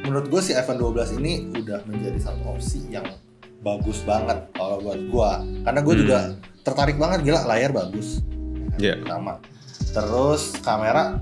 menurut 0.01 0.25
gue 0.25 0.39
si 0.39 0.55
iPhone 0.55 0.79
12 0.79 1.19
ini 1.19 1.33
udah 1.51 1.83
menjadi 1.83 2.15
satu 2.21 2.47
opsi 2.47 2.79
yang 2.87 3.03
bagus 3.59 3.99
banget 4.01 4.39
kalau 4.53 4.79
buat 4.79 5.03
gue 5.03 5.31
karena 5.67 5.79
gue 5.81 5.93
Hmm. 5.93 6.01
juga 6.01 6.17
tertarik 6.63 6.95
banget 6.95 7.27
gila 7.27 7.43
layar 7.43 7.75
bagus 7.75 8.23
Iya. 8.79 9.03
pertama 9.03 9.43
terus 9.91 10.55
kamera 10.59 11.19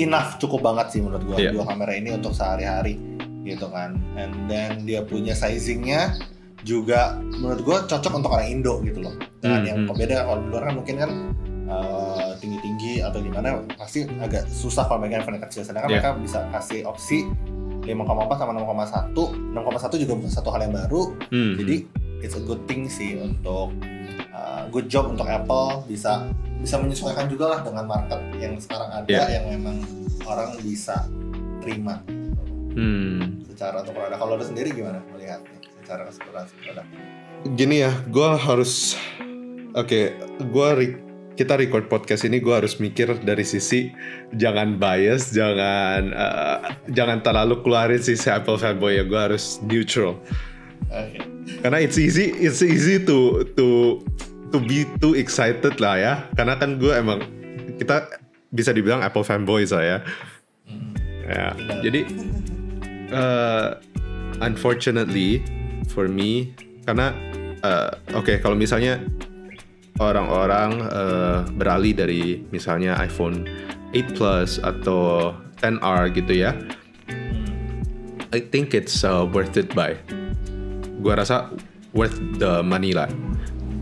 enough 0.00 0.36
cukup 0.36 0.64
banget 0.64 0.90
sih 0.90 1.00
menurut 1.00 1.22
gue 1.22 1.36
Iya. 1.38 1.50
dua 1.52 1.64
kamera 1.64 1.92
ini 1.92 2.10
untuk 2.10 2.32
sehari-hari 2.32 2.96
gitu 3.40 3.68
kan 3.68 3.96
and 4.14 4.32
then 4.46 4.82
dia 4.82 5.00
punya 5.00 5.32
sizingnya 5.32 6.16
juga 6.60 7.16
menurut 7.16 7.60
gue 7.60 7.76
cocok 7.88 8.12
untuk 8.14 8.30
orang 8.30 8.48
Indo 8.50 8.80
gitu 8.80 9.00
loh 9.00 9.16
dengan 9.38 9.60
Hmm, 9.60 9.68
yang 9.68 9.78
hmm. 9.84 9.96
beda 9.96 10.16
kalau 10.22 10.38
di 10.38 10.48
luar 10.48 10.62
kan 10.62 10.74
mungkin 10.74 10.96
kan 10.96 11.10
uh, 11.66 12.30
tinggi-tinggi 12.36 13.00
atau 13.00 13.18
gimana 13.18 13.48
pasti 13.74 14.04
agak 14.20 14.44
susah 14.46 14.84
kalau 14.84 15.00
iPhone 15.02 15.40
yang 15.40 15.44
kecil 15.48 15.64
sedangkan 15.64 15.88
Iya. 15.88 15.96
mereka 16.00 16.10
bisa 16.20 16.38
kasih 16.52 16.84
opsi 16.84 17.24
5,4 17.80 17.96
sama 18.36 18.52
6,1 18.52 19.16
6,1 19.56 19.96
juga 19.98 20.12
bukan 20.20 20.30
satu 20.30 20.48
hal 20.52 20.68
yang 20.68 20.74
baru 20.76 21.02
Hmm. 21.32 21.56
jadi 21.56 21.76
it's 22.20 22.36
a 22.36 22.42
good 22.44 22.60
thing 22.68 22.84
sih 22.84 23.16
untuk 23.16 23.72
uh, 24.30 24.66
good 24.68 24.86
job 24.86 25.08
untuk 25.08 25.26
Apple 25.26 25.84
bisa 25.86 26.26
bisa 26.60 26.76
menyesuaikan 26.76 27.24
juga 27.26 27.56
lah 27.56 27.60
dengan 27.62 27.84
market 27.84 28.20
yang 28.36 28.56
sekarang 28.56 28.92
ada 28.92 29.08
Iya. 29.08 29.40
yang 29.40 29.56
memang 29.56 29.76
orang 30.24 30.60
bisa 30.60 31.08
terima 31.60 32.04
Hmm. 32.70 33.42
secara 33.44 33.82
untuk 33.82 33.94
produk. 33.94 34.14
Kalau 34.14 34.38
lo 34.38 34.44
sendiri 34.44 34.70
gimana 34.70 35.02
melihatnya 35.10 35.58
secara 35.82 36.06
keseluruhan 36.06 36.46
produk? 36.54 36.86
Gini 37.52 37.76
ya, 37.80 37.90
gue 38.06 38.28
harus 38.36 38.94
oke, 39.72 40.00
gua 40.48 40.76
re- 40.76 41.00
kita 41.34 41.56
record 41.56 41.88
podcast 41.88 42.22
ini 42.22 42.36
gue 42.36 42.52
harus 42.52 42.76
mikir 42.76 43.16
dari 43.18 43.42
sisi 43.42 43.88
jangan 44.30 44.76
bias, 44.76 45.32
jangan 45.32 46.12
eh, 46.12 46.58
jangan 46.92 47.24
terlalu 47.24 47.64
keluarin 47.64 47.98
sisi 47.98 48.28
Apple 48.28 48.54
fanboy 48.54 49.00
ya. 49.00 49.04
Gue 49.04 49.18
harus 49.18 49.58
neutral. 49.64 50.20
Karena 51.60 51.78
it's 51.82 52.00
easy, 52.00 52.32
it's 52.40 52.64
easy 52.64 53.02
to 53.04 53.44
to 53.58 53.98
to 54.50 54.58
be 54.58 54.88
too 54.98 55.12
excited 55.18 55.76
lah 55.78 55.94
ya. 55.98 56.12
Karena 56.34 56.56
kan 56.56 56.80
gue 56.80 56.92
emang 56.94 57.20
kita 57.76 58.08
bisa 58.50 58.74
dibilang 58.74 59.04
Apple 59.04 59.22
fanboy 59.22 59.62
saya. 59.66 60.02
Hmm. 60.66 60.94
Ya, 61.30 61.54
jadi 61.84 62.02
uh, 63.14 63.78
unfortunately 64.42 65.44
for 65.90 66.10
me 66.10 66.50
karena 66.86 67.14
uh, 67.62 67.94
oke 68.18 68.42
kalau 68.42 68.58
misalnya 68.58 68.98
orang-orang 70.00 70.80
uh, 70.90 71.44
beralih 71.54 71.92
dari 71.92 72.42
misalnya 72.50 72.96
iPhone 72.98 73.44
8 73.92 74.16
Plus 74.16 74.58
atau 74.62 75.34
10R 75.60 76.02
gitu 76.16 76.32
ya, 76.40 76.56
I 78.32 78.40
think 78.40 78.72
it's 78.72 79.04
uh, 79.04 79.28
worth 79.28 79.60
it 79.60 79.74
buy. 79.76 79.98
Gua 81.00 81.18
rasa 81.18 81.50
worth 81.96 82.16
the 82.38 82.62
money 82.62 82.94
lah. 82.94 83.10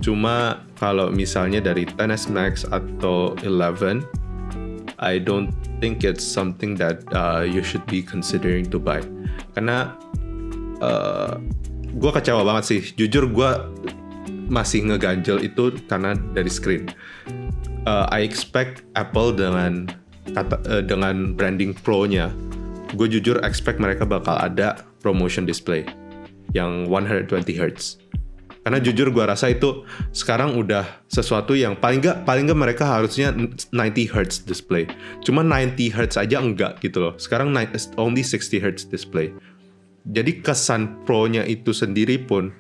Cuma 0.01 0.62
kalau 0.79 1.11
misalnya 1.11 1.59
dari 1.61 1.85
10s 1.85 2.31
Max 2.31 2.62
atau 2.71 3.35
11, 3.43 4.07
I 4.99 5.19
don't 5.19 5.51
think 5.79 6.03
it's 6.03 6.25
something 6.25 6.75
that 6.79 7.03
uh, 7.14 7.43
you 7.43 7.62
should 7.62 7.85
be 7.87 8.03
considering 8.03 8.66
to 8.71 8.79
buy. 8.79 9.03
Karena 9.55 9.95
uh, 10.83 11.39
gue 11.93 12.11
kecewa 12.14 12.43
banget 12.47 12.64
sih. 12.66 12.81
Jujur 12.95 13.31
gue 13.31 13.51
masih 14.49 14.87
ngeganjel 14.89 15.45
itu 15.45 15.75
karena 15.87 16.14
dari 16.35 16.51
screen. 16.51 16.89
Uh, 17.87 18.07
I 18.11 18.23
expect 18.27 18.85
Apple 18.99 19.35
dengan 19.35 19.91
kata 20.35 20.61
uh, 20.69 20.83
dengan 20.85 21.35
branding 21.35 21.73
Pro-nya, 21.75 22.31
gue 22.95 23.07
jujur 23.07 23.41
expect 23.43 23.81
mereka 23.83 24.05
bakal 24.07 24.39
ada 24.39 24.83
promotion 25.01 25.47
display 25.47 25.87
yang 26.53 26.88
120 26.88 27.44
Hz. 27.57 28.01
Karena 28.68 28.84
jujur 28.84 29.09
gue 29.09 29.24
rasa 29.24 29.49
itu 29.49 29.88
sekarang 30.12 30.61
udah 30.61 30.84
sesuatu 31.09 31.57
yang 31.57 31.72
paling 31.72 32.05
nggak 32.05 32.28
paling 32.28 32.44
nggak 32.53 32.61
mereka 32.68 32.84
harusnya 32.84 33.32
90 33.32 33.72
Hz 34.12 34.44
display. 34.44 34.84
Cuma 35.24 35.40
90 35.40 35.88
Hz 35.88 36.20
aja 36.20 36.36
enggak 36.36 36.76
gitu 36.84 37.01
loh. 37.01 37.14
Sekarang 37.16 37.57
only 37.96 38.20
60 38.20 38.61
Hz 38.61 38.92
display. 38.92 39.32
Jadi 40.05 40.44
kesan 40.44 41.05
pro-nya 41.09 41.49
itu 41.49 41.72
sendiri 41.72 42.20
pun 42.20 42.53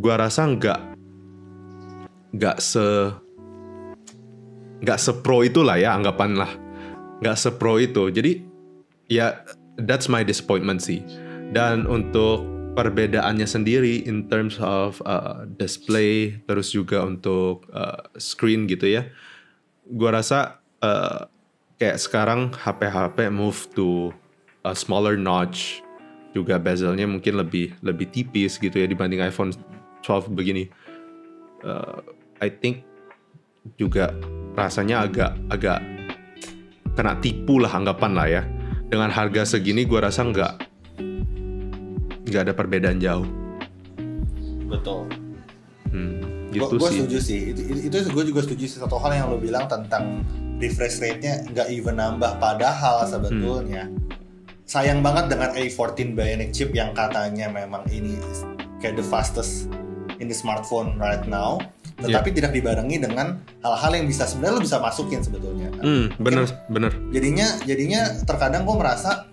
gua 0.00 0.24
rasa 0.24 0.48
nggak 0.48 0.80
nggak 2.36 2.56
se 2.60 3.12
nggak 4.84 5.00
sepro 5.00 5.40
itulah 5.40 5.80
ya 5.80 5.96
anggapan 5.96 6.36
lah 6.36 6.52
nggak 7.24 7.36
sepro 7.36 7.80
itu 7.80 8.12
jadi 8.12 8.44
ya 9.08 9.40
that's 9.88 10.12
my 10.12 10.20
disappointment 10.20 10.84
sih 10.84 11.00
dan 11.56 11.88
untuk 11.88 12.55
perbedaannya 12.76 13.48
sendiri 13.48 14.04
in 14.04 14.28
terms 14.28 14.60
of 14.60 15.00
uh, 15.08 15.48
display 15.56 16.36
terus 16.44 16.76
juga 16.76 17.00
untuk 17.08 17.64
uh, 17.72 18.04
screen 18.20 18.68
gitu 18.68 19.00
ya. 19.00 19.08
Gua 19.88 20.12
rasa 20.12 20.60
uh, 20.84 21.24
kayak 21.80 21.96
sekarang 21.96 22.52
HP-HP 22.52 23.32
move 23.32 23.56
to 23.72 24.12
a 24.68 24.76
smaller 24.76 25.16
notch 25.16 25.80
juga 26.36 26.60
bezelnya 26.60 27.08
mungkin 27.08 27.40
lebih 27.40 27.72
lebih 27.80 28.12
tipis 28.12 28.60
gitu 28.60 28.76
ya 28.76 28.84
dibanding 28.84 29.24
iPhone 29.24 29.56
12 30.04 30.36
begini. 30.36 30.68
Uh, 31.64 32.04
I 32.44 32.52
think 32.52 32.84
juga 33.80 34.12
rasanya 34.52 35.08
agak 35.08 35.32
agak 35.48 35.80
kena 36.92 37.16
tipu 37.24 37.56
lah 37.56 37.72
anggapan 37.72 38.12
lah 38.12 38.28
ya. 38.28 38.42
Dengan 38.86 39.10
harga 39.10 39.42
segini 39.42 39.82
gue 39.82 39.98
rasa 39.98 40.22
nggak 40.28 40.75
nggak 42.26 42.42
ada 42.50 42.54
perbedaan 42.54 42.98
jauh. 42.98 43.26
Betul. 44.66 45.06
hmm, 45.94 46.50
gitu 46.50 46.74
Gue 46.74 46.90
sih. 46.90 46.98
setuju 46.98 47.18
sih. 47.22 47.40
Itu, 47.54 47.62
itu 47.86 48.10
gue 48.10 48.24
juga 48.26 48.40
setuju 48.42 48.64
sih. 48.66 48.78
Satu 48.82 48.98
hal 48.98 49.14
yang 49.14 49.26
lo 49.30 49.38
bilang 49.38 49.70
tentang 49.70 50.26
refresh 50.58 50.98
rate-nya 50.98 51.46
nggak 51.54 51.68
even 51.70 52.02
nambah. 52.02 52.42
Padahal 52.42 53.06
sebetulnya 53.06 53.86
sayang 54.66 55.00
banget 55.00 55.30
dengan 55.30 55.54
A14 55.54 56.18
Bionic 56.18 56.50
chip 56.50 56.74
yang 56.74 56.90
katanya 56.92 57.46
memang 57.46 57.86
ini 57.94 58.18
kayak 58.82 58.98
the 58.98 59.06
fastest 59.06 59.70
in 60.18 60.26
the 60.26 60.34
smartphone 60.34 60.98
right 60.98 61.22
now. 61.30 61.62
Tetapi 61.96 62.28
tidak 62.36 62.52
dibarengi 62.52 63.00
dengan 63.00 63.40
hal-hal 63.64 63.92
yang 63.96 64.04
bisa 64.04 64.28
sebenarnya 64.28 64.60
lo 64.60 64.62
bisa 64.66 64.76
masukin 64.76 65.24
sebetulnya. 65.24 65.72
Hmm, 65.80 66.12
bener 66.20 66.44
bener. 66.68 66.92
jadinya 67.08 67.46
jadinya 67.64 68.20
terkadang 68.28 68.68
gue 68.68 68.76
merasa 68.76 69.24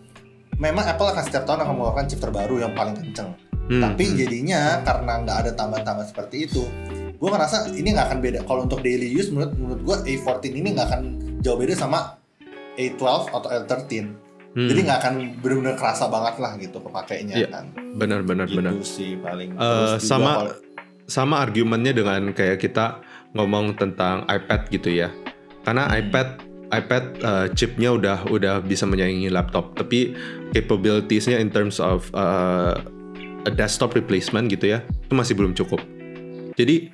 memang 0.57 0.85
Apple 0.85 1.09
akan 1.13 1.23
setiap 1.23 1.43
tahun 1.45 1.65
akan 1.65 1.73
mengeluarkan 1.77 2.05
chip 2.09 2.19
terbaru 2.21 2.61
yang 2.61 2.73
paling 2.73 2.95
kenceng. 2.97 3.33
Hmm, 3.63 3.79
tapi 3.79 4.03
hmm. 4.11 4.15
jadinya 4.19 4.61
karena 4.83 5.13
nggak 5.23 5.37
ada 5.47 5.51
tambahan-tambahan 5.55 6.07
seperti 6.11 6.51
itu 6.51 6.67
gue 7.15 7.29
ngerasa 7.31 7.71
ini 7.71 7.95
nggak 7.95 8.07
akan 8.11 8.19
beda. 8.19 8.39
Kalau 8.43 8.67
untuk 8.67 8.83
daily 8.83 9.07
use 9.07 9.31
menurut 9.31 9.55
menurut 9.55 9.81
gue 9.81 9.97
A14 10.11 10.59
ini 10.59 10.75
nggak 10.75 10.87
akan 10.91 11.01
jauh 11.39 11.55
beda 11.55 11.79
sama 11.79 12.19
A12 12.75 13.31
atau 13.31 13.47
A13 13.47 14.23
Hmm, 14.53 14.69
jadi 14.69 14.79
nggak 14.85 14.99
akan 15.01 15.13
benar-benar 15.41 15.75
kerasa 15.81 16.05
banget 16.13 16.37
lah 16.37 16.53
gitu 16.61 16.77
kepakainya 16.77 17.35
Iya, 17.41 17.47
kan. 17.49 17.73
Bener 17.97 18.21
gitu 18.21 18.53
bener 18.53 18.73
sih 18.85 19.17
paling. 19.17 19.57
Juga 19.57 19.97
sama 19.97 20.31
kalau- 20.45 20.57
sama 21.09 21.35
argumennya 21.41 21.89
dengan 21.89 22.29
kayak 22.37 22.61
kita 22.61 23.01
ngomong 23.33 23.73
tentang 23.73 24.29
iPad 24.29 24.61
gitu 24.69 24.93
ya. 24.93 25.09
Karena 25.65 25.89
Hmm. 25.89 25.97
iPad 26.05 26.27
iPad 26.73 27.03
uh, 27.21 27.45
chipnya 27.53 27.93
udah 27.93 28.25
udah 28.33 28.65
bisa 28.65 28.89
menyaingi 28.89 29.29
laptop, 29.29 29.77
tapi 29.77 30.17
capabilitiesnya 30.57 31.37
in 31.37 31.53
terms 31.53 31.77
of 31.77 32.09
uh, 32.17 32.81
a 33.45 33.51
desktop 33.53 33.93
replacement 33.93 34.49
gitu 34.49 34.73
ya, 34.73 34.79
itu 34.81 35.13
masih 35.13 35.37
belum 35.37 35.53
cukup. 35.53 35.77
Jadi 36.57 36.89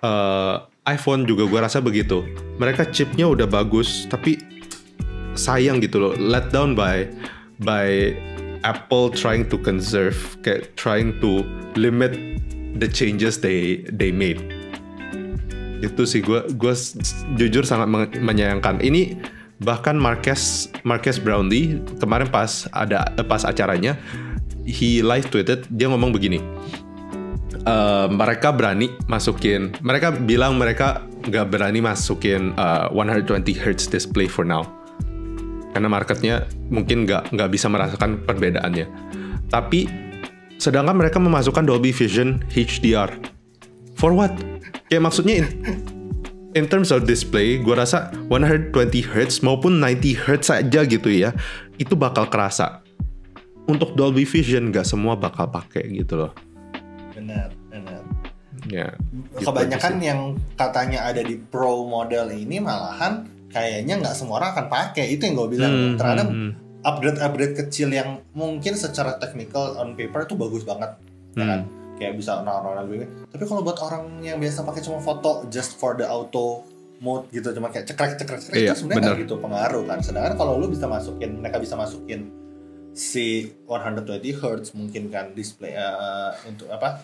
uh, 0.00 0.64
iPhone 0.88 1.28
juga 1.28 1.44
gue 1.44 1.60
rasa 1.60 1.84
begitu. 1.84 2.24
Mereka 2.56 2.88
chipnya 2.96 3.28
udah 3.28 3.44
bagus, 3.44 4.08
tapi 4.08 4.40
sayang 5.36 5.84
gitu 5.84 6.00
loh, 6.00 6.12
let 6.16 6.48
down 6.48 6.72
by 6.72 7.04
by 7.60 8.16
Apple 8.64 9.12
trying 9.12 9.44
to 9.48 9.56
conserve, 9.60 10.16
kayak 10.40 10.72
trying 10.76 11.16
to 11.20 11.44
limit 11.76 12.16
the 12.76 12.88
changes 12.88 13.40
they 13.40 13.84
they 13.88 14.12
made. 14.12 14.59
Itu 15.80 16.04
sih 16.04 16.20
gue 16.20 16.44
gue 16.52 16.74
jujur 17.36 17.64
sangat 17.64 17.88
men- 17.88 18.12
menyayangkan. 18.20 18.80
Ini 18.84 19.16
bahkan 19.60 19.96
Marques 19.96 20.72
Marques 20.88 21.20
Brownlee 21.20 21.80
kemarin 22.00 22.28
pas 22.32 22.64
ada 22.72 23.04
eh, 23.16 23.24
pas 23.24 23.44
acaranya 23.44 23.96
he 24.64 25.04
live 25.04 25.28
tweeted 25.28 25.68
dia 25.68 25.84
ngomong 25.88 26.16
begini 26.16 26.40
Eh, 27.60 28.08
mereka 28.08 28.56
berani 28.56 28.88
masukin 29.04 29.68
mereka 29.84 30.08
bilang 30.16 30.56
mereka 30.56 31.04
nggak 31.28 31.52
berani 31.52 31.84
masukin 31.84 32.56
eh, 32.56 32.86
120 32.88 33.44
Hz 33.52 33.92
display 33.92 34.24
for 34.24 34.48
now. 34.48 34.64
Karena 35.76 35.92
marketnya 35.92 36.48
mungkin 36.72 37.04
nggak 37.04 37.36
nggak 37.36 37.50
bisa 37.52 37.68
merasakan 37.68 38.24
perbedaannya. 38.24 38.86
Tapi 39.52 39.84
sedangkan 40.56 40.96
mereka 40.96 41.20
memasukkan 41.20 41.68
Dolby 41.68 41.92
Vision 41.92 42.40
HDR 42.48 43.12
for 43.92 44.16
what 44.16 44.32
kayak 44.90 45.06
maksudnya 45.06 45.34
in, 45.40 45.46
in 46.58 46.64
terms 46.66 46.90
of 46.90 47.06
display 47.06 47.62
gue 47.62 47.72
rasa 47.72 48.10
120 48.26 48.74
Hz 49.06 49.46
maupun 49.46 49.78
90 49.78 50.18
Hz 50.18 50.42
saja 50.42 50.80
gitu 50.82 51.08
ya 51.08 51.30
itu 51.78 51.94
bakal 51.94 52.26
kerasa. 52.28 52.82
Untuk 53.70 53.94
Dolby 53.94 54.26
Vision 54.26 54.74
nggak 54.74 54.82
semua 54.82 55.14
bakal 55.14 55.46
pakai 55.46 55.86
gitu 55.94 56.26
loh. 56.26 56.34
Benar 57.14 57.54
benar. 57.70 58.02
Ya 58.66 58.90
gitu 59.14 59.46
kebanyakan 59.46 59.94
sih. 60.02 60.10
yang 60.10 60.20
katanya 60.58 61.06
ada 61.06 61.22
di 61.22 61.38
pro 61.38 61.86
model 61.86 62.34
ini 62.34 62.58
malahan 62.58 63.30
kayaknya 63.54 64.02
nggak 64.02 64.18
semua 64.18 64.42
orang 64.42 64.58
akan 64.58 64.66
pakai. 64.66 65.14
Itu 65.14 65.30
yang 65.30 65.38
gue 65.38 65.48
bilang. 65.54 65.70
Hmm, 65.70 65.94
terhadap 65.94 66.26
hmm, 66.34 66.50
hmm. 66.50 66.52
upgrade-upgrade 66.82 67.54
kecil 67.62 67.94
yang 67.94 68.26
mungkin 68.34 68.74
secara 68.74 69.22
technical 69.22 69.78
on 69.78 69.94
paper 69.94 70.26
itu 70.26 70.34
bagus 70.34 70.66
banget. 70.66 70.98
Ya 71.38 71.46
kan 71.46 71.79
kayak 72.00 72.16
bisa 72.16 72.40
orang-orang 72.40 72.80
lebih 72.82 72.96
tapi 73.28 73.44
kalau 73.44 73.60
buat 73.60 73.76
orang 73.78 74.02
yang 74.18 74.36
biasa 74.36 74.64
pakai 74.64 74.80
cuma 74.80 74.98
foto 74.98 75.44
just 75.46 75.76
for 75.76 75.92
the 75.92 76.02
auto 76.02 76.64
mode 76.98 77.28
gitu 77.28 77.52
cuma 77.52 77.68
kayak 77.68 77.84
cekrek 77.86 78.16
cekrek 78.16 78.40
cekrek 78.40 78.56
Iya, 78.58 78.72
itu 78.72 78.80
sebenarnya 78.80 79.12
benar. 79.12 79.20
gitu 79.20 79.34
pengaruh 79.36 79.84
kan 79.84 79.98
sedangkan 80.00 80.34
kalau 80.34 80.56
lu 80.56 80.66
bisa 80.66 80.84
masukin 80.84 81.36
mereka 81.36 81.56
bisa 81.56 81.72
masukin 81.74 82.32
si 82.90 83.52
120 83.64 84.04
Hz 84.34 84.74
mungkin 84.74 85.08
kan 85.08 85.30
display 85.30 85.72
eh, 85.72 86.30
untuk 86.44 86.68
apa 86.68 87.00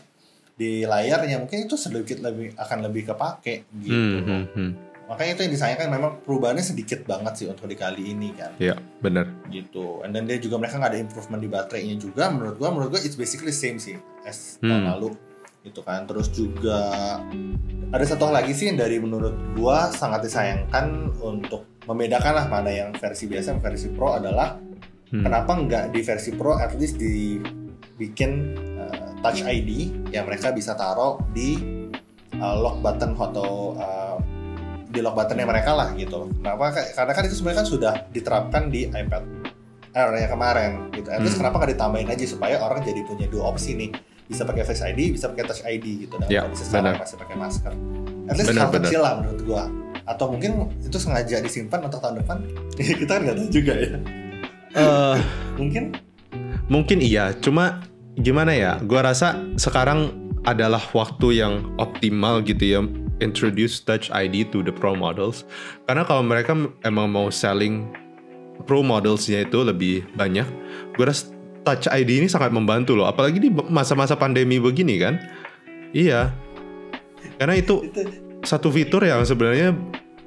di 0.53 0.83
layarnya 0.83 1.37
mungkin 1.39 1.65
itu 1.65 1.77
sedikit 1.77 2.19
lebih 2.19 2.57
akan 2.57 2.79
lebih 2.83 3.07
kepake 3.07 3.69
gitu 3.79 3.93
Hmm, 3.93 4.11
loh. 4.11 4.25
hmm, 4.27 4.45
hmm. 4.51 4.71
makanya 5.07 5.33
itu 5.33 5.43
yang 5.43 5.53
disayangkan 5.55 5.89
memang 5.89 6.13
perubahannya 6.21 6.65
sedikit 6.65 7.05
banget 7.05 7.33
sih 7.35 7.47
untuk 7.47 7.65
di 7.65 7.77
kali 7.77 8.11
ini 8.11 8.33
kan 8.33 8.57
ya 8.59 8.73
benar 8.99 9.29
gitu. 9.47 10.01
And 10.01 10.11
then 10.11 10.25
dia 10.25 10.37
juga 10.37 10.57
mereka 10.57 10.77
nggak 10.77 10.91
ada 10.91 10.99
improvement 10.99 11.39
di 11.39 11.47
baterainya 11.47 11.97
juga. 11.97 12.27
Menurut 12.27 12.57
gua, 12.57 12.69
menurut 12.69 12.91
gua 12.91 13.01
it's 13.01 13.15
basically 13.15 13.55
same 13.55 13.79
sih 13.79 13.95
tahun 14.29 14.83
Hmm. 14.83 14.91
lalu 14.91 15.09
gitu 15.63 15.81
kan. 15.81 16.03
Terus 16.05 16.29
juga 16.29 16.79
ada 17.87 18.05
satu 18.05 18.27
hal 18.27 18.43
lagi 18.43 18.53
sih 18.53 18.67
yang 18.67 18.79
dari 18.79 18.99
menurut 18.99 19.35
gua 19.53 19.89
sangat 19.89 20.23
disayangkan 20.23 21.15
untuk 21.17 21.67
membedakan 21.85 22.33
lah 22.35 22.47
mana 22.47 22.69
yang 22.69 22.91
versi 22.93 23.27
biasa 23.27 23.55
dan 23.55 23.61
versi 23.61 23.89
pro 23.89 24.15
adalah 24.15 24.59
Hmm. 25.07 25.23
kenapa 25.23 25.55
nggak 25.55 25.85
di 25.91 26.01
versi 26.03 26.35
pro 26.35 26.55
at 26.55 26.75
least 26.75 26.99
dibikin 26.99 28.31
uh, 28.75 29.15
touch 29.21 29.41
ID 29.41 29.71
yang 30.11 30.27
mereka 30.27 30.51
bisa 30.51 30.75
taruh 30.75 31.23
di 31.31 31.55
uh, 32.35 32.57
lock 32.59 32.83
button 32.83 33.15
atau 33.15 33.75
uh, 33.75 34.19
di 34.87 34.99
lock 34.99 35.15
buttonnya 35.15 35.47
mereka 35.47 35.73
lah 35.73 35.95
gitu. 35.95 36.27
Kenapa? 36.33 36.75
Karena 36.91 37.13
kan 37.13 37.23
itu 37.23 37.35
sebenarnya 37.35 37.59
kan 37.61 37.69
sudah 37.69 37.95
diterapkan 38.09 38.63
di 38.67 38.87
iPad 38.87 39.25
Air 39.93 40.13
yang 40.19 40.31
kemarin 40.31 40.71
gitu. 40.91 41.09
At 41.09 41.21
least 41.21 41.39
Hmm. 41.39 41.49
kenapa 41.49 41.57
nggak 41.57 41.73
ditambahin 41.73 42.09
aja 42.11 42.25
supaya 42.27 42.57
orang 42.61 42.83
jadi 42.83 43.01
punya 43.07 43.27
dua 43.27 43.49
opsi 43.49 43.73
nih. 43.73 43.91
Bisa 44.27 44.43
pakai 44.43 44.63
Face 44.67 44.83
ID, 44.83 45.15
bisa 45.15 45.31
pakai 45.31 45.45
Touch 45.47 45.63
ID 45.63 45.87
gitu. 46.07 46.15
Dan 46.19 46.29
Ya, 46.29 46.43
kondisi 46.47 46.67
sekarang 46.67 46.99
masih 46.99 47.17
pakai 47.19 47.37
masker. 47.39 47.73
At 48.27 48.35
least 48.39 48.59
hal 48.59 48.71
kecil 48.75 49.01
lah 49.03 49.13
menurut 49.23 49.41
gua. 49.47 49.65
Atau 50.07 50.31
mungkin 50.31 50.71
itu 50.83 50.99
sengaja 50.99 51.39
disimpan 51.43 51.87
untuk 51.87 52.03
tahun 52.03 52.23
depan. 52.23 52.37
Kita 53.03 53.19
kan 53.19 53.21
nggak 53.23 53.37
tahu 53.39 53.49
juga 53.51 53.73
ya. 53.75 53.99
Eh, 54.77 55.17
Mungkin 55.63 55.85
mungkin 56.67 56.99
iya 56.99 57.31
cuma 57.39 57.87
gimana 58.19 58.51
ya 58.51 58.83
gua 58.83 59.07
rasa 59.07 59.39
sekarang 59.55 60.11
adalah 60.43 60.83
waktu 60.93 61.41
yang 61.43 61.75
optimal 61.79 62.43
gitu 62.43 62.65
ya 62.67 62.81
introduce 63.23 63.81
touch 63.81 64.11
ID 64.11 64.51
to 64.51 64.67
the 64.67 64.75
pro 64.75 64.93
models 64.93 65.47
karena 65.87 66.03
kalau 66.03 66.27
mereka 66.27 66.53
emang 66.83 67.09
mau 67.09 67.31
selling 67.31 67.87
pro 68.67 68.83
modelsnya 68.83 69.47
itu 69.47 69.63
lebih 69.63 70.05
banyak 70.19 70.45
gua 70.99 71.15
rasa 71.15 71.36
touch 71.67 71.91
ID 71.91 72.23
ini 72.23 72.31
sangat 72.31 72.55
membantu 72.55 72.95
loh 72.95 73.11
apalagi 73.11 73.43
di 73.43 73.51
masa-masa 73.51 74.15
pandemi 74.15 74.63
begini 74.63 75.03
kan? 75.03 75.19
Iya. 75.91 76.31
Karena 77.43 77.59
itu 77.59 77.91
satu 78.47 78.71
fitur 78.71 79.03
yang 79.03 79.27
sebenarnya 79.27 79.75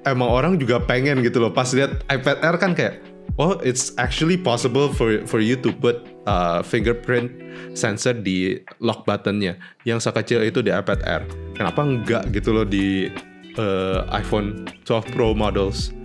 emang 0.04 0.28
orang 0.28 0.60
juga 0.60 0.84
pengen 0.84 1.24
gitu 1.24 1.40
loh. 1.40 1.56
Pas 1.56 1.72
lihat 1.72 2.04
iPad 2.12 2.44
Air 2.44 2.56
kan 2.60 2.76
kayak 2.76 3.00
oh 3.40 3.56
it's 3.64 3.96
actually 3.96 4.36
possible 4.36 4.92
for 4.92 5.24
for 5.24 5.40
you 5.40 5.56
to 5.56 5.72
put 5.72 6.04
uh, 6.28 6.60
fingerprint 6.60 7.32
sensor 7.72 8.12
di 8.12 8.60
lock 8.84 9.08
buttonnya. 9.08 9.56
Yang 9.88 10.12
sekecil 10.12 10.44
itu 10.44 10.60
di 10.60 10.76
iPad 10.76 11.00
Air. 11.08 11.24
Kenapa 11.56 11.88
enggak 11.88 12.28
gitu 12.36 12.52
loh 12.52 12.68
di 12.68 13.08
uh, 13.56 14.04
iPhone 14.12 14.68
12 14.84 15.16
Pro 15.16 15.32
models? 15.32 15.96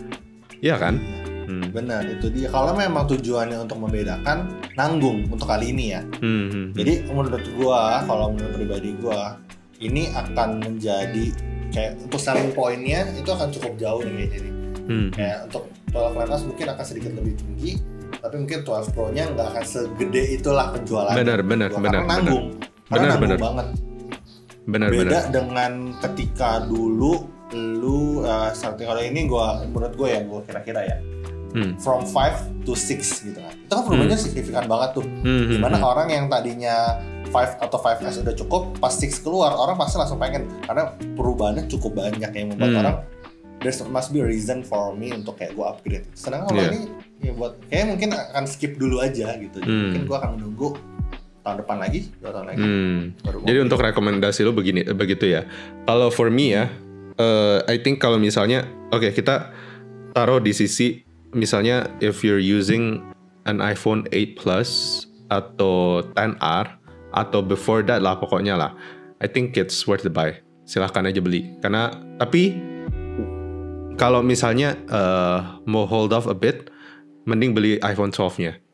Iya 0.63 0.79
kan 0.79 1.03
hmm. 1.47 1.71
benar 1.71 2.03
itu 2.09 2.27
dia. 2.33 2.49
Kalau 2.51 2.73
memang 2.75 3.05
tujuannya 3.09 3.59
untuk 3.65 3.79
membedakan, 3.81 4.51
nanggung 4.75 5.29
untuk 5.29 5.49
kali 5.49 5.71
ini 5.71 5.95
ya. 5.97 6.03
Hmm, 6.21 6.25
hmm, 6.25 6.49
hmm. 6.51 6.67
Jadi 6.77 6.93
menurut 7.11 7.45
gua, 7.57 8.03
kalau 8.05 8.33
menurut 8.33 8.55
pribadi 8.57 8.91
gua, 8.99 9.39
ini 9.81 10.11
akan 10.13 10.61
menjadi 10.61 11.27
kayak 11.75 11.99
untuk 12.01 12.21
selling 12.21 12.55
pointnya 12.55 13.05
itu 13.19 13.31
akan 13.31 13.49
cukup 13.51 13.73
jauh 13.77 14.03
nih 14.03 14.27
nih. 14.31 14.53
Hmm. 14.85 15.09
Kayak 15.13 15.49
untuk 15.49 15.65
12 15.95 16.15
Plus 16.15 16.43
mungkin 16.45 16.67
akan 16.75 16.85
sedikit 16.85 17.13
lebih 17.17 17.35
tinggi, 17.41 17.71
tapi 18.21 18.35
mungkin 18.41 18.59
12 18.67 18.95
Pro-nya 18.95 19.25
nggak 19.33 19.47
akan 19.55 19.65
segede 19.65 20.23
itulah 20.37 20.67
penjualannya. 20.75 21.21
Benar, 21.23 21.41
benar, 21.47 21.69
Gua, 21.73 21.81
benar, 21.81 22.01
Karena 22.05 22.11
nanggung. 22.11 22.45
Karena 22.55 22.91
Benar, 22.91 23.09
nanggung 23.09 23.25
benar. 23.25 23.41
banget. 23.41 23.69
benar 24.65 24.89
Beda 24.89 25.05
benar 25.05 25.25
dengan 25.29 25.73
ketika 26.01 26.51
dulu 26.65 27.35
lu 27.55 28.25
uh, 28.25 28.51
starting 28.57 28.89
kalau 28.89 29.03
ini 29.05 29.29
gua 29.29 29.63
menurut 29.69 29.95
gue 29.95 30.09
ya 30.09 30.21
gua 30.25 30.41
kira-kira 30.43 30.81
ya 30.89 30.97
hmm. 31.55 31.73
from 31.79 32.03
5 32.05 32.67
to 32.67 32.75
6 32.75 33.31
gitu 33.31 33.39
kan. 33.39 33.55
Itu 33.55 33.73
kan 33.73 33.83
perubahannya 33.87 34.19
signifikan 34.19 34.65
banget 34.67 35.01
tuh. 35.01 35.07
Hmm, 35.07 35.25
hmm, 35.25 35.51
Di 35.55 35.59
mana 35.63 35.79
hmm. 35.81 35.91
orang 35.95 36.09
yang 36.11 36.25
tadinya 36.27 37.01
5 37.31 37.63
atau 37.63 37.79
5S 37.79 38.21
udah 38.27 38.35
cukup, 38.35 38.63
pas 38.83 38.93
6 38.93 39.23
keluar 39.23 39.55
orang 39.55 39.79
pasti 39.79 39.97
langsung 39.97 40.19
pengen 40.19 40.51
karena 40.67 40.93
perubahannya 41.15 41.65
cukup 41.71 41.97
banyak 41.97 42.31
yang 42.35 42.47
membuat 42.53 42.71
Hmm. 42.75 42.83
orang 42.83 42.97
there 43.65 43.73
must 43.89 44.13
be 44.13 44.21
a 44.21 44.27
reason 44.29 44.61
for 44.61 44.93
me 44.93 45.09
untuk 45.17 45.41
kayak 45.41 45.57
gue 45.57 45.65
upgrade. 45.65 46.07
Sedangkan 46.13 46.53
kalau 46.53 46.61
Iya. 46.61 46.71
ini 46.77 46.81
ya 47.25 47.33
buat 47.33 47.53
kayak 47.73 47.85
mungkin 47.97 48.09
akan 48.13 48.45
skip 48.45 48.77
dulu 48.77 49.01
aja 49.01 49.33
gitu. 49.41 49.57
Jadi 49.57 49.71
Hmm. 49.73 49.83
Mungkin 49.89 50.03
gue 50.05 50.17
akan 50.21 50.31
menunggu 50.37 50.69
tahun 51.45 51.57
depan 51.65 51.77
lagi, 51.81 52.01
dua 52.21 52.31
tahun 52.33 52.47
lagi. 52.53 52.61
Hmm. 52.61 53.01
baru 53.25 53.37
Jadi 53.45 53.59
untuk 53.65 53.81
rekomendasi 53.81 54.41
lo 54.45 54.53
begini 54.53 54.81
eh, 54.85 54.97
begitu 54.97 55.25
ya. 55.29 55.49
Kalau 55.89 56.13
for 56.13 56.29
me 56.29 56.53
ya, 56.53 56.69
eh, 57.17 57.59
I 57.65 57.77
think 57.81 58.01
kalau 58.01 58.21
misalnya 58.21 58.69
oke 58.93 59.13
kita 59.13 59.53
taruh 60.13 60.41
di 60.41 60.53
sisi 60.53 61.04
misalnya 61.35 61.91
if 62.01 62.23
you're 62.23 62.43
using 62.43 63.03
an 63.45 63.61
iPhone 63.61 64.07
8 64.15 64.39
Plus 64.39 65.05
atau 65.29 66.01
10R 66.15 66.67
atau 67.15 67.41
before 67.43 67.83
that 67.85 68.01
lah 68.01 68.17
pokoknya 68.17 68.57
lah. 68.57 68.73
I 69.23 69.29
think 69.29 69.59
it's 69.59 69.85
worth 69.85 70.07
the 70.07 70.13
buy. 70.13 70.39
Silahkan 70.65 71.05
aja 71.07 71.21
beli. 71.21 71.53
Karena 71.61 71.93
tapi 72.17 72.57
kalau 74.01 74.25
misalnya 74.25 74.79
eh, 74.89 75.39
mau 75.69 75.85
hold 75.85 76.15
off 76.17 76.27
a 76.27 76.35
bit, 76.35 76.73
mending 77.29 77.55
beli 77.55 77.77
iPhone 77.85 78.11
12-nya. 78.11 78.65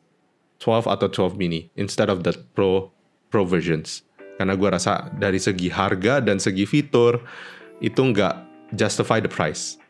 12 0.61 0.85
atau 0.85 1.09
12 1.09 1.41
mini 1.41 1.73
instead 1.73 2.05
of 2.05 2.21
the 2.21 2.37
pro 2.53 2.93
pro 3.33 3.41
versions 3.41 4.05
karena 4.37 4.53
gue 4.53 4.69
rasa 4.69 5.09
dari 5.17 5.41
segi 5.41 5.73
harga 5.73 6.21
dan 6.21 6.37
segi 6.37 6.69
fitur 6.69 7.25
itu 7.81 7.97
nggak 7.97 8.45
justify 8.77 9.17
the 9.17 9.27
price 9.27 9.81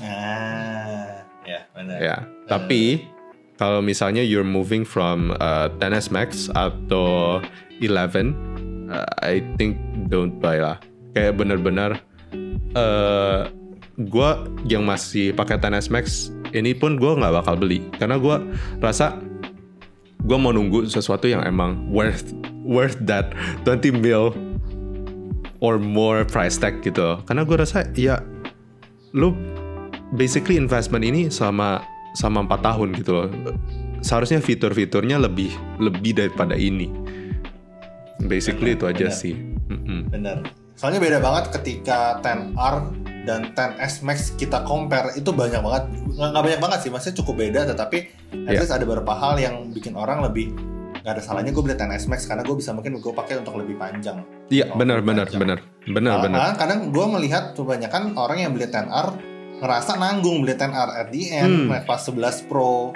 Ah, 0.00 0.91
ya 1.44 1.60
benar. 1.74 1.98
ya 1.98 2.16
tapi 2.46 3.06
kalau 3.62 3.78
misalnya 3.78 4.26
you're 4.26 4.46
moving 4.46 4.82
from 4.82 5.30
uh, 5.38 5.70
10s 5.78 6.10
Max 6.10 6.50
atau 6.50 7.38
11 7.78 8.34
uh, 8.90 9.06
I 9.22 9.40
think 9.56 9.78
don't 10.10 10.36
buy 10.42 10.58
lah. 10.58 10.76
Kayak 11.14 11.38
bener-bener 11.38 11.90
uh, 12.74 13.46
gue 13.96 14.30
yang 14.66 14.82
masih 14.82 15.30
pakai 15.36 15.62
10s 15.62 15.92
Max 15.92 16.34
ini 16.52 16.74
pun 16.74 16.98
gue 16.98 17.12
nggak 17.14 17.44
bakal 17.44 17.54
beli. 17.56 17.86
Karena 17.96 18.18
gue 18.18 18.36
rasa 18.82 19.20
gue 20.22 20.38
mau 20.38 20.50
nunggu 20.50 20.86
sesuatu 20.86 21.26
yang 21.26 21.46
emang 21.46 21.86
worth 21.90 22.34
worth 22.62 22.98
that 23.06 23.30
20 23.62 24.02
mil 24.02 24.34
or 25.62 25.78
more 25.78 26.26
price 26.26 26.58
tag 26.58 26.82
gitu. 26.82 27.20
Karena 27.30 27.46
gue 27.46 27.56
rasa 27.56 27.86
ya 27.94 28.18
lu 29.12 29.36
basically 30.12 30.54
investment 30.54 31.02
ini 31.02 31.28
sama 31.28 31.80
sama 32.12 32.40
empat 32.40 32.60
tahun 32.62 32.92
gitu 32.94 33.10
loh 33.14 33.28
seharusnya 33.98 34.38
fitur-fiturnya 34.38 35.16
lebih 35.16 35.48
lebih 35.78 36.12
daripada 36.14 36.52
ini 36.52 36.90
basically 38.22 38.72
Benar, 38.72 38.78
itu 38.78 38.84
aja 38.86 39.06
benar. 39.08 39.16
sih 39.16 39.34
Mm-mm. 39.66 40.00
Bener. 40.08 40.36
Soalnya 40.74 41.00
beda 41.00 41.18
banget 41.18 41.44
ketika 41.52 42.18
10R 42.20 42.76
dan 43.22 43.40
10s 43.50 44.02
Max 44.02 44.34
kita 44.34 44.62
compare 44.62 45.14
itu 45.14 45.30
banyak 45.30 45.58
banget 45.58 45.84
nggak 46.12 46.42
banyak 46.42 46.60
banget 46.60 46.78
sih 46.80 46.90
maksudnya 46.90 47.16
cukup 47.16 47.34
beda 47.38 47.60
tetapi 47.66 47.98
at 48.44 48.52
Iya. 48.52 48.60
least 48.60 48.74
ada 48.74 48.82
beberapa 48.82 49.12
hal 49.12 49.38
yang 49.38 49.70
bikin 49.70 49.94
orang 49.94 50.20
lebih 50.20 50.50
nggak 51.00 51.12
ada 51.12 51.22
salahnya 51.22 51.50
gue 51.50 51.62
beli 51.62 51.74
10s 51.74 52.04
Max 52.04 52.26
karena 52.26 52.42
gue 52.42 52.52
bisa 52.52 52.70
mungkin 52.70 52.98
gue 52.98 53.12
pakai 53.12 53.38
untuk 53.38 53.54
lebih 53.56 53.74
panjang 53.74 54.26
Iya, 54.48 54.68
Oh, 54.68 54.76
benar 54.76 55.00
benar 55.00 55.30
benar. 55.30 55.58
Benar 55.82 56.14
benar. 56.20 56.54
kadang 56.54 56.90
gue 56.90 57.06
melihat 57.08 57.54
kebanyakan 57.54 58.14
orang 58.14 58.38
yang 58.38 58.50
beli 58.50 58.66
10R 58.66 59.08
ngerasa 59.62 59.94
nanggung 59.94 60.42
beli 60.42 60.52
10R 60.52 60.90
at 60.92 61.08
the 61.08 61.22
end 61.30 61.70
Hmm. 61.70 61.86
pas 61.86 62.02
11 62.02 62.18
Pro 62.44 62.90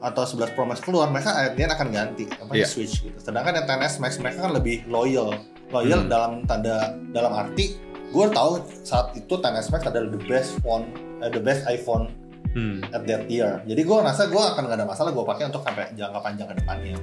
atau 0.00 0.22
11 0.24 0.56
Pro 0.56 0.64
Max 0.64 0.80
keluar 0.80 1.12
mereka 1.12 1.36
at 1.36 1.52
the 1.52 1.60
end 1.60 1.70
akan 1.70 1.92
ganti 1.92 2.24
apa 2.26 2.48
Iya. 2.50 2.64
switch 2.64 3.04
gitu 3.04 3.18
sedangkan 3.20 3.52
yang 3.54 3.66
10s 3.68 4.00
Max 4.00 4.16
mereka 4.16 4.48
kan 4.48 4.56
lebih 4.56 4.88
loyal 4.88 5.36
loyal 5.68 6.00
Hmm. 6.02 6.08
dalam 6.08 6.32
tanda 6.44 6.96
dalam 7.12 7.36
arti 7.36 7.76
gue 8.10 8.26
tahu 8.26 8.52
saat 8.80 9.12
itu 9.12 9.36
10s 9.36 9.68
Max 9.68 9.84
adalah 9.84 10.08
the 10.08 10.22
best 10.24 10.56
phone 10.60 10.88
eh, 11.20 11.28
the 11.28 11.38
best 11.38 11.68
iPhone 11.68 12.08
Hmm. 12.50 12.80
at 12.90 13.04
that 13.04 13.28
year 13.28 13.60
jadi 13.62 13.78
gue 13.78 13.98
rasa 14.00 14.24
gue 14.26 14.40
akan 14.40 14.66
gak 14.66 14.74
ada 14.74 14.88
masalah 14.88 15.12
gue 15.12 15.22
pakai 15.22 15.46
untuk 15.46 15.60
sampai 15.60 15.92
jangka 15.92 16.18
panjang 16.18 16.48
ke 16.48 16.56
depannya 16.56 16.96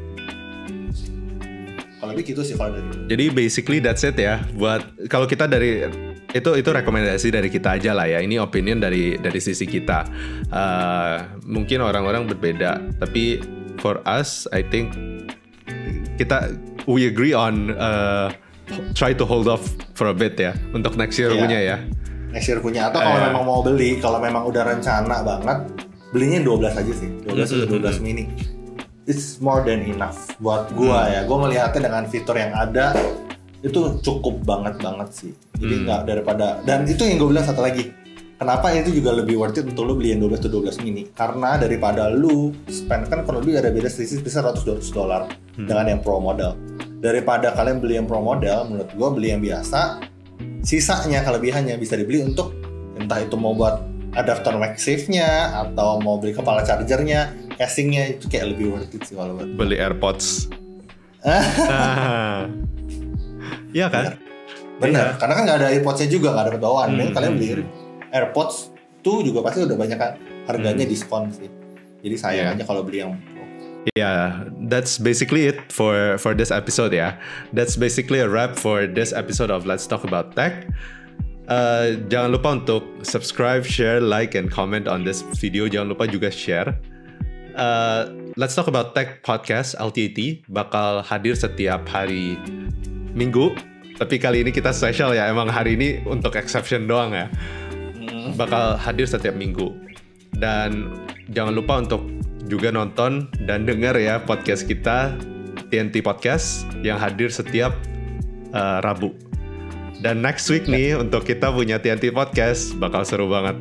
kalau 1.98 2.14
lebih 2.14 2.30
gitu 2.30 2.46
sih 2.46 2.54
kalau 2.54 2.78
dari. 2.78 3.10
Jadi 3.10 3.26
basically 3.34 3.80
that's 3.82 4.06
it 4.06 4.14
ya. 4.14 4.38
Buat 4.54 4.86
kalau 5.10 5.26
kita 5.26 5.50
dari 5.50 5.82
itu 6.30 6.50
itu 6.54 6.70
rekomendasi 6.70 7.28
dari 7.30 7.48
kita 7.48 7.76
aja 7.76 7.92
lah 7.92 8.06
ya. 8.06 8.20
Ini 8.20 8.38
opinion 8.38 8.80
dari 8.80 9.16
dari 9.16 9.40
sisi 9.40 9.64
kita. 9.64 10.04
Uh, 10.48 11.16
mungkin 11.44 11.80
orang-orang 11.80 12.28
berbeda, 12.28 13.00
tapi 13.00 13.40
for 13.78 14.04
us 14.04 14.44
I 14.52 14.64
think 14.64 14.92
kita 16.18 16.52
we 16.86 17.06
agree 17.06 17.32
on 17.32 17.72
uh, 17.74 18.34
try 18.92 19.14
to 19.14 19.24
hold 19.24 19.48
off 19.48 19.64
for 19.94 20.10
a 20.10 20.16
bit 20.16 20.36
ya 20.36 20.52
untuk 20.74 20.96
next 20.96 21.16
year 21.16 21.30
Iya. 21.30 21.40
punya 21.40 21.60
ya. 21.62 21.78
next 22.28 22.48
year 22.52 22.60
punya 22.60 22.92
atau 22.92 23.00
kalau 23.00 23.18
Eh. 23.18 23.26
memang 23.32 23.44
mau 23.46 23.62
beli 23.64 23.98
kalau 23.98 24.20
memang 24.20 24.44
udah 24.44 24.68
rencana 24.68 25.24
banget 25.24 25.58
belinya 26.12 26.44
12 26.44 26.76
aja 26.76 26.92
sih 26.92 27.10
12 27.24 27.48
atau 27.48 27.66
Mhm, 27.66 27.74
12 27.80 28.04
mini 28.04 28.26
it's 29.06 29.40
more 29.40 29.64
than 29.64 29.80
enough 29.86 30.36
buat 30.38 30.68
gua 30.76 31.08
Hmm. 31.08 31.14
ya 31.14 31.22
gua 31.24 31.38
melihatnya 31.48 31.88
dengan 31.88 32.04
fitur 32.06 32.36
yang 32.36 32.52
ada 32.52 32.92
itu 33.62 33.80
cukup 34.02 34.42
banget 34.44 34.78
banget 34.78 35.10
sih 35.12 35.32
jadi 35.58 35.74
Hmm. 35.74 35.84
nggak 35.86 36.02
daripada 36.06 36.48
dan 36.62 36.86
itu 36.86 37.02
yang 37.02 37.18
gue 37.18 37.30
bilang 37.32 37.44
satu 37.44 37.62
lagi 37.62 37.90
kenapa 38.38 38.70
itu 38.70 38.94
juga 38.94 39.12
lebih 39.12 39.36
worth 39.36 39.58
it 39.58 39.66
untuk 39.66 39.84
lu 39.84 39.98
beli 39.98 40.14
yang 40.14 40.22
12 40.22 40.38
atau 40.38 40.62
12 40.62 40.78
mini 40.82 41.10
karena 41.10 41.58
daripada 41.58 42.08
lu 42.08 42.54
spend 42.70 43.10
kan 43.10 43.26
kurang 43.26 43.42
lebih 43.42 43.58
ada 43.58 43.70
beda 43.70 43.90
selisih 43.90 44.22
bisa 44.22 44.42
100 44.42 44.62
dolar 44.92 45.26
Hmm. 45.58 45.66
dengan 45.66 45.86
yang 45.90 46.00
pro 46.00 46.22
model 46.22 46.54
daripada 46.98 47.50
kalian 47.52 47.82
beli 47.82 47.98
yang 47.98 48.06
pro 48.06 48.22
model 48.22 48.70
menurut 48.70 48.90
gua 48.94 49.10
beli 49.10 49.34
yang 49.34 49.42
biasa 49.42 50.06
sisanya 50.62 51.26
kelebihannya 51.26 51.78
bisa 51.78 51.98
dibeli 51.98 52.22
untuk 52.22 52.54
entah 52.94 53.18
itu 53.18 53.34
mau 53.34 53.54
buat 53.54 53.82
adapter 54.14 54.54
MagSafe-nya 54.54 55.30
atau 55.56 56.02
mau 56.02 56.18
beli 56.18 56.34
kepala 56.34 56.66
chargernya, 56.66 57.30
casingnya 57.54 58.18
itu 58.18 58.26
kayak 58.26 58.58
lebih 58.58 58.74
worth 58.74 58.90
it 58.90 59.06
sih 59.06 59.14
kalau 59.14 59.38
buat. 59.38 59.46
Beli 59.54 59.78
AirPods. 59.78 60.50
Ah. 61.28 62.50
Iya 63.74 63.88
kan? 63.92 64.16
Bener, 64.78 65.18
karena 65.18 65.34
kan 65.34 65.44
nggak 65.50 65.58
ada 65.58 65.68
AirPods-nya 65.74 66.08
juga 66.08 66.28
nggak 66.38 66.46
ada 66.54 66.60
bawaan. 66.62 66.90
Hmm, 66.94 67.00
Dan 67.02 67.08
kalian 67.18 67.34
beli 67.36 67.48
hmm. 67.50 67.70
AirPods 68.14 68.72
tuh 69.02 69.26
juga 69.26 69.42
pasti 69.42 69.66
udah 69.66 69.78
banyak 69.78 69.98
kan 69.98 70.12
harganya 70.46 70.86
diskon 70.86 71.32
sih. 71.34 71.50
Jadi 72.06 72.16
sayang 72.16 72.46
Iya. 72.54 72.56
aja 72.62 72.64
kalau 72.64 72.82
beli 72.86 73.02
yang. 73.04 73.18
Yeah, 73.96 74.52
that's 74.68 75.00
basically 75.00 75.48
it 75.48 75.72
for 75.72 76.20
for 76.20 76.36
this 76.36 76.52
episode 76.52 76.92
ya. 76.92 77.16
That's 77.56 77.80
basically 77.80 78.20
a 78.20 78.28
wrap 78.28 78.60
for 78.60 78.84
this 78.86 79.16
episode 79.16 79.48
of 79.50 79.64
Let's 79.64 79.88
Talk 79.88 80.04
About 80.04 80.36
Tech. 80.36 80.68
Uh, 81.48 81.96
jangan 82.12 82.36
lupa 82.36 82.60
untuk 82.60 82.84
subscribe, 83.08 83.64
share, 83.64 84.04
like, 84.04 84.36
and 84.36 84.52
comment 84.52 84.92
on 84.92 85.08
this 85.08 85.24
video. 85.40 85.72
Jangan 85.72 85.96
lupa 85.96 86.04
juga 86.04 86.28
share. 86.28 86.76
Uh, 87.56 88.12
Let's 88.36 88.54
Talk 88.60 88.68
About 88.68 88.92
Tech 88.92 89.24
podcast 89.24 89.80
LTT 89.80 90.46
bakal 90.52 91.02
hadir 91.08 91.34
setiap 91.34 91.88
hari 91.88 92.36
Minggu. 93.18 93.58
Tapi 93.98 94.22
kali 94.22 94.46
ini 94.46 94.54
kita 94.54 94.70
special 94.70 95.18
ya. 95.18 95.26
Emang 95.26 95.50
hari 95.50 95.74
ini 95.74 96.06
untuk 96.06 96.38
exception 96.38 96.86
doang 96.86 97.18
ya 97.18 97.28
Hmm. 97.98 98.38
bakal 98.38 98.78
hadir 98.78 99.10
setiap 99.10 99.34
minggu. 99.34 99.74
Dan 100.38 100.94
jangan 101.34 101.58
lupa 101.58 101.82
untuk 101.82 102.06
juga 102.46 102.70
nonton 102.70 103.28
dan 103.44 103.66
dengar 103.66 103.98
ya 103.98 104.22
podcast 104.22 104.64
kita 104.64 105.18
TNT 105.68 106.00
Podcast 106.00 106.64
yang 106.80 106.96
hadir 106.96 107.28
setiap 107.28 107.74
uh, 108.54 108.80
Rabu. 108.80 109.12
Dan 109.98 110.22
next 110.22 110.46
week 110.54 110.70
nih 110.70 110.94
untuk 110.96 111.26
kita 111.26 111.50
punya 111.50 111.82
TNT 111.82 112.14
Podcast 112.14 112.78
bakal 112.78 113.02
seru 113.02 113.28
banget. 113.28 113.58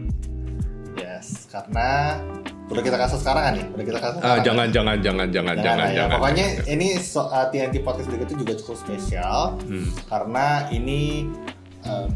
Yes, 1.01 1.49
karena 1.49 2.21
udah 2.67 2.83
kita 2.83 2.99
kasih 2.99 3.19
sekarang 3.19 3.43
kan 3.43 3.53
nih, 3.55 3.67
udah 3.71 3.85
kita 3.85 3.99
kasih. 4.01 4.19
Ah, 4.19 4.23
sekarang 4.23 4.43
jangan, 4.43 4.67
kan? 4.67 4.75
jangan, 4.75 4.97
jangan, 4.99 5.27
jangan, 5.31 5.55
Jangan, 5.55 5.57
jangan, 5.63 5.79
lah 5.79 5.89
ya. 5.89 5.97
jangan. 5.97 6.15
Pokoknya 6.19 6.47
ini 6.67 6.89
so, 6.99 7.21
uh, 7.25 7.47
TNT 7.47 7.75
podcast 7.81 8.07
berikutnya 8.11 8.37
juga 8.37 8.55
cukup 8.59 8.77
spesial 8.77 9.39
Hmm. 9.63 9.87
karena 10.07 10.47
ini 10.69 11.01
um, 11.83 12.11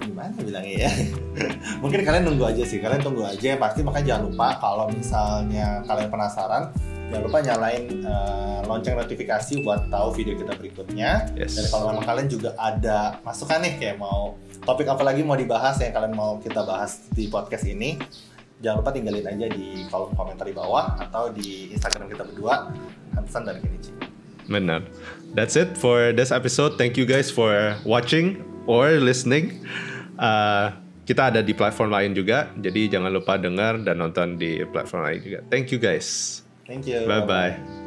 gimana 0.00 0.34
bilangnya 0.36 0.74
ya? 0.88 0.92
Mungkin 1.82 2.02
kalian 2.02 2.24
nunggu 2.26 2.44
aja 2.46 2.62
sih, 2.66 2.82
kalian 2.82 3.00
tunggu 3.00 3.22
aja. 3.22 3.54
Pasti 3.56 3.80
makanya 3.80 4.06
jangan 4.16 4.22
lupa 4.26 4.48
kalau 4.58 4.86
misalnya 4.90 5.66
kalian 5.86 6.08
penasaran, 6.10 6.62
jangan 7.08 7.22
lupa 7.22 7.38
nyalain 7.38 7.84
uh, 8.02 8.60
lonceng 8.66 8.98
notifikasi 8.98 9.62
buat 9.62 9.86
tahu 9.86 10.14
video 10.14 10.34
kita 10.34 10.52
berikutnya. 10.58 11.30
Yes. 11.38 11.54
Dan 11.54 11.64
kalau 11.70 11.94
memang 11.94 12.04
kalian 12.04 12.26
juga 12.26 12.50
ada 12.58 13.22
masukan 13.22 13.62
nih 13.62 13.74
kayak 13.78 13.96
mau 13.98 14.34
topik 14.60 14.86
apa 14.86 15.02
lagi 15.02 15.24
mau 15.24 15.34
dibahas 15.34 15.78
yang 15.80 15.90
kalian 15.90 16.12
mau 16.12 16.36
kita 16.36 16.60
bahas 16.62 17.06
di 17.10 17.26
podcast 17.26 17.64
ini, 17.64 17.96
jangan 18.60 18.84
lupa 18.84 18.90
tinggalin 18.92 19.26
aja 19.26 19.46
di 19.48 19.84
kolom 19.88 20.12
komentar 20.14 20.44
di 20.46 20.54
bawah 20.54 20.96
atau 21.00 21.32
di 21.32 21.72
Instagram 21.72 22.12
kita 22.12 22.24
berdua, 22.28 22.72
Hansan 23.16 23.48
dan 23.48 23.58
Kenichi. 23.60 23.92
Benar. 24.46 24.84
That's 25.32 25.54
it 25.54 25.78
for 25.78 26.10
this 26.12 26.34
episode. 26.34 26.76
Thank 26.76 26.98
you 26.98 27.06
guys 27.06 27.30
for 27.30 27.78
watching 27.86 28.42
or 28.66 28.98
listening. 28.98 29.62
Uh, 30.18 30.74
kita 31.06 31.34
ada 31.34 31.40
di 31.42 31.54
platform 31.56 31.90
lain 31.90 32.14
juga, 32.14 32.50
jadi 32.58 32.98
jangan 32.98 33.10
lupa 33.10 33.34
dengar 33.34 33.82
dan 33.82 33.98
nonton 33.98 34.38
di 34.38 34.62
platform 34.68 35.10
lain 35.10 35.18
juga. 35.22 35.38
Thank 35.50 35.74
you 35.74 35.78
guys. 35.82 36.40
Thank 36.66 36.86
you. 36.86 37.02
Bye 37.06 37.26
bye. 37.26 37.79